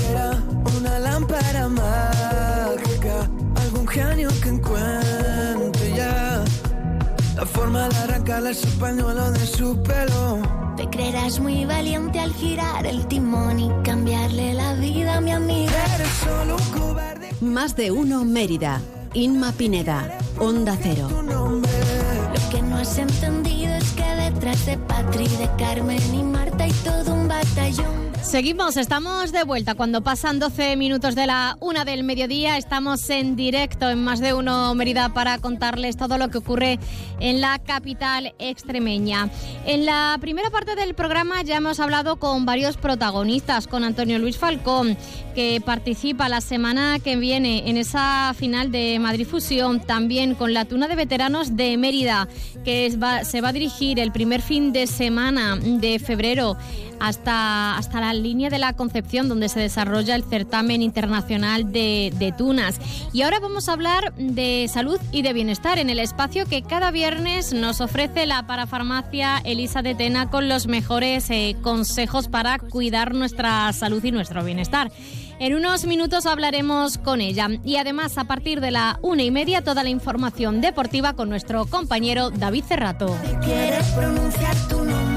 forma 7.68 7.88
de 7.90 7.96
arrancarle 7.96 8.54
su 8.54 8.68
pañuelo 8.78 9.30
de 9.30 9.46
su 9.46 9.76
pelo. 9.82 10.40
Te 10.76 10.88
creerás 10.88 11.38
muy 11.38 11.66
valiente 11.66 12.18
al 12.18 12.32
girar 12.32 12.86
el 12.86 13.06
timón 13.08 13.60
y 13.60 13.70
cambiarle 13.84 14.54
la 14.54 14.72
vida 14.74 15.16
a 15.16 15.20
mi 15.20 15.32
amiga. 15.32 15.72
Eres 15.94 16.08
solo 16.24 16.56
un 16.56 16.80
cobarde. 16.80 17.30
Más 17.42 17.76
de 17.76 17.90
uno 17.90 18.24
Mérida. 18.24 18.80
Inma 19.12 19.52
Pineda. 19.52 20.18
Onda 20.38 20.78
Cero. 20.80 21.08
Lo 21.10 22.50
que 22.50 22.62
no 22.62 22.78
has 22.78 22.96
entendido 22.96 23.74
es 23.74 23.90
que 23.92 24.14
detrás 24.14 24.64
de 24.64 24.78
Patri, 24.78 25.28
de 25.28 25.50
Carmen 25.58 26.14
y 26.14 26.22
Marta 26.22 26.64
hay 26.64 26.72
todo 26.72 27.12
un 27.12 27.28
batallón. 27.28 28.07
Seguimos, 28.28 28.76
estamos 28.76 29.32
de 29.32 29.42
vuelta. 29.44 29.74
Cuando 29.74 30.02
pasan 30.02 30.38
12 30.38 30.76
minutos 30.76 31.14
de 31.14 31.26
la 31.26 31.56
una 31.60 31.86
del 31.86 32.04
mediodía, 32.04 32.58
estamos 32.58 33.08
en 33.08 33.36
directo 33.36 33.88
en 33.88 34.04
más 34.04 34.20
de 34.20 34.34
uno 34.34 34.74
Mérida 34.74 35.08
para 35.14 35.38
contarles 35.38 35.96
todo 35.96 36.18
lo 36.18 36.28
que 36.28 36.36
ocurre 36.36 36.78
en 37.20 37.40
la 37.40 37.58
capital 37.58 38.34
extremeña. 38.38 39.30
En 39.64 39.86
la 39.86 40.18
primera 40.20 40.50
parte 40.50 40.74
del 40.76 40.94
programa 40.94 41.40
ya 41.42 41.56
hemos 41.56 41.80
hablado 41.80 42.16
con 42.16 42.44
varios 42.44 42.76
protagonistas, 42.76 43.66
con 43.66 43.82
Antonio 43.82 44.18
Luis 44.18 44.36
Falcón, 44.36 44.98
que 45.34 45.62
participa 45.64 46.28
la 46.28 46.42
semana 46.42 46.98
que 47.02 47.16
viene 47.16 47.70
en 47.70 47.78
esa 47.78 48.34
final 48.36 48.70
de 48.70 48.98
Madrid 48.98 49.26
Fusión, 49.26 49.80
también 49.80 50.34
con 50.34 50.52
la 50.52 50.66
Tuna 50.66 50.86
de 50.86 50.96
Veteranos 50.96 51.56
de 51.56 51.78
Mérida, 51.78 52.28
que 52.62 52.84
es- 52.84 53.00
va- 53.02 53.24
se 53.24 53.40
va 53.40 53.48
a 53.48 53.52
dirigir 53.54 53.98
el 53.98 54.12
primer 54.12 54.42
fin 54.42 54.70
de 54.74 54.86
semana 54.86 55.56
de 55.56 55.98
febrero 55.98 56.58
hasta, 57.00 57.76
hasta 57.76 58.00
la 58.00 58.12
línea 58.22 58.50
de 58.50 58.58
la 58.58 58.72
Concepción, 58.74 59.28
donde 59.28 59.48
se 59.48 59.60
desarrolla 59.60 60.14
el 60.14 60.24
certamen 60.24 60.82
internacional 60.82 61.72
de, 61.72 62.12
de 62.18 62.32
tunas. 62.32 62.80
Y 63.12 63.22
ahora 63.22 63.40
vamos 63.40 63.68
a 63.68 63.72
hablar 63.72 64.14
de 64.16 64.68
salud 64.72 65.00
y 65.12 65.22
de 65.22 65.32
bienestar 65.32 65.78
en 65.78 65.90
el 65.90 65.98
espacio 65.98 66.46
que 66.46 66.62
cada 66.62 66.90
viernes 66.90 67.52
nos 67.52 67.80
ofrece 67.80 68.26
la 68.26 68.46
parafarmacia 68.46 69.38
Elisa 69.44 69.82
de 69.82 69.94
Tena 69.94 70.30
con 70.30 70.48
los 70.48 70.66
mejores 70.66 71.30
eh, 71.30 71.56
consejos 71.62 72.28
para 72.28 72.58
cuidar 72.58 73.14
nuestra 73.14 73.72
salud 73.72 74.02
y 74.04 74.12
nuestro 74.12 74.44
bienestar. 74.44 74.90
En 75.40 75.54
unos 75.54 75.84
minutos 75.86 76.26
hablaremos 76.26 76.98
con 76.98 77.20
ella 77.20 77.48
y 77.64 77.76
además 77.76 78.18
a 78.18 78.24
partir 78.24 78.60
de 78.60 78.72
la 78.72 78.98
una 79.02 79.22
y 79.22 79.30
media 79.30 79.62
toda 79.62 79.84
la 79.84 79.88
información 79.88 80.60
deportiva 80.60 81.14
con 81.14 81.28
nuestro 81.28 81.66
compañero 81.66 82.30
David 82.30 82.64
Cerrato. 82.64 83.16
Quieres 83.44 83.86
pronunciar 83.88 84.56
tu. 84.68 85.07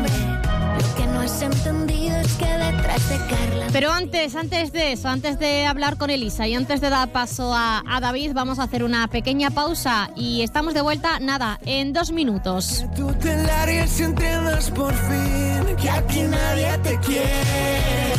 Pero 3.72 3.92
antes, 3.92 4.36
antes 4.36 4.72
de 4.72 4.94
eso, 4.94 5.08
antes 5.08 5.40
de 5.40 5.66
hablar 5.66 5.98
con 5.98 6.10
Elisa 6.10 6.48
y 6.48 6.56
antes 6.56 6.82
de 6.82 6.90
dar 6.90 7.12
paso 7.12 7.54
a, 7.54 7.84
a 7.88 8.00
David, 8.00 8.32
vamos 8.34 8.60
a 8.60 8.64
hacer 8.64 8.84
una 8.84 9.08
pequeña 9.08 9.50
pausa 9.50 10.12
y 10.16 10.42
estamos 10.42 10.74
de 10.74 10.82
vuelta, 10.82 11.20
nada, 11.20 11.60
en 11.66 11.94
dos 11.94 12.12
minutos. 12.12 12.86
Tú 12.96 13.14
te 13.14 13.36
largues 13.44 14.00
y 14.00 14.04
entiendas 14.04 14.72
por 14.72 14.94
fin 14.94 15.76
que 15.78 15.90
aquí 15.90 16.22
nadie 16.24 16.78
te 16.84 17.00
quiere. 17.00 18.12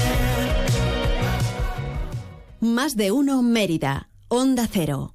Más 2.61 2.97
de 2.97 3.13
uno 3.13 3.43
Mérida. 3.43 4.09
Onda 4.29 4.67
Cero. 4.71 5.15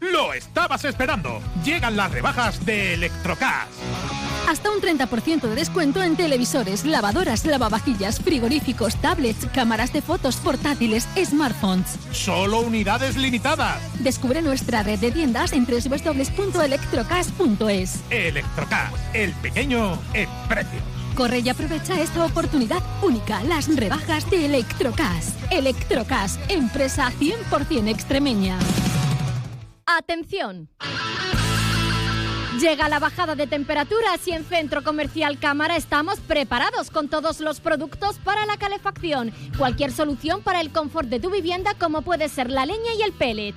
Lo 0.00 0.32
estabas 0.34 0.84
esperando. 0.84 1.40
Llegan 1.64 1.96
las 1.96 2.10
rebajas 2.10 2.66
de 2.66 2.94
Electrocas. 2.94 3.68
Hasta 4.48 4.70
un 4.70 4.80
30% 4.80 5.40
de 5.40 5.56
descuento 5.56 6.02
en 6.02 6.16
televisores, 6.16 6.84
lavadoras, 6.84 7.46
lavavajillas, 7.46 8.20
frigoríficos, 8.20 8.96
tablets, 8.96 9.46
cámaras 9.52 9.92
de 9.92 10.02
fotos, 10.02 10.36
portátiles, 10.36 11.08
smartphones. 11.24 11.98
Solo 12.12 12.60
unidades 12.60 13.16
limitadas. 13.16 13.80
Descubre 14.00 14.40
nuestra 14.42 14.84
red 14.84 15.00
de 15.00 15.10
tiendas 15.10 15.52
en 15.52 15.66
www.electrocas.es. 15.66 18.00
Electrocas, 18.10 18.92
el 19.14 19.32
pequeño 19.32 19.98
en 20.14 20.28
precio. 20.48 20.78
Corre 21.16 21.40
y 21.40 21.48
aprovecha 21.48 22.00
esta 22.00 22.24
oportunidad 22.24 22.84
única, 23.02 23.42
las 23.42 23.74
rebajas 23.74 24.30
de 24.30 24.44
Electrocas. 24.44 25.34
Electrocas, 25.50 26.38
empresa 26.48 27.10
100% 27.18 27.88
extremeña. 27.88 28.60
¡Atención! 29.86 30.68
Llega 32.60 32.88
la 32.88 32.98
bajada 32.98 33.36
de 33.36 33.46
temperaturas 33.46 34.26
y 34.26 34.32
en 34.32 34.44
Centro 34.44 34.82
Comercial 34.82 35.38
Cámara 35.38 35.76
estamos 35.76 36.18
preparados 36.18 36.90
con 36.90 37.08
todos 37.08 37.38
los 37.40 37.60
productos 37.60 38.18
para 38.18 38.46
la 38.46 38.56
calefacción. 38.56 39.32
Cualquier 39.56 39.92
solución 39.92 40.42
para 40.42 40.60
el 40.60 40.72
confort 40.72 41.08
de 41.08 41.20
tu 41.20 41.30
vivienda 41.30 41.74
como 41.78 42.02
puede 42.02 42.28
ser 42.28 42.50
la 42.50 42.66
leña 42.66 42.94
y 42.98 43.02
el 43.02 43.12
pellet. 43.12 43.54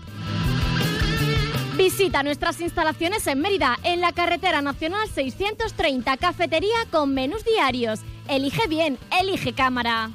Visita 1.75 2.21
nuestras 2.21 2.61
instalaciones 2.61 3.25
en 3.25 3.39
Mérida, 3.39 3.79
en 3.83 3.99
la 3.99 4.11
carretera 4.11 4.61
nacional 4.61 5.07
630, 5.07 6.17
cafetería 6.17 6.77
con 6.91 7.13
menús 7.13 7.43
diarios. 7.43 8.01
Elige 8.27 8.67
bien, 8.67 8.99
elige 9.19 9.53
cámara. 9.53 10.11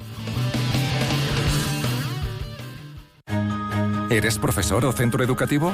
¿Eres 4.11 4.37
profesor 4.37 4.85
o 4.85 4.91
centro 4.91 5.23
educativo? 5.23 5.73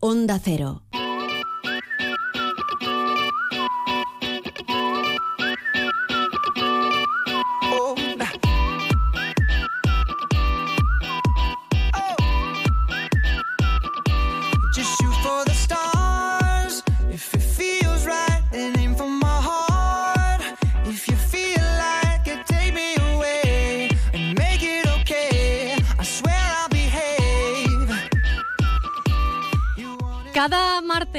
Onda 0.00 0.38
Cero. 0.38 0.82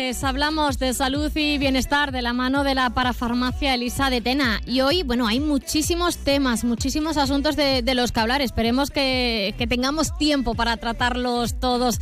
Martes 0.07 0.23
hablamos 0.23 0.79
de 0.79 0.93
salud 0.93 1.29
y 1.35 1.57
bienestar 1.57 2.13
de 2.13 2.21
la 2.21 2.31
mano 2.31 2.63
de 2.63 2.75
la 2.75 2.89
parafarmacia 2.91 3.73
Elisa 3.73 4.09
de 4.09 4.21
Tena. 4.21 4.61
Y 4.65 4.79
hoy, 4.79 5.03
bueno, 5.03 5.27
hay 5.27 5.41
muchísimos 5.41 6.15
temas, 6.17 6.63
muchísimos 6.63 7.17
asuntos 7.17 7.57
de, 7.57 7.81
de 7.81 7.93
los 7.93 8.13
que 8.13 8.21
hablar. 8.21 8.41
Esperemos 8.41 8.89
que, 8.89 9.53
que 9.57 9.67
tengamos 9.67 10.17
tiempo 10.17 10.55
para 10.55 10.77
tratarlos 10.77 11.59
todos 11.59 11.99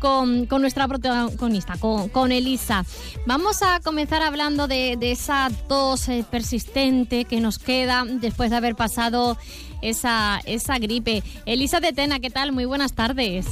con, 0.00 0.46
con 0.46 0.62
nuestra 0.62 0.88
protagonista, 0.88 1.76
con, 1.78 2.08
con 2.08 2.32
Elisa. 2.32 2.84
Vamos 3.24 3.62
a 3.62 3.78
comenzar 3.78 4.22
hablando 4.22 4.66
de, 4.66 4.96
de 4.98 5.12
esa 5.12 5.48
tos 5.68 6.08
eh, 6.08 6.24
persistente 6.28 7.24
que 7.24 7.40
nos 7.40 7.60
queda 7.60 8.04
después 8.04 8.50
de 8.50 8.56
haber 8.56 8.74
pasado 8.74 9.38
esa, 9.80 10.40
esa 10.44 10.78
gripe. 10.80 11.22
Elisa 11.46 11.78
de 11.78 11.92
Tena, 11.92 12.18
¿qué 12.18 12.30
tal? 12.30 12.50
Muy 12.50 12.64
buenas 12.64 12.94
tardes. 12.94 13.46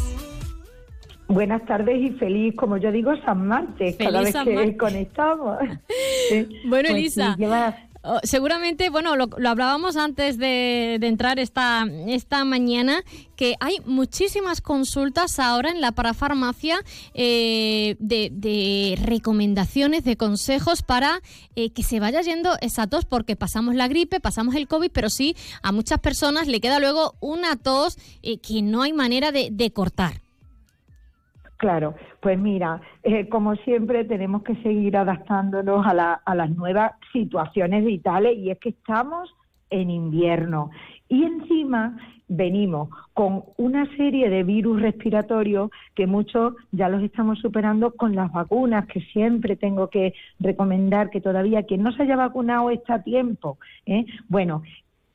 Buenas 1.33 1.65
tardes 1.67 2.01
y 2.01 2.11
feliz, 2.19 2.55
como 2.57 2.77
yo 2.77 2.93
digo, 2.93 3.13
San 3.25 3.47
Martes, 3.47 3.97
cada 3.97 4.21
vez 4.21 4.33
San 4.33 4.45
que 4.47 4.77
conectamos. 4.77 5.59
Bueno, 6.67 6.89
Pues 6.89 6.91
Elisa, 6.91 7.37
lleva- 7.39 7.77
oh, 8.03 8.19
seguramente, 8.23 8.89
bueno, 8.91 9.17
lo, 9.17 9.27
lo 9.37 9.49
hablábamos 9.49 9.97
antes 9.97 10.39
de, 10.39 10.97
de 11.01 11.07
entrar 11.07 11.39
esta, 11.39 11.87
esta 12.07 12.45
mañana, 12.45 13.03
que 13.37 13.55
hay 13.61 13.77
muchísimas 13.85 14.61
consultas 14.61 15.39
ahora 15.39 15.71
en 15.71 15.81
la 15.81 15.93
parafarmacia 15.93 16.79
eh, 17.15 17.97
de, 17.99 18.31
de 18.33 18.99
recomendaciones, 19.03 20.05
de 20.05 20.17
consejos 20.17 20.83
para 20.83 21.21
eh, 21.57 21.71
que 21.71 21.83
se 21.83 22.01
vaya 22.01 22.21
yendo 22.23 22.51
esa 22.61 22.87
tos, 22.87 23.05
porque 23.05 23.37
pasamos 23.37 23.75
la 23.75 23.89
gripe, 23.89 24.21
pasamos 24.21 24.55
el 24.55 24.69
COVID, 24.69 24.91
pero 24.93 25.11
sí 25.11 25.37
a 25.63 25.71
muchas 25.73 25.99
personas 25.99 26.47
le 26.49 26.61
queda 26.61 26.79
luego 26.79 27.15
una 27.21 27.57
tos 27.57 27.97
eh, 28.23 28.39
que 28.39 28.63
no 28.63 28.83
hay 28.83 28.93
manera 28.93 29.33
de, 29.33 29.49
de 29.53 29.71
cortar. 29.73 30.21
Claro, 31.63 31.95
pues 32.21 32.37
mira, 32.41 32.81
eh, 33.05 33.29
como 33.29 33.55
siempre 33.55 34.05
tenemos 34.05 34.43
que 34.43 34.57
seguir 34.65 34.97
adaptándonos 34.97 35.87
a, 35.87 35.95
la- 35.95 36.21
a 36.27 36.35
las 36.35 36.51
nuevas 36.51 36.91
situaciones 37.13 37.85
vitales 37.85 38.37
y 38.37 38.51
es 38.51 38.59
que 38.59 38.71
estamos 38.71 39.33
en 39.71 39.89
invierno 39.89 40.71
y 41.09 41.23
encima 41.23 41.97
venimos 42.27 42.89
con 43.15 43.45
una 43.59 43.87
serie 43.97 44.29
de 44.29 44.43
virus 44.43 44.83
respiratorios 44.83 45.71
que 45.95 46.09
muchos 46.09 46.55
ya 46.73 46.89
los 46.89 47.01
estamos 47.05 47.39
superando 47.39 47.93
con 47.93 48.17
las 48.17 48.33
vacunas, 48.33 48.87
que 48.89 49.01
siempre 49.13 49.55
tengo 49.55 49.89
que 49.89 50.15
recomendar 50.41 51.11
que 51.11 51.21
todavía 51.21 51.63
quien 51.63 51.85
no 51.85 51.93
se 51.93 52.03
haya 52.03 52.17
vacunado 52.17 52.71
está 52.71 52.95
a 52.95 53.03
tiempo. 53.05 53.59
¿eh? 53.87 54.05
Bueno, 54.29 54.65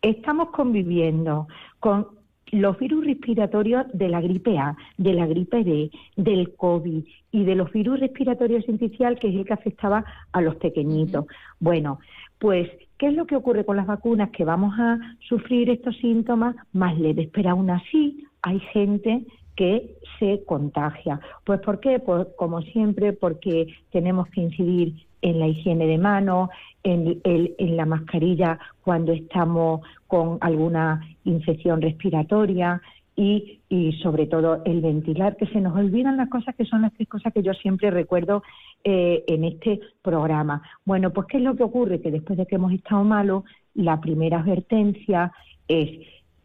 estamos 0.02 0.52
conviviendo 0.52 1.48
con 1.82 2.08
los 2.52 2.78
virus 2.80 3.06
respiratorios 3.06 3.86
de 3.94 4.10
la 4.10 4.22
gripe 4.22 4.58
A, 4.58 4.76
de 4.98 5.14
la 5.14 5.28
gripe 5.28 5.64
B, 5.64 5.92
del 6.16 6.56
COVID 6.56 7.04
y 7.32 7.44
de 7.44 7.56
los 7.56 7.72
virus 7.72 8.00
respiratorios 8.00 8.66
sincicial, 8.66 9.20
que 9.20 9.30
es 9.30 9.36
el 9.36 9.46
que 9.46 9.54
afectaba 9.54 10.06
a 10.32 10.42
los 10.42 10.56
pequeñitos. 10.56 11.26
Bueno, 11.60 12.00
pues, 12.40 12.70
¿qué 12.98 13.08
es 13.08 13.14
lo 13.16 13.26
que 13.26 13.36
ocurre 13.36 13.66
con 13.66 13.78
las 13.78 13.88
vacunas? 13.88 14.30
Que 14.32 14.46
vamos 14.46 14.74
a 14.78 15.00
sufrir 15.28 15.70
estos 15.70 15.98
síntomas 15.98 16.56
más 16.72 16.98
leves, 16.98 17.30
pero 17.34 17.52
aún 17.52 17.70
así 17.70 18.26
hay 18.42 18.60
gente 18.60 19.26
que 19.56 19.98
se 20.20 20.44
contagia. 20.46 21.20
Pues 21.44 21.60
¿por 21.62 21.80
qué? 21.80 22.00
Pues 22.00 22.28
como 22.38 22.62
siempre, 22.62 23.14
porque 23.14 23.68
tenemos 23.92 24.28
que 24.30 24.42
incidir 24.42 25.07
en 25.22 25.40
la 25.40 25.48
higiene 25.48 25.86
de 25.88 25.98
manos, 25.98 26.50
en, 26.84 27.20
el- 27.24 27.56
en 27.58 27.78
la 27.78 27.86
mascarilla 27.86 28.60
cuando 28.82 29.12
estamos 29.14 29.82
con 30.08 30.38
alguna 30.42 31.02
infección 31.26 31.82
respiratoria 31.82 32.82
y, 33.16 33.60
y 33.68 33.94
sobre 34.04 34.28
todo 34.28 34.62
el 34.64 34.80
ventilar, 34.82 35.36
que 35.38 35.48
se 35.48 35.60
nos 35.60 35.76
olvidan 35.76 36.18
las 36.18 36.30
cosas 36.30 36.56
que 36.56 36.66
son 36.66 36.84
las 36.84 36.94
tres 36.94 37.10
cosas 37.10 37.34
que 37.34 37.42
yo 37.42 37.54
siempre 37.56 37.90
recuerdo 37.90 38.44
eh, 38.84 39.24
en 39.28 39.44
este 39.44 39.80
programa. 40.04 40.62
Bueno, 40.86 41.12
pues 41.12 41.28
¿qué 41.28 41.38
es 41.38 41.44
lo 41.44 41.56
que 41.56 41.64
ocurre? 41.64 42.00
Que 42.00 42.12
después 42.12 42.38
de 42.38 42.46
que 42.46 42.56
hemos 42.56 42.72
estado 42.74 43.04
malos, 43.04 43.44
la 43.74 44.00
primera 44.00 44.40
advertencia 44.40 45.32
es 45.68 45.90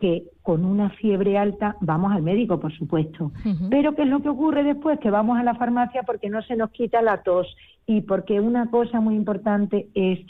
que 0.01 0.25
con 0.43 0.65
una 0.65 0.91
fiebre 0.91 1.39
alta 1.39 1.77
vamos 1.81 2.11
al 2.11 2.23
médico, 2.23 2.59
por 2.59 2.73
supuesto. 2.73 3.31
Pero 3.71 3.95
¿qué 3.95 4.03
es 4.03 4.09
lo 4.09 4.21
que 4.21 4.31
ocurre 4.31 4.65
después? 4.65 4.99
Que 4.99 5.11
vamos 5.11 5.39
a 5.39 5.45
la 5.45 5.55
farmacia 5.55 6.03
porque 6.03 6.29
no 6.29 6.43
se 6.43 6.57
nos 6.57 6.71
quita 6.71 7.03
la 7.03 7.23
tos 7.23 7.47
y 7.87 8.03
porque 8.03 8.41
una 8.41 8.71
cosa 8.71 9.01
muy 9.01 9.15
importante 9.17 9.89
es 9.95 10.21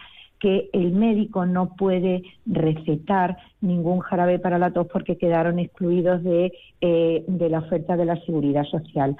que 0.40 0.70
el 0.72 0.92
médico 0.92 1.46
no 1.46 1.76
puede 1.76 2.22
recetar 2.46 3.36
ningún 3.60 4.00
jarabe 4.00 4.38
para 4.40 4.58
la 4.58 4.72
tos 4.72 4.88
porque 4.92 5.16
quedaron 5.16 5.58
excluidos 5.60 6.22
de, 6.24 6.52
eh, 6.80 7.24
de 7.28 7.48
la 7.48 7.60
oferta 7.60 7.96
de 7.96 8.06
la 8.06 8.16
seguridad 8.24 8.64
social. 8.64 9.16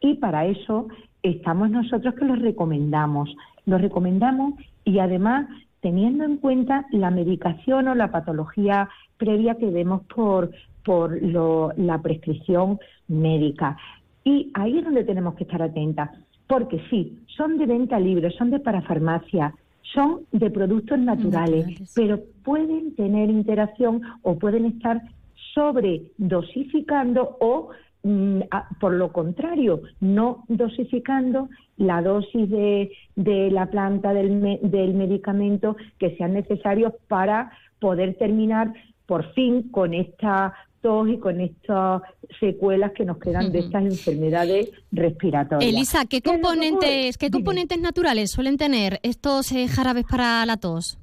Y 0.00 0.14
para 0.14 0.46
eso 0.46 0.86
estamos 1.22 1.70
nosotros 1.70 2.14
que 2.14 2.24
los 2.24 2.38
recomendamos. 2.38 3.34
Los 3.66 3.80
recomendamos 3.80 4.54
y 4.84 5.00
además 5.00 5.48
teniendo 5.80 6.24
en 6.24 6.36
cuenta 6.36 6.86
la 6.92 7.10
medicación 7.10 7.88
o 7.88 7.94
la 7.94 8.10
patología 8.12 8.88
previa 9.16 9.56
que 9.56 9.70
vemos 9.70 10.02
por, 10.14 10.50
por 10.84 11.20
lo- 11.20 11.72
la 11.76 12.00
prescripción 12.00 12.78
médica. 13.08 13.76
Y 14.24 14.50
ahí 14.54 14.78
es 14.78 14.84
donde 14.84 15.04
tenemos 15.04 15.34
que 15.34 15.44
estar 15.44 15.62
atentas, 15.62 16.10
porque 16.50 16.80
sí, 16.90 17.16
son 17.36 17.58
de 17.58 17.66
venta 17.66 18.00
libre, 18.00 18.28
son 18.32 18.50
de 18.50 18.58
parafarmacia, 18.58 19.54
son 19.94 20.22
de 20.32 20.50
productos 20.50 20.98
naturales, 20.98 21.64
pero 21.94 22.18
pueden 22.42 22.96
tener 22.96 23.30
interacción 23.30 24.02
o 24.22 24.36
pueden 24.36 24.64
estar 24.66 25.00
sobredosificando 25.54 27.36
o 27.40 27.68
mm, 28.02 28.40
a- 28.50 28.68
por 28.80 28.94
lo 28.94 29.12
contrario, 29.12 29.82
no 30.00 30.44
dosificando 30.48 31.48
la 31.76 32.02
dosis 32.02 32.50
de, 32.50 32.90
de 33.14 33.50
la 33.52 33.66
planta 33.66 34.12
del, 34.12 34.30
me- 34.32 34.58
del 34.62 34.94
medicamento 34.94 35.76
que 35.98 36.16
sean 36.16 36.32
necesarios 36.34 36.92
para 37.08 37.52
poder 37.78 38.14
terminar 38.14 38.72
por 39.06 39.32
fin 39.34 39.70
con 39.70 39.94
esta 39.94 40.52
tos 40.80 41.08
y 41.08 41.18
con 41.18 41.40
estas 41.40 42.02
secuelas 42.38 42.92
que 42.92 43.04
nos 43.04 43.18
quedan 43.18 43.52
de 43.52 43.60
estas 43.60 43.84
enfermedades 43.84 44.70
respiratorias. 44.92 45.72
Elisa, 45.72 46.04
¿qué 46.06 46.22
componentes, 46.22 47.18
qué 47.18 47.26
Dime. 47.26 47.38
componentes 47.38 47.80
naturales 47.80 48.30
suelen 48.30 48.56
tener 48.56 49.00
estos 49.02 49.52
eh, 49.52 49.68
jarabes 49.68 50.04
para 50.04 50.44
la 50.46 50.56
tos? 50.56 50.98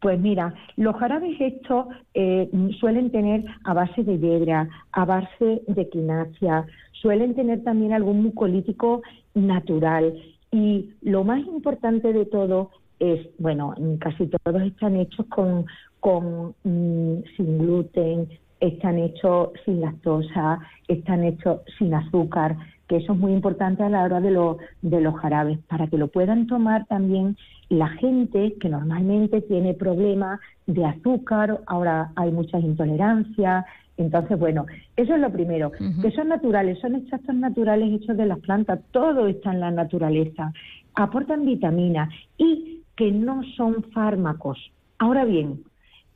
Pues 0.00 0.18
mira, 0.18 0.54
los 0.76 0.96
jarabes 0.96 1.40
estos 1.40 1.86
eh, 2.14 2.50
suelen 2.80 3.10
tener 3.10 3.44
a 3.64 3.72
base 3.72 4.02
de 4.02 4.18
hiedra, 4.18 4.68
a 4.90 5.04
base 5.04 5.62
de 5.68 5.88
quinasia, 5.88 6.66
suelen 6.92 7.34
tener 7.34 7.62
también 7.62 7.92
algún 7.92 8.22
mucolítico 8.22 9.02
natural 9.34 10.14
y 10.50 10.90
lo 11.02 11.24
más 11.24 11.40
importante 11.46 12.12
de 12.12 12.26
todo 12.26 12.70
es, 12.98 13.28
bueno, 13.38 13.74
casi 14.00 14.28
todos 14.28 14.62
están 14.62 14.96
hechos 14.96 15.26
con, 15.26 15.66
con 16.00 16.54
mm, 16.62 17.22
sin 17.36 17.58
gluten, 17.58 18.28
están 18.62 18.98
hechos 18.98 19.50
sin 19.64 19.80
lactosa, 19.80 20.60
están 20.88 21.24
hechos 21.24 21.60
sin 21.78 21.92
azúcar, 21.94 22.56
que 22.88 22.96
eso 22.96 23.12
es 23.14 23.18
muy 23.18 23.32
importante 23.32 23.82
a 23.82 23.88
la 23.88 24.02
hora 24.04 24.20
de, 24.20 24.30
lo- 24.30 24.58
de 24.82 25.00
los 25.00 25.14
jarabes, 25.20 25.58
para 25.68 25.86
que 25.88 25.98
lo 25.98 26.08
puedan 26.08 26.46
tomar 26.46 26.86
también 26.86 27.36
la 27.68 27.88
gente 27.88 28.54
que 28.60 28.68
normalmente 28.68 29.40
tiene 29.42 29.74
problemas 29.74 30.38
de 30.66 30.84
azúcar, 30.84 31.60
ahora 31.66 32.12
hay 32.16 32.30
muchas 32.30 32.62
intolerancias, 32.62 33.64
Entonces, 33.98 34.38
bueno, 34.38 34.64
eso 34.96 35.14
es 35.14 35.20
lo 35.20 35.30
primero, 35.30 35.70
que 36.00 36.10
son 36.12 36.28
naturales, 36.28 36.78
son 36.80 36.94
extractos 36.94 37.34
naturales 37.34 37.92
hechos 37.92 38.16
de 38.16 38.24
las 38.26 38.38
plantas, 38.40 38.80
todo 38.90 39.26
está 39.28 39.52
en 39.52 39.60
la 39.60 39.70
naturaleza, 39.70 40.50
aportan 40.94 41.44
vitaminas 41.44 42.08
y 42.38 42.80
que 42.96 43.12
no 43.12 43.42
son 43.56 43.82
fármacos. 43.92 44.58
Ahora 44.98 45.24
bien, 45.26 45.60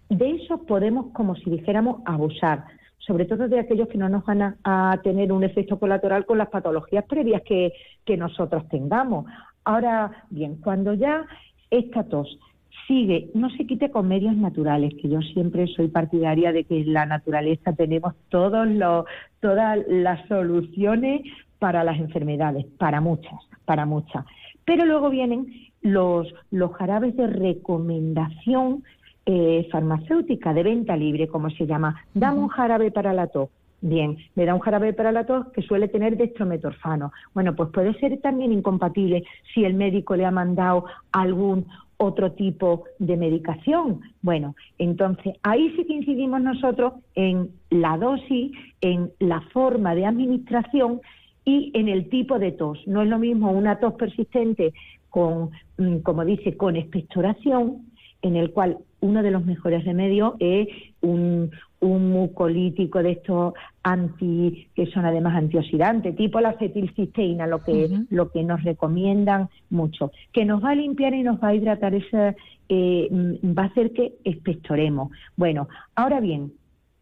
de 0.09 0.31
eso 0.31 0.65
podemos, 0.67 1.13
como 1.13 1.35
si 1.37 1.51
dijéramos, 1.51 2.03
abusar, 2.05 2.65
sobre 2.99 3.25
todo 3.25 3.49
de 3.49 3.61
aquellos 3.61 3.89
que 3.89 3.99
no 3.99 4.09
nos 4.09 4.25
van 4.25 4.43
a, 4.43 4.57
a 4.65 5.01
tener 5.03 5.33
un 5.33 5.45
efecto 5.45 5.79
colateral 5.79 6.27
con 6.27 6.39
las 6.39 6.49
patologías 6.49 7.05
previas 7.05 7.43
que, 7.43 7.73
que 8.05 8.17
nosotros 8.17 8.69
tengamos. 8.69 9.27
Ahora 9.65 10.25
bien, 10.31 10.57
cuando 10.57 10.95
ya 10.95 11.25
esta 11.71 12.05
tos 12.05 12.39
sigue, 12.87 13.31
no 13.35 13.51
se 13.51 13.67
quite 13.67 13.91
con 13.91 14.09
medios 14.09 14.37
naturales, 14.37 14.95
que 15.01 15.09
yo 15.09 15.21
siempre 15.21 15.67
soy 15.69 15.89
partidaria 15.89 16.53
de 16.53 16.65
que 16.65 16.81
en 16.81 16.93
la 16.93 17.07
naturaleza 17.07 17.73
tenemos 17.73 18.15
todos 18.29 18.69
los, 18.69 19.07
todas 19.41 19.79
las 19.89 20.27
soluciones 20.29 21.23
para 21.59 21.85
las 21.85 21.99
enfermedades, 21.99 22.67
para 22.79 23.01
muchas, 23.01 23.41
para 23.65 23.87
muchas. 23.87 24.25
Pero 24.65 24.85
luego 24.85 25.11
vienen 25.11 25.47
los, 25.83 26.33
los 26.51 26.73
jarabes 26.75 27.17
de 27.17 27.27
recomendación 27.27 28.85
eh, 29.27 29.68
farmacéutica 29.70 30.55
de 30.55 30.62
venta 30.62 30.97
libre, 30.97 31.27
como 31.29 31.51
se 31.51 31.66
llama. 31.66 32.01
Dame 32.14 32.39
un 32.39 32.49
jarabe 32.49 32.91
para 32.91 33.12
la 33.12 33.27
tos. 33.27 33.51
Bien, 33.81 34.16
me 34.35 34.47
da 34.47 34.55
un 34.55 34.61
jarabe 34.61 34.93
para 34.95 35.12
la 35.12 35.27
tos 35.27 35.49
que 35.49 35.62
suele 35.62 35.89
tener 35.89 36.16
dextrometorfano. 36.16 37.12
Bueno, 37.35 37.55
pues 37.55 37.70
puede 37.70 37.93
ser 37.99 38.18
también 38.20 38.53
incompatible 38.53 39.24
si 39.53 39.64
el 39.64 39.74
médico 39.74 40.16
le 40.16 40.24
ha 40.24 40.31
mandado 40.31 40.87
algún 41.12 41.66
otro 41.99 42.33
tipo 42.33 42.85
de 42.99 43.16
medicación. 43.16 44.01
Bueno, 44.22 44.55
entonces 44.79 45.35
ahí 45.43 45.72
sí 45.77 45.85
que 45.85 45.95
incidimos 45.95 46.41
nosotros 46.41 46.95
en 47.14 47.51
la 47.70 47.99
dosis, 47.99 48.53
en 48.81 49.11
la 49.18 49.41
forma 49.53 49.95
de 49.95 50.07
administración 50.07 51.01
y 51.45 51.70
en 51.74 51.89
el 51.89 52.09
tipo 52.09 52.39
de 52.39 52.53
tos. 52.53 52.79
No 52.87 53.03
es 53.03 53.09
lo 53.09 53.18
mismo 53.18 53.51
una 53.51 53.79
tos 53.79 53.95
persistente 53.95 54.72
con, 55.11 55.51
mm, 55.79 55.99
como 55.99 56.24
dice, 56.24 56.57
con 56.57 56.77
expectoración, 56.77 57.87
en 58.23 58.37
el 58.37 58.51
cual 58.53 58.79
uno 59.01 59.23
de 59.23 59.31
los 59.31 59.45
mejores 59.45 59.85
remedios 59.85 60.35
es 60.41 60.69
un, 61.01 61.51
un 61.81 62.11
mucolítico 62.11 63.03
de 63.03 63.12
estos 63.12 63.55
anti 63.83 64.69
que 64.75 64.87
son 64.87 65.05
además 65.05 65.37
antioxidantes, 65.37 66.17
tipo 66.17 66.41
la 66.41 66.51
acetilcisteína, 66.51 67.47
lo 67.47 67.62
que 67.62 67.89
lo 68.11 68.31
que 68.31 68.43
nos 68.43 68.62
recomiendan 68.64 69.49
mucho, 69.71 70.11
que 70.33 70.45
nos 70.45 70.64
va 70.64 70.71
a 70.71 70.75
limpiar 70.75 71.14
y 71.14 71.23
nos 71.23 71.43
va 71.43 71.49
a 71.49 71.55
hidratar 71.55 71.95
ese 71.95 72.37
eh, 72.69 73.09
mm, 73.11 73.57
va 73.57 73.64
a 73.64 73.67
hacer 73.67 73.93
que 73.93 74.14
expectoremos. 74.25 75.11
Bueno, 75.37 75.69
ahora 75.95 76.21
bien, 76.21 76.53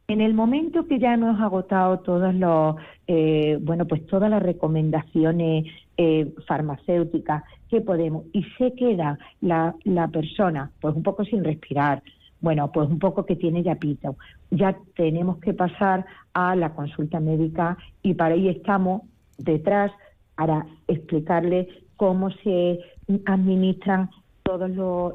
en 0.09 0.21
el 0.21 0.35
momento 0.35 0.87
que 0.87 0.99
ya 0.99 1.15
hemos 1.15 1.41
agotado 1.41 2.01
todos 2.01 2.35
los, 2.35 2.77
eh, 3.07 3.59
bueno, 3.61 3.87
pues 3.87 4.07
todas 4.07 4.31
las 4.31 4.43
recomendaciones 4.43 5.67
eh, 5.97 6.35
farmacéuticas 6.47 7.45
que 7.71 7.81
podemos 7.81 8.25
y 8.33 8.45
se 8.59 8.75
queda 8.75 9.19
la, 9.41 9.75
la 9.85 10.09
persona, 10.09 10.71
pues 10.81 10.95
un 10.95 11.03
poco 11.03 11.25
sin 11.25 11.43
respirar, 11.43 12.03
bueno, 12.41 12.71
pues 12.71 12.91
un 12.91 12.99
poco 12.99 13.25
que 13.25 13.37
tiene 13.37 13.63
ya 13.63 13.77
pito. 13.77 14.17
Ya 14.51 14.77
tenemos 14.95 15.39
que 15.39 15.55
pasar 15.55 16.05
a 16.35 16.55
la 16.55 16.75
consulta 16.75 17.21
médica 17.21 17.79
y 18.03 18.15
para 18.15 18.35
ahí 18.35 18.49
estamos 18.49 19.03
detrás 19.39 19.91
para 20.37 20.67
explicarle 20.87 21.69
cómo 21.97 22.31
se 22.31 22.81
administran 23.25 24.11
todos 24.43 24.71
los 24.71 25.15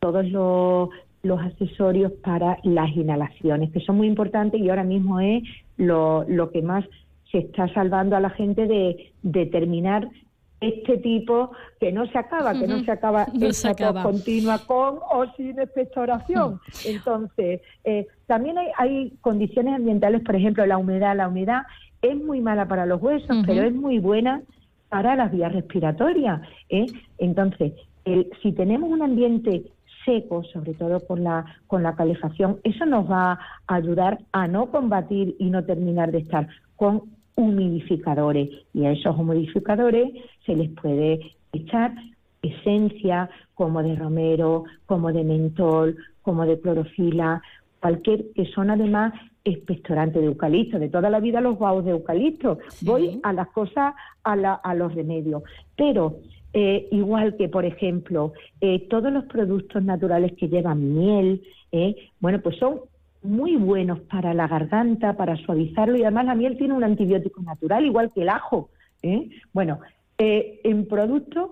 todos 0.00 0.24
los, 0.30 0.90
los 1.22 1.40
accesorios 1.40 2.12
para 2.22 2.58
las 2.62 2.90
inhalaciones, 2.96 3.70
que 3.72 3.80
son 3.80 3.96
muy 3.96 4.06
importantes 4.06 4.60
y 4.60 4.68
ahora 4.70 4.84
mismo 4.84 5.20
es 5.20 5.42
lo, 5.76 6.24
lo 6.28 6.50
que 6.50 6.62
más 6.62 6.84
se 7.30 7.38
está 7.38 7.68
salvando 7.74 8.16
a 8.16 8.20
la 8.20 8.30
gente 8.30 8.66
de 8.66 9.12
determinar 9.22 10.08
este 10.60 10.98
tipo 10.98 11.50
que 11.78 11.92
no 11.92 12.06
se 12.08 12.18
acaba, 12.18 12.58
que 12.58 12.66
no 12.66 12.82
se 12.84 12.90
acaba 12.90 13.26
No 13.32 13.46
esta 13.46 13.52
se 13.52 13.68
acaba. 13.68 14.02
continua 14.02 14.58
con 14.66 14.98
o 15.10 15.24
sin 15.36 15.58
expectoración. 15.60 16.60
Entonces, 16.84 17.60
eh, 17.84 18.06
también 18.26 18.58
hay, 18.58 18.68
hay 18.76 19.12
condiciones 19.20 19.74
ambientales, 19.74 20.22
por 20.22 20.34
ejemplo, 20.34 20.66
la 20.66 20.78
humedad. 20.78 21.16
La 21.16 21.28
humedad 21.28 21.62
es 22.02 22.16
muy 22.16 22.40
mala 22.40 22.66
para 22.66 22.86
los 22.86 23.00
huesos, 23.00 23.36
pero 23.46 23.62
es 23.62 23.74
muy 23.74 23.98
buena 23.98 24.42
para 24.88 25.14
las 25.14 25.30
vías 25.30 25.52
respiratorias. 25.52 26.40
¿eh? 26.70 26.86
Entonces, 27.18 27.72
el- 28.04 28.28
si 28.42 28.52
tenemos 28.52 28.90
un 28.90 29.02
ambiente 29.02 29.62
seco, 30.08 30.42
sobre 30.54 30.72
todo 30.74 30.96
con 31.06 31.22
la, 31.22 31.44
con 31.66 31.82
la 31.82 31.94
calefacción, 31.94 32.58
eso 32.64 32.84
nos 32.86 33.04
va 33.10 33.38
a 33.66 33.74
ayudar 33.80 34.18
a 34.32 34.48
no 34.48 34.70
combatir 34.70 35.36
y 35.38 35.50
no 35.50 35.60
terminar 35.64 36.12
de 36.12 36.18
estar 36.24 36.48
con 36.76 37.02
humidificadores. 37.36 38.48
Y 38.72 38.84
a 38.86 38.92
esos 38.92 39.14
humidificadores 39.18 40.06
se 40.46 40.56
les 40.56 40.70
puede 40.70 41.20
echar 41.52 41.92
esencia 42.42 43.28
como 43.54 43.82
de 43.82 43.94
romero, 43.96 44.64
como 44.86 45.12
de 45.12 45.24
mentol, 45.24 45.96
como 46.22 46.46
de 46.46 46.58
clorofila, 46.60 47.42
cualquier 47.80 48.32
que 48.34 48.46
son 48.54 48.70
además 48.70 49.12
expectorantes 49.44 50.20
de 50.22 50.28
eucalipto. 50.28 50.78
De 50.78 50.88
toda 50.88 51.10
la 51.10 51.20
vida 51.20 51.40
los 51.40 51.56
guaos 51.58 51.84
de 51.84 51.92
eucalipto. 51.92 52.58
Voy 52.82 53.20
a 53.22 53.32
las 53.32 53.48
cosas, 53.48 53.94
a, 54.24 54.36
la- 54.36 54.54
a 54.54 54.74
los 54.74 54.94
remedios. 54.94 55.42
Pero 55.76 56.16
eh, 56.60 56.88
igual 57.02 57.28
que, 57.38 57.48
por 57.56 57.64
ejemplo, 57.72 58.32
eh, 58.60 58.78
todos 58.88 59.10
los 59.12 59.24
productos 59.34 59.80
naturales 59.92 60.32
que 60.38 60.48
llevan 60.48 60.80
miel, 60.98 61.28
eh, 61.72 61.94
bueno, 62.20 62.38
pues 62.44 62.56
son 62.62 62.72
muy 63.22 63.56
buenos 63.56 63.98
para 64.12 64.30
la 64.34 64.46
garganta, 64.54 65.16
para 65.20 65.36
suavizarlo 65.44 65.96
y 65.96 66.02
además 66.02 66.26
la 66.26 66.34
miel 66.34 66.56
tiene 66.56 66.74
un 66.74 66.84
antibiótico 66.84 67.42
natural, 67.42 67.84
igual 67.84 68.10
que 68.12 68.22
el 68.22 68.28
ajo. 68.28 68.58
¿eh? 69.02 69.28
Bueno, 69.52 69.78
eh, 70.18 70.60
en 70.64 70.86
productos 70.86 71.50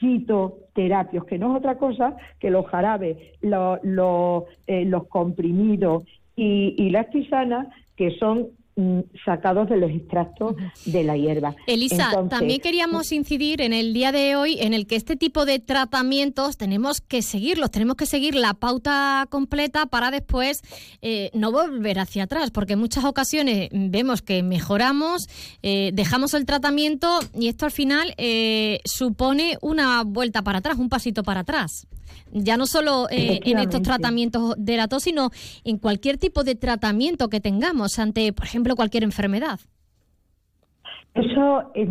fitoterapios, 0.00 1.24
que 1.24 1.38
no 1.38 1.50
es 1.52 1.58
otra 1.58 1.78
cosa 1.78 2.16
que 2.40 2.50
los 2.50 2.66
jarabes, 2.66 3.16
lo- 3.40 3.78
lo- 3.82 4.44
eh, 4.66 4.84
los 4.84 5.06
comprimidos 5.08 6.04
y, 6.36 6.90
las 6.90 7.10
tisanas 7.10 7.68
que 7.96 8.10
son 8.18 8.48
sacados 9.24 9.68
de 9.68 9.76
los 9.76 9.90
extractos 9.90 10.56
de 10.84 11.04
la 11.04 11.16
hierba. 11.16 11.54
Elisa, 11.66 12.08
Entonces, 12.08 12.38
también 12.38 12.60
queríamos 12.60 13.12
incidir 13.12 13.60
en 13.60 13.72
el 13.72 13.94
día 13.94 14.10
de 14.10 14.34
hoy 14.34 14.58
en 14.60 14.74
el 14.74 14.86
que 14.86 14.96
este 14.96 15.16
tipo 15.16 15.44
de 15.44 15.60
tratamientos 15.60 16.56
tenemos 16.56 17.00
que 17.00 17.22
seguirlos, 17.22 17.70
tenemos 17.70 17.96
que 17.96 18.06
seguir 18.06 18.34
la 18.34 18.54
pauta 18.54 19.26
completa 19.30 19.86
para 19.86 20.10
después 20.10 20.62
eh, 21.02 21.30
no 21.34 21.52
volver 21.52 22.00
hacia 22.00 22.24
atrás, 22.24 22.50
porque 22.50 22.72
en 22.72 22.80
muchas 22.80 23.04
ocasiones 23.04 23.68
vemos 23.72 24.22
que 24.22 24.42
mejoramos, 24.42 25.28
eh, 25.62 25.90
dejamos 25.94 26.34
el 26.34 26.44
tratamiento 26.44 27.20
y 27.32 27.48
esto 27.48 27.66
al 27.66 27.72
final 27.72 28.14
eh, 28.16 28.80
supone 28.84 29.56
una 29.60 30.02
vuelta 30.02 30.42
para 30.42 30.58
atrás, 30.58 30.78
un 30.78 30.88
pasito 30.88 31.22
para 31.22 31.40
atrás. 31.40 31.86
Ya 32.32 32.56
no 32.56 32.66
solo 32.66 33.06
eh, 33.10 33.40
en 33.44 33.58
estos 33.58 33.82
tratamientos 33.82 34.54
de 34.58 34.76
la 34.76 34.88
tos, 34.88 35.04
sino 35.04 35.30
en 35.62 35.78
cualquier 35.78 36.18
tipo 36.18 36.42
de 36.42 36.56
tratamiento 36.56 37.28
que 37.28 37.40
tengamos 37.40 37.98
ante, 37.98 38.32
por 38.32 38.44
ejemplo, 38.44 38.63
cualquier 38.72 39.04
enfermedad. 39.04 39.60
Eso 41.14 41.70
es, 41.74 41.88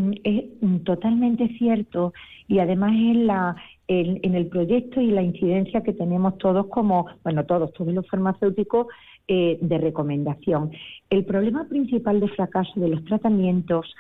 totalmente 0.84 1.48
cierto 1.58 2.14
y 2.48 2.60
además 2.60 2.92
es 2.94 3.16
la 3.18 3.56
en, 3.88 4.20
en 4.24 4.36
el 4.36 4.48
proyecto 4.48 5.00
y 5.02 5.12
la 5.12 5.22
incidencia 5.22 5.84
que 5.84 5.94
tenemos 5.94 6.38
todos 6.38 6.68
como, 6.68 7.06
bueno, 7.24 7.46
todos, 7.46 7.72
todos 7.74 7.94
los 7.94 8.08
farmacéuticos 8.10 8.88
eh, 9.30 9.58
de 9.62 9.78
recomendación. 9.78 10.72
El 11.10 11.24
problema 11.24 11.70
principal 11.70 12.20
de 12.20 12.28
fracaso 12.28 12.78
de 12.78 12.90
los 12.90 13.06
tratamientos 13.06 13.96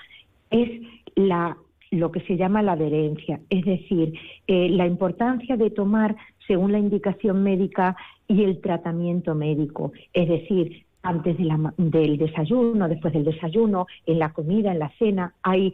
es 0.51 0.82
la 1.15 1.55
lo 1.91 2.11
que 2.11 2.19
se 2.21 2.36
llama 2.36 2.61
la 2.61 2.74
adherencia, 2.74 3.39
es 3.49 3.63
decir, 3.63 4.19
eh, 4.47 4.67
la 4.67 4.86
importancia 4.86 5.55
de 5.55 5.69
tomar 5.69 6.15
según 6.45 6.74
la 6.74 6.80
indicación 6.80 7.41
médica 7.41 7.95
y 8.28 8.43
el 8.43 8.59
tratamiento 8.59 9.34
médico, 9.34 9.93
es 10.11 10.28
decir, 10.28 10.86
antes 11.04 11.38
del 11.38 12.18
desayuno, 12.18 12.88
después 12.88 13.14
del 13.14 13.26
desayuno, 13.26 13.86
en 14.06 14.20
la 14.20 14.34
comida, 14.34 14.72
en 14.72 14.80
la 14.80 14.91
cena, 14.97 15.34
hay 15.43 15.74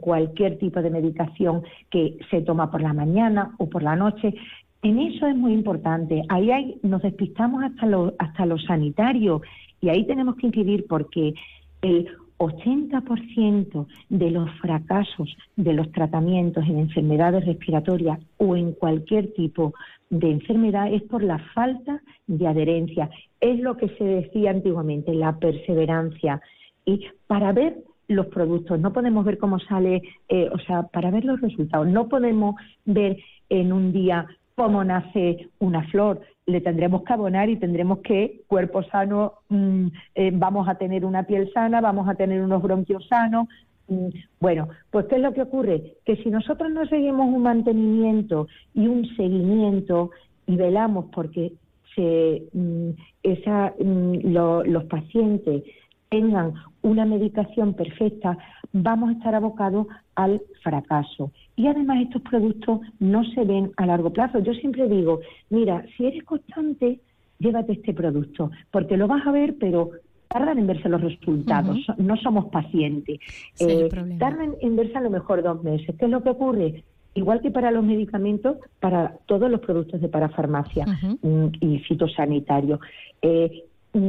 cualquier 0.00 0.58
tipo 0.58 0.80
de 0.80 0.90
medicación 0.90 1.62
que 1.90 2.16
se 2.30 2.40
toma 2.40 2.70
por 2.70 2.80
la 2.80 2.94
mañana 2.94 3.54
o 3.58 3.68
por 3.68 3.82
la 3.82 3.94
noche. 3.94 4.34
En 4.82 4.98
eso 4.98 5.26
es 5.26 5.36
muy 5.36 5.52
importante. 5.52 6.22
Ahí 6.28 6.50
hay, 6.50 6.78
nos 6.82 7.02
despistamos 7.02 7.62
hasta 7.62 7.86
lo, 7.86 8.14
hasta 8.18 8.46
lo 8.46 8.58
sanitario 8.58 9.42
y 9.80 9.90
ahí 9.90 10.06
tenemos 10.06 10.36
que 10.36 10.46
incidir 10.46 10.86
porque 10.88 11.34
el 11.82 12.08
80% 12.38 13.86
de 14.08 14.30
los 14.30 14.50
fracasos 14.60 15.36
de 15.56 15.72
los 15.72 15.90
tratamientos 15.92 16.64
en 16.64 16.78
enfermedades 16.78 17.44
respiratorias 17.44 18.20
o 18.36 18.56
en 18.56 18.72
cualquier 18.72 19.32
tipo 19.34 19.74
de 20.10 20.30
enfermedad 20.30 20.92
es 20.92 21.02
por 21.02 21.22
la 21.22 21.38
falta 21.54 22.00
de 22.26 22.46
adherencia. 22.46 23.10
Es 23.40 23.60
lo 23.60 23.76
que 23.76 23.88
se 23.90 24.04
decía 24.04 24.50
antiguamente, 24.50 25.14
la 25.14 25.38
perseverancia. 25.38 26.40
Y 26.84 27.06
para 27.26 27.52
ver 27.52 27.78
los 28.06 28.26
productos, 28.26 28.80
no 28.80 28.92
podemos 28.92 29.24
ver 29.24 29.38
cómo 29.38 29.58
sale, 29.58 30.02
eh, 30.28 30.48
o 30.50 30.58
sea, 30.60 30.84
para 30.84 31.10
ver 31.10 31.24
los 31.24 31.40
resultados, 31.40 31.86
no 31.88 32.08
podemos 32.08 32.54
ver 32.86 33.18
en 33.50 33.72
un 33.72 33.92
día 33.92 34.26
cómo 34.54 34.82
nace 34.82 35.48
una 35.58 35.84
flor. 35.88 36.20
Le 36.48 36.60
tendremos 36.62 37.02
que 37.04 37.12
abonar 37.12 37.48
y 37.50 37.56
tendremos 37.56 37.98
que, 37.98 38.40
cuerpo 38.48 38.82
sano, 38.84 39.34
mm, 39.50 39.86
eh, 40.14 40.30
vamos 40.34 40.66
a 40.68 40.76
tener 40.76 41.04
una 41.04 41.22
piel 41.24 41.50
sana, 41.52 41.80
vamos 41.82 42.08
a 42.08 42.14
tener 42.14 42.40
unos 42.42 42.62
bronquios 42.62 43.06
sanos. 43.06 43.46
Mm, 43.86 44.08
Bueno, 44.40 44.68
pues 44.90 45.06
¿qué 45.06 45.16
es 45.16 45.22
lo 45.22 45.32
que 45.34 45.42
ocurre? 45.42 45.76
Que 46.06 46.16
si 46.22 46.30
nosotros 46.30 46.70
no 46.72 46.86
seguimos 46.86 47.26
un 47.34 47.42
mantenimiento 47.42 48.46
y 48.74 48.86
un 48.86 49.04
seguimiento 49.16 50.10
y 50.46 50.56
velamos 50.56 51.06
porque 51.14 51.52
se, 51.94 52.42
mm, 52.52 52.90
esa, 53.22 53.74
mm, 53.78 54.12
lo- 54.32 54.64
los 54.64 54.84
pacientes 54.84 55.64
tengan 56.10 56.54
una 56.88 57.04
medicación 57.04 57.74
perfecta, 57.74 58.38
vamos 58.72 59.10
a 59.10 59.12
estar 59.12 59.34
abocados 59.34 59.86
al 60.14 60.42
fracaso. 60.62 61.32
Y 61.56 61.66
además 61.66 62.02
estos 62.02 62.22
productos 62.22 62.80
no 62.98 63.24
se 63.32 63.44
ven 63.44 63.72
a 63.76 63.86
largo 63.86 64.12
plazo. 64.12 64.38
Yo 64.40 64.54
siempre 64.54 64.88
digo, 64.88 65.20
mira, 65.50 65.84
si 65.96 66.06
eres 66.06 66.24
constante, 66.24 67.00
llévate 67.38 67.72
este 67.72 67.94
producto, 67.94 68.50
porque 68.70 68.96
lo 68.96 69.06
vas 69.06 69.26
a 69.26 69.32
ver, 69.32 69.56
pero 69.58 69.90
tardan 70.28 70.58
en 70.58 70.66
verse 70.66 70.88
los 70.88 71.00
resultados. 71.00 71.78
No 71.96 72.16
somos 72.16 72.46
pacientes. 72.46 73.18
Eh, 73.60 73.88
tardan 74.18 74.54
en 74.60 74.76
verse 74.76 74.96
a 74.96 75.00
lo 75.00 75.10
mejor 75.10 75.42
dos 75.42 75.62
meses. 75.62 75.94
¿Qué 75.98 76.04
es 76.04 76.10
lo 76.10 76.22
que 76.22 76.30
ocurre? 76.30 76.84
Igual 77.14 77.40
que 77.40 77.50
para 77.50 77.70
los 77.70 77.84
medicamentos, 77.84 78.58
para 78.78 79.16
todos 79.26 79.50
los 79.50 79.60
productos 79.60 80.00
de 80.00 80.08
parafarmacia 80.08 80.86
mm, 81.22 81.46
y 81.60 81.78
fitosanitarios. 81.80 82.78
Eh, 83.22 83.64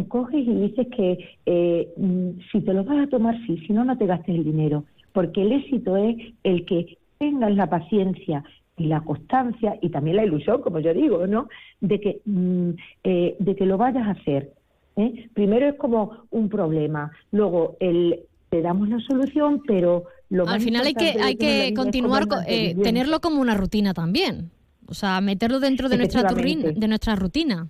coges 0.08 0.46
y 0.48 0.54
dices 0.54 0.88
que 0.96 1.18
eh, 1.46 1.90
mm, 1.98 2.30
si 2.52 2.62
te 2.62 2.74
lo 2.74 2.84
vas 2.84 3.00
a 3.06 3.10
tomar, 3.10 3.36
sí, 3.46 3.58
si 3.66 3.74
no, 3.74 3.84
no 3.86 3.98
te 3.98 4.06
gastes 4.06 4.36
el 4.36 4.44
dinero. 4.44 4.86
Porque 5.14 5.42
el 5.42 5.52
éxito 5.52 5.98
es 5.98 6.16
el 6.44 6.66
que 6.66 6.98
tengas 7.18 7.56
la 7.56 7.68
paciencia 7.70 8.44
y 8.78 8.86
la 8.86 9.02
constancia 9.02 9.78
y 9.82 9.90
también 9.90 10.16
la 10.18 10.26
ilusión, 10.26 10.62
como 10.62 10.80
yo 10.80 10.94
digo, 10.94 11.28
¿no? 11.28 11.50
De 11.82 12.00
que, 12.00 12.22
mm, 12.26 12.70
eh, 13.04 13.36
de 13.40 13.56
que 13.56 13.66
lo 13.66 13.78
vayas 13.78 14.08
a 14.08 14.12
hacer. 14.12 14.54
¿eh? 14.96 15.30
Primero 15.34 15.68
es 15.68 15.76
como 15.76 16.24
un 16.30 16.48
problema, 16.50 17.12
luego 17.32 17.76
el, 17.80 18.22
te 18.50 18.62
damos 18.62 18.88
la 18.90 19.00
solución, 19.00 19.62
pero 19.68 20.06
lo 20.30 20.44
Al 20.44 20.56
más 20.56 20.64
final 20.64 20.86
hay 20.86 20.94
que, 20.94 21.20
hay 21.20 21.36
que 21.36 21.74
continuar, 21.74 22.28
como 22.28 22.42
co- 22.42 22.48
el 22.48 22.66
eh, 22.68 22.76
tenerlo 22.84 23.20
como 23.20 23.42
una 23.42 23.56
rutina 23.56 23.94
también. 23.94 24.52
O 24.88 24.94
sea, 24.94 25.20
meterlo 25.22 25.60
dentro 25.60 25.88
de 25.90 25.98
nuestra, 25.98 26.22
turrin- 26.30 26.74
de 26.76 26.88
nuestra 26.88 27.16
rutina. 27.16 27.68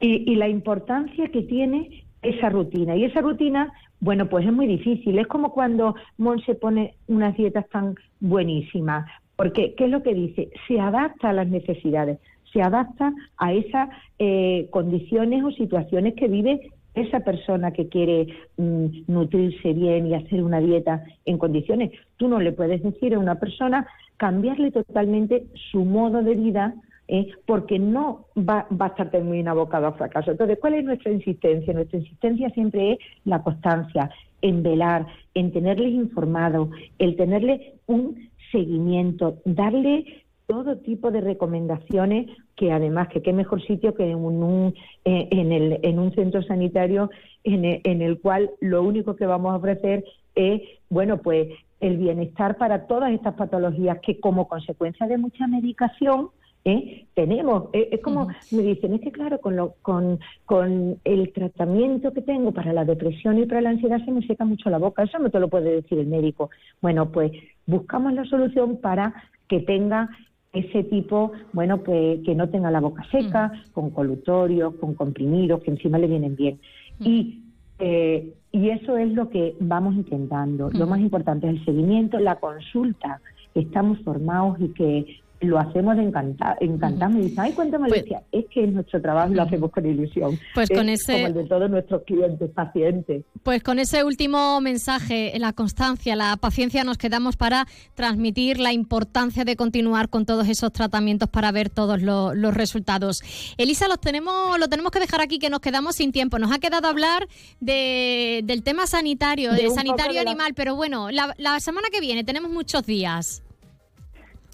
Y, 0.00 0.30
y 0.30 0.36
la 0.36 0.48
importancia 0.48 1.28
que 1.28 1.42
tiene 1.42 2.04
esa 2.22 2.48
rutina. 2.48 2.96
Y 2.96 3.04
esa 3.04 3.20
rutina, 3.20 3.72
bueno, 4.00 4.28
pues 4.28 4.46
es 4.46 4.52
muy 4.52 4.66
difícil. 4.66 5.18
Es 5.18 5.26
como 5.26 5.52
cuando 5.52 5.94
Mon 6.16 6.40
se 6.44 6.54
pone 6.54 6.94
unas 7.06 7.36
dietas 7.36 7.68
tan 7.68 7.94
buenísimas. 8.20 9.08
Porque, 9.36 9.74
¿qué 9.76 9.84
es 9.84 9.90
lo 9.90 10.02
que 10.02 10.14
dice? 10.14 10.50
Se 10.66 10.80
adapta 10.80 11.30
a 11.30 11.32
las 11.32 11.48
necesidades, 11.48 12.18
se 12.52 12.60
adapta 12.60 13.12
a 13.36 13.52
esas 13.52 13.88
eh, 14.18 14.66
condiciones 14.70 15.44
o 15.44 15.52
situaciones 15.52 16.14
que 16.14 16.26
vive 16.26 16.72
esa 16.94 17.20
persona 17.20 17.72
que 17.72 17.88
quiere 17.88 18.26
mm, 18.56 18.86
nutrirse 19.06 19.72
bien 19.74 20.08
y 20.08 20.14
hacer 20.14 20.42
una 20.42 20.58
dieta 20.58 21.04
en 21.24 21.38
condiciones. 21.38 21.92
Tú 22.16 22.26
no 22.26 22.40
le 22.40 22.50
puedes 22.50 22.82
decir 22.82 23.14
a 23.14 23.18
una 23.20 23.36
persona 23.36 23.86
cambiarle 24.16 24.72
totalmente 24.72 25.46
su 25.70 25.84
modo 25.84 26.22
de 26.22 26.34
vida 26.34 26.74
¿eh? 27.08 27.28
porque 27.46 27.78
no 27.78 28.26
va, 28.36 28.66
va 28.70 28.86
a 28.86 29.02
estar 29.02 29.22
muy 29.22 29.46
abocado 29.46 29.88
al 29.88 29.94
fracaso. 29.94 30.30
Entonces, 30.30 30.58
¿cuál 30.60 30.74
es 30.74 30.84
nuestra 30.84 31.10
insistencia? 31.10 31.74
Nuestra 31.74 31.98
insistencia 31.98 32.50
siempre 32.50 32.92
es 32.92 32.98
la 33.24 33.42
constancia, 33.42 34.10
en 34.40 34.62
velar, 34.62 35.06
en 35.34 35.52
tenerles 35.52 35.92
informados, 35.92 36.68
el 36.98 37.16
tenerle 37.16 37.74
un 37.86 38.28
seguimiento, 38.52 39.38
darle 39.44 40.24
todo 40.46 40.78
tipo 40.78 41.10
de 41.10 41.20
recomendaciones 41.20 42.28
que 42.56 42.72
además 42.72 43.08
que 43.08 43.20
qué 43.20 43.32
mejor 43.32 43.62
sitio 43.66 43.94
que 43.94 44.10
en 44.10 44.16
un, 44.16 44.74
eh, 45.04 45.28
en, 45.30 45.52
el, 45.52 45.78
en 45.82 45.98
un 45.98 46.14
centro 46.14 46.42
sanitario 46.42 47.10
en 47.44 47.64
el, 47.64 47.80
en 47.84 48.00
el 48.00 48.18
cual 48.20 48.50
lo 48.60 48.82
único 48.82 49.14
que 49.14 49.26
vamos 49.26 49.52
a 49.52 49.56
ofrecer 49.56 50.04
es 50.34 50.62
bueno 50.88 51.18
pues 51.18 51.48
el 51.80 51.98
bienestar 51.98 52.56
para 52.56 52.86
todas 52.86 53.12
estas 53.12 53.34
patologías 53.34 53.98
que 54.00 54.20
como 54.20 54.48
consecuencia 54.48 55.06
de 55.06 55.18
mucha 55.18 55.46
medicación 55.46 56.30
¿eh? 56.68 57.06
tenemos. 57.14 57.64
Eh, 57.72 57.88
es 57.92 58.00
como 58.00 58.28
me 58.50 58.62
dicen, 58.62 58.94
es 58.94 59.00
que 59.00 59.10
claro, 59.10 59.40
con, 59.40 59.56
lo, 59.56 59.74
con, 59.82 60.20
con 60.46 60.98
el 61.04 61.32
tratamiento 61.32 62.12
que 62.12 62.22
tengo 62.22 62.52
para 62.52 62.72
la 62.72 62.84
depresión 62.84 63.38
y 63.38 63.46
para 63.46 63.60
la 63.60 63.70
ansiedad 63.70 64.04
se 64.04 64.12
me 64.12 64.26
seca 64.26 64.44
mucho 64.44 64.70
la 64.70 64.78
boca. 64.78 65.02
Eso 65.02 65.18
no 65.18 65.30
te 65.30 65.40
lo 65.40 65.48
puede 65.48 65.76
decir 65.76 65.98
el 65.98 66.06
médico. 66.06 66.50
Bueno, 66.80 67.10
pues 67.10 67.32
buscamos 67.66 68.12
la 68.12 68.24
solución 68.24 68.76
para 68.76 69.14
que 69.48 69.60
tenga 69.60 70.10
ese 70.52 70.84
tipo, 70.84 71.32
bueno, 71.52 71.78
pues 71.78 72.20
que 72.24 72.34
no 72.34 72.48
tenga 72.48 72.70
la 72.70 72.80
boca 72.80 73.04
seca, 73.10 73.52
con 73.72 73.90
colutorios, 73.90 74.74
con 74.76 74.94
comprimidos, 74.94 75.62
que 75.62 75.70
encima 75.70 75.98
le 75.98 76.06
vienen 76.06 76.36
bien. 76.36 76.58
Y, 77.00 77.42
eh, 77.78 78.32
y 78.50 78.70
eso 78.70 78.96
es 78.96 79.12
lo 79.12 79.28
que 79.28 79.54
vamos 79.60 79.94
intentando. 79.94 80.70
Lo 80.70 80.86
más 80.86 81.00
importante 81.00 81.48
es 81.48 81.54
el 81.54 81.64
seguimiento, 81.64 82.18
la 82.18 82.36
consulta. 82.36 83.20
Estamos 83.54 83.98
formados 84.00 84.58
y 84.60 84.68
que 84.68 85.20
lo 85.40 85.58
hacemos 85.58 85.96
de 85.96 86.02
encantar, 86.02 86.56
encantar. 86.60 87.10
Me 87.10 87.20
dicen, 87.20 87.40
ay, 87.40 87.52
cuéntame, 87.52 87.88
Pues- 87.88 88.02
decía, 88.02 88.22
es 88.32 88.44
que 88.52 88.66
nuestro 88.66 89.00
trabajo 89.00 89.32
lo 89.32 89.42
hacemos 89.42 89.70
con 89.70 89.86
ilusión. 89.86 90.38
Pues 90.54 90.68
con 90.68 90.88
Es 90.88 91.02
ese- 91.02 91.12
Como 91.12 91.26
el 91.28 91.34
de 91.34 91.44
todos 91.44 91.70
nuestros 91.70 92.02
clientes, 92.04 92.50
pacientes. 92.50 93.24
Pues 93.42 93.62
con 93.62 93.78
ese 93.78 94.02
último 94.04 94.60
mensaje, 94.60 95.32
la 95.38 95.52
constancia, 95.52 96.16
la 96.16 96.36
paciencia, 96.36 96.82
nos 96.84 96.98
quedamos 96.98 97.36
para 97.36 97.66
transmitir 97.94 98.58
la 98.58 98.72
importancia 98.72 99.44
de 99.44 99.54
continuar 99.56 100.08
con 100.08 100.26
todos 100.26 100.48
esos 100.48 100.72
tratamientos 100.72 101.28
para 101.28 101.52
ver 101.52 101.70
todos 101.70 102.02
lo- 102.02 102.34
los 102.34 102.54
resultados. 102.54 103.22
Elisa, 103.58 103.86
los 103.88 104.00
tenemos, 104.00 104.58
lo 104.58 104.68
tenemos 104.68 104.90
que 104.92 105.00
dejar 105.00 105.20
aquí, 105.20 105.38
que 105.38 105.50
nos 105.50 105.60
quedamos 105.60 105.96
sin 105.96 106.10
tiempo. 106.12 106.38
Nos 106.38 106.52
ha 106.52 106.58
quedado 106.58 106.88
hablar 106.88 107.28
de- 107.60 108.42
del 108.44 108.62
tema 108.62 108.86
sanitario, 108.86 109.52
De 109.52 109.70
sanitario 109.70 110.18
de 110.18 110.24
la- 110.24 110.30
animal, 110.30 110.52
pero 110.54 110.74
bueno, 110.74 111.10
la, 111.10 111.34
la 111.38 111.60
semana 111.60 111.88
que 111.92 112.00
viene 112.00 112.24
tenemos 112.24 112.50
muchos 112.50 112.84
días. 112.86 113.42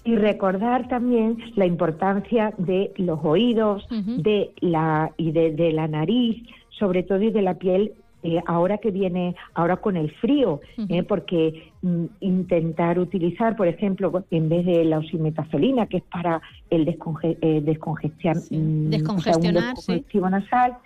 Y 0.05 0.15
recordar 0.15 0.87
también 0.87 1.37
la 1.55 1.65
importancia 1.65 2.53
de 2.57 2.91
los 2.97 3.19
oídos, 3.23 3.85
de 3.89 4.51
la 4.61 5.11
y 5.17 5.31
de, 5.31 5.51
de 5.51 5.71
la 5.71 5.87
nariz, 5.87 6.41
sobre 6.69 7.03
todo 7.03 7.21
y 7.21 7.31
de 7.31 7.41
la 7.41 7.55
piel. 7.55 7.91
eh, 8.27 8.41
ahora 8.47 8.79
que 8.79 8.89
viene, 8.89 9.35
ahora 9.53 9.77
con 9.77 9.95
el 9.97 10.09
frío, 10.09 10.59
eh, 10.89 11.03
porque 11.03 11.71
mm, 11.83 12.05
intentar 12.21 12.97
utilizar, 12.97 13.55
por 13.55 13.67
ejemplo, 13.67 14.23
en 14.31 14.49
vez 14.49 14.65
de 14.65 14.83
la 14.83 14.97
oximetazolina, 14.97 15.85
que 15.85 15.97
es 15.97 16.03
para 16.11 16.41
el 16.71 16.85
desconge 16.85 17.37
eh, 17.41 17.61
descongestion- 17.63 18.33
mm, 18.35 18.39
o 18.39 18.41
sea, 18.41 18.57
un 18.57 18.89
Descongestionar, 18.89 19.77
sí. 19.77 20.03
nasal, 20.21 20.77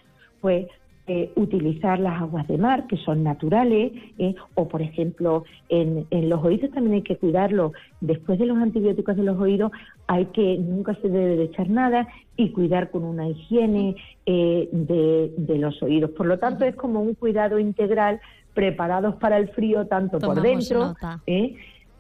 pues 0.42 0.68
eh, 1.12 1.32
utilizar 1.36 2.00
las 2.00 2.22
aguas 2.22 2.48
de 2.48 2.60
mar, 2.60 2.86
que 2.86 2.96
son 2.98 3.24
naturales, 3.24 3.92
eh, 4.20 4.36
o 4.54 4.68
por 4.68 4.84
ejemplo, 4.84 5.44
en, 5.68 6.06
en 6.12 6.30
los 6.30 6.44
oídos 6.44 6.70
también 6.70 6.98
hay 6.98 7.02
que 7.02 7.18
cuidarlo. 7.18 7.74
Después 8.00 8.38
de 8.38 8.46
los 8.46 8.60
antibióticos 8.60 9.16
de 9.18 9.24
los 9.24 9.40
oídos, 9.40 9.72
hay 10.06 10.26
que 10.28 10.60
nunca 10.60 10.94
se 11.02 11.10
debe 11.10 11.36
de 11.36 11.46
echar 11.46 11.68
nada 11.68 12.08
y 12.38 12.52
cuidar 12.52 12.92
con 12.92 13.06
una 13.06 13.28
higiene 13.28 13.96
eh, 14.28 14.70
de, 14.72 15.34
de 15.36 15.58
los 15.58 15.82
oídos. 15.82 16.12
Por 16.12 16.28
lo 16.28 16.38
tanto, 16.38 16.64
es 16.64 16.76
como 16.76 17.02
un 17.02 17.16
cuidado 17.16 17.58
integral, 17.58 18.22
preparados 18.54 19.16
para 19.16 19.38
el 19.38 19.50
frío 19.50 19.88
tanto 19.88 20.20
por 20.20 20.40
dentro 20.42 20.90
nota. 20.90 21.22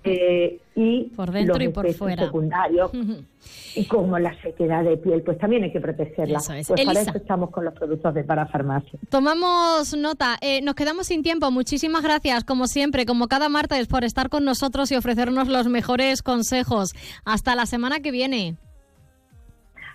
Eh, 0.04 0.60
y 0.76 1.04
Por 1.16 1.32
dentro 1.32 1.56
los 1.56 1.64
y 1.64 1.68
por 1.70 1.94
fuera. 1.94 2.26
secundarios 2.26 2.92
y 3.76 3.86
como 3.88 4.18
la 4.18 4.34
sequedad 4.42 4.84
de 4.84 4.98
piel, 4.98 5.22
pues 5.24 5.38
también 5.38 5.64
hay 5.64 5.72
que 5.72 5.82
protegerla. 5.82 6.40
Eso 6.40 6.54
es. 6.54 6.68
Pues 6.68 6.86
para 6.86 7.02
eso 7.02 7.12
estamos 7.16 7.50
con 7.50 7.66
los 7.66 7.74
productos 7.74 8.14
de 8.14 8.24
parafarmacia. 8.24 8.98
Tomamos 9.10 9.96
nota. 9.98 10.38
Eh, 10.42 10.62
nos 10.62 10.76
quedamos 10.76 11.08
sin 11.08 11.22
tiempo. 11.22 11.52
Muchísimas 11.52 12.02
gracias, 12.04 12.44
como 12.44 12.68
siempre, 12.68 13.06
como 13.06 13.28
cada 13.28 13.50
martes, 13.50 13.88
por 13.88 14.04
estar 14.04 14.30
con 14.30 14.46
nosotros 14.46 14.92
y 14.92 14.96
ofrecernos 14.96 15.48
los 15.50 15.68
mejores 15.68 16.24
consejos. 16.24 16.94
Hasta 17.26 17.56
la 17.56 17.66
semana 17.66 18.00
que 18.00 18.12
viene. 18.12 18.56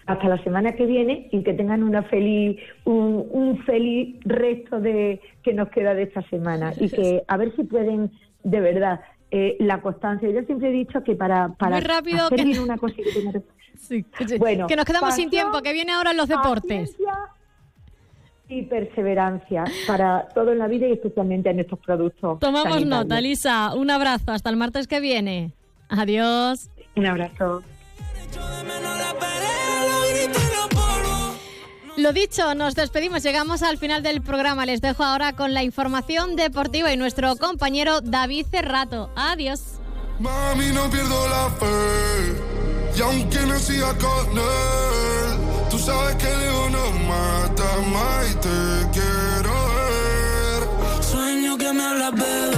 Hasta 0.06 0.28
la 0.28 0.42
semana 0.44 0.72
que 0.72 0.84
viene 0.84 1.28
y 1.32 1.42
que 1.42 1.54
tengan 1.54 1.82
una 1.82 2.02
feliz, 2.02 2.58
un, 2.84 3.26
un 3.30 3.64
feliz 3.64 4.16
resto 4.24 4.78
de 4.78 5.18
que 5.42 5.54
nos 5.54 5.70
queda 5.70 5.94
de 5.94 6.02
esta 6.02 6.20
semana 6.28 6.74
y 6.78 6.90
que 6.90 7.22
a 7.28 7.38
ver 7.38 7.56
si 7.56 7.64
pueden, 7.64 8.10
de 8.42 8.60
verdad, 8.60 9.00
eh, 9.36 9.56
la 9.58 9.80
constancia. 9.82 10.30
Yo 10.30 10.42
siempre 10.44 10.68
he 10.68 10.72
dicho 10.72 11.02
que 11.02 11.16
para, 11.16 11.48
para 11.54 11.76
Muy 11.76 11.80
rápido, 11.84 12.26
hacer 12.26 12.38
que- 12.38 12.44
bien 12.44 12.60
una 12.60 12.78
cosa 12.78 12.94
que 12.94 13.02
tener- 13.02 13.42
que- 14.28 14.38
Bueno, 14.38 14.66
que 14.68 14.76
nos 14.76 14.84
quedamos 14.84 15.14
sin 15.14 15.28
tiempo, 15.28 15.60
que 15.60 15.72
viene 15.72 15.92
ahora 15.92 16.12
los 16.12 16.28
deportes. 16.28 16.96
y 18.48 18.62
perseverancia 18.62 19.64
para 19.86 20.28
todo 20.34 20.52
en 20.52 20.58
la 20.58 20.68
vida 20.68 20.86
y 20.86 20.92
especialmente 20.92 21.50
en 21.50 21.58
estos 21.60 21.78
productos. 21.80 22.38
Tomamos 22.38 22.74
sanitarios. 22.74 22.88
nota, 23.06 23.18
Elisa. 23.18 23.74
Un 23.74 23.90
abrazo. 23.90 24.30
Hasta 24.32 24.50
el 24.50 24.56
martes 24.56 24.86
que 24.86 25.00
viene. 25.00 25.52
Adiós. 25.88 26.70
Un 26.94 27.06
abrazo. 27.06 27.62
Lo 31.96 32.12
dicho, 32.12 32.54
nos 32.56 32.74
despedimos, 32.74 33.22
llegamos 33.22 33.62
al 33.62 33.78
final 33.78 34.02
del 34.02 34.20
programa. 34.20 34.66
Les 34.66 34.80
dejo 34.80 35.04
ahora 35.04 35.34
con 35.36 35.54
la 35.54 35.62
información 35.62 36.34
deportiva 36.34 36.92
y 36.92 36.96
nuestro 36.96 37.36
compañero 37.36 38.00
David 38.00 38.46
Cerrato. 38.50 39.10
Adiós. 39.14 39.60
Mami, 40.18 40.72
no 40.72 40.90
pierdo 40.90 41.28
la 41.28 41.50
fe, 41.50 41.66
no. 49.44 51.02
Sueño 51.02 51.56
que 51.56 51.72
me 51.72 51.94
bebé. 51.94 52.50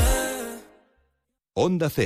Onda 1.54 1.88
C. 1.90 1.94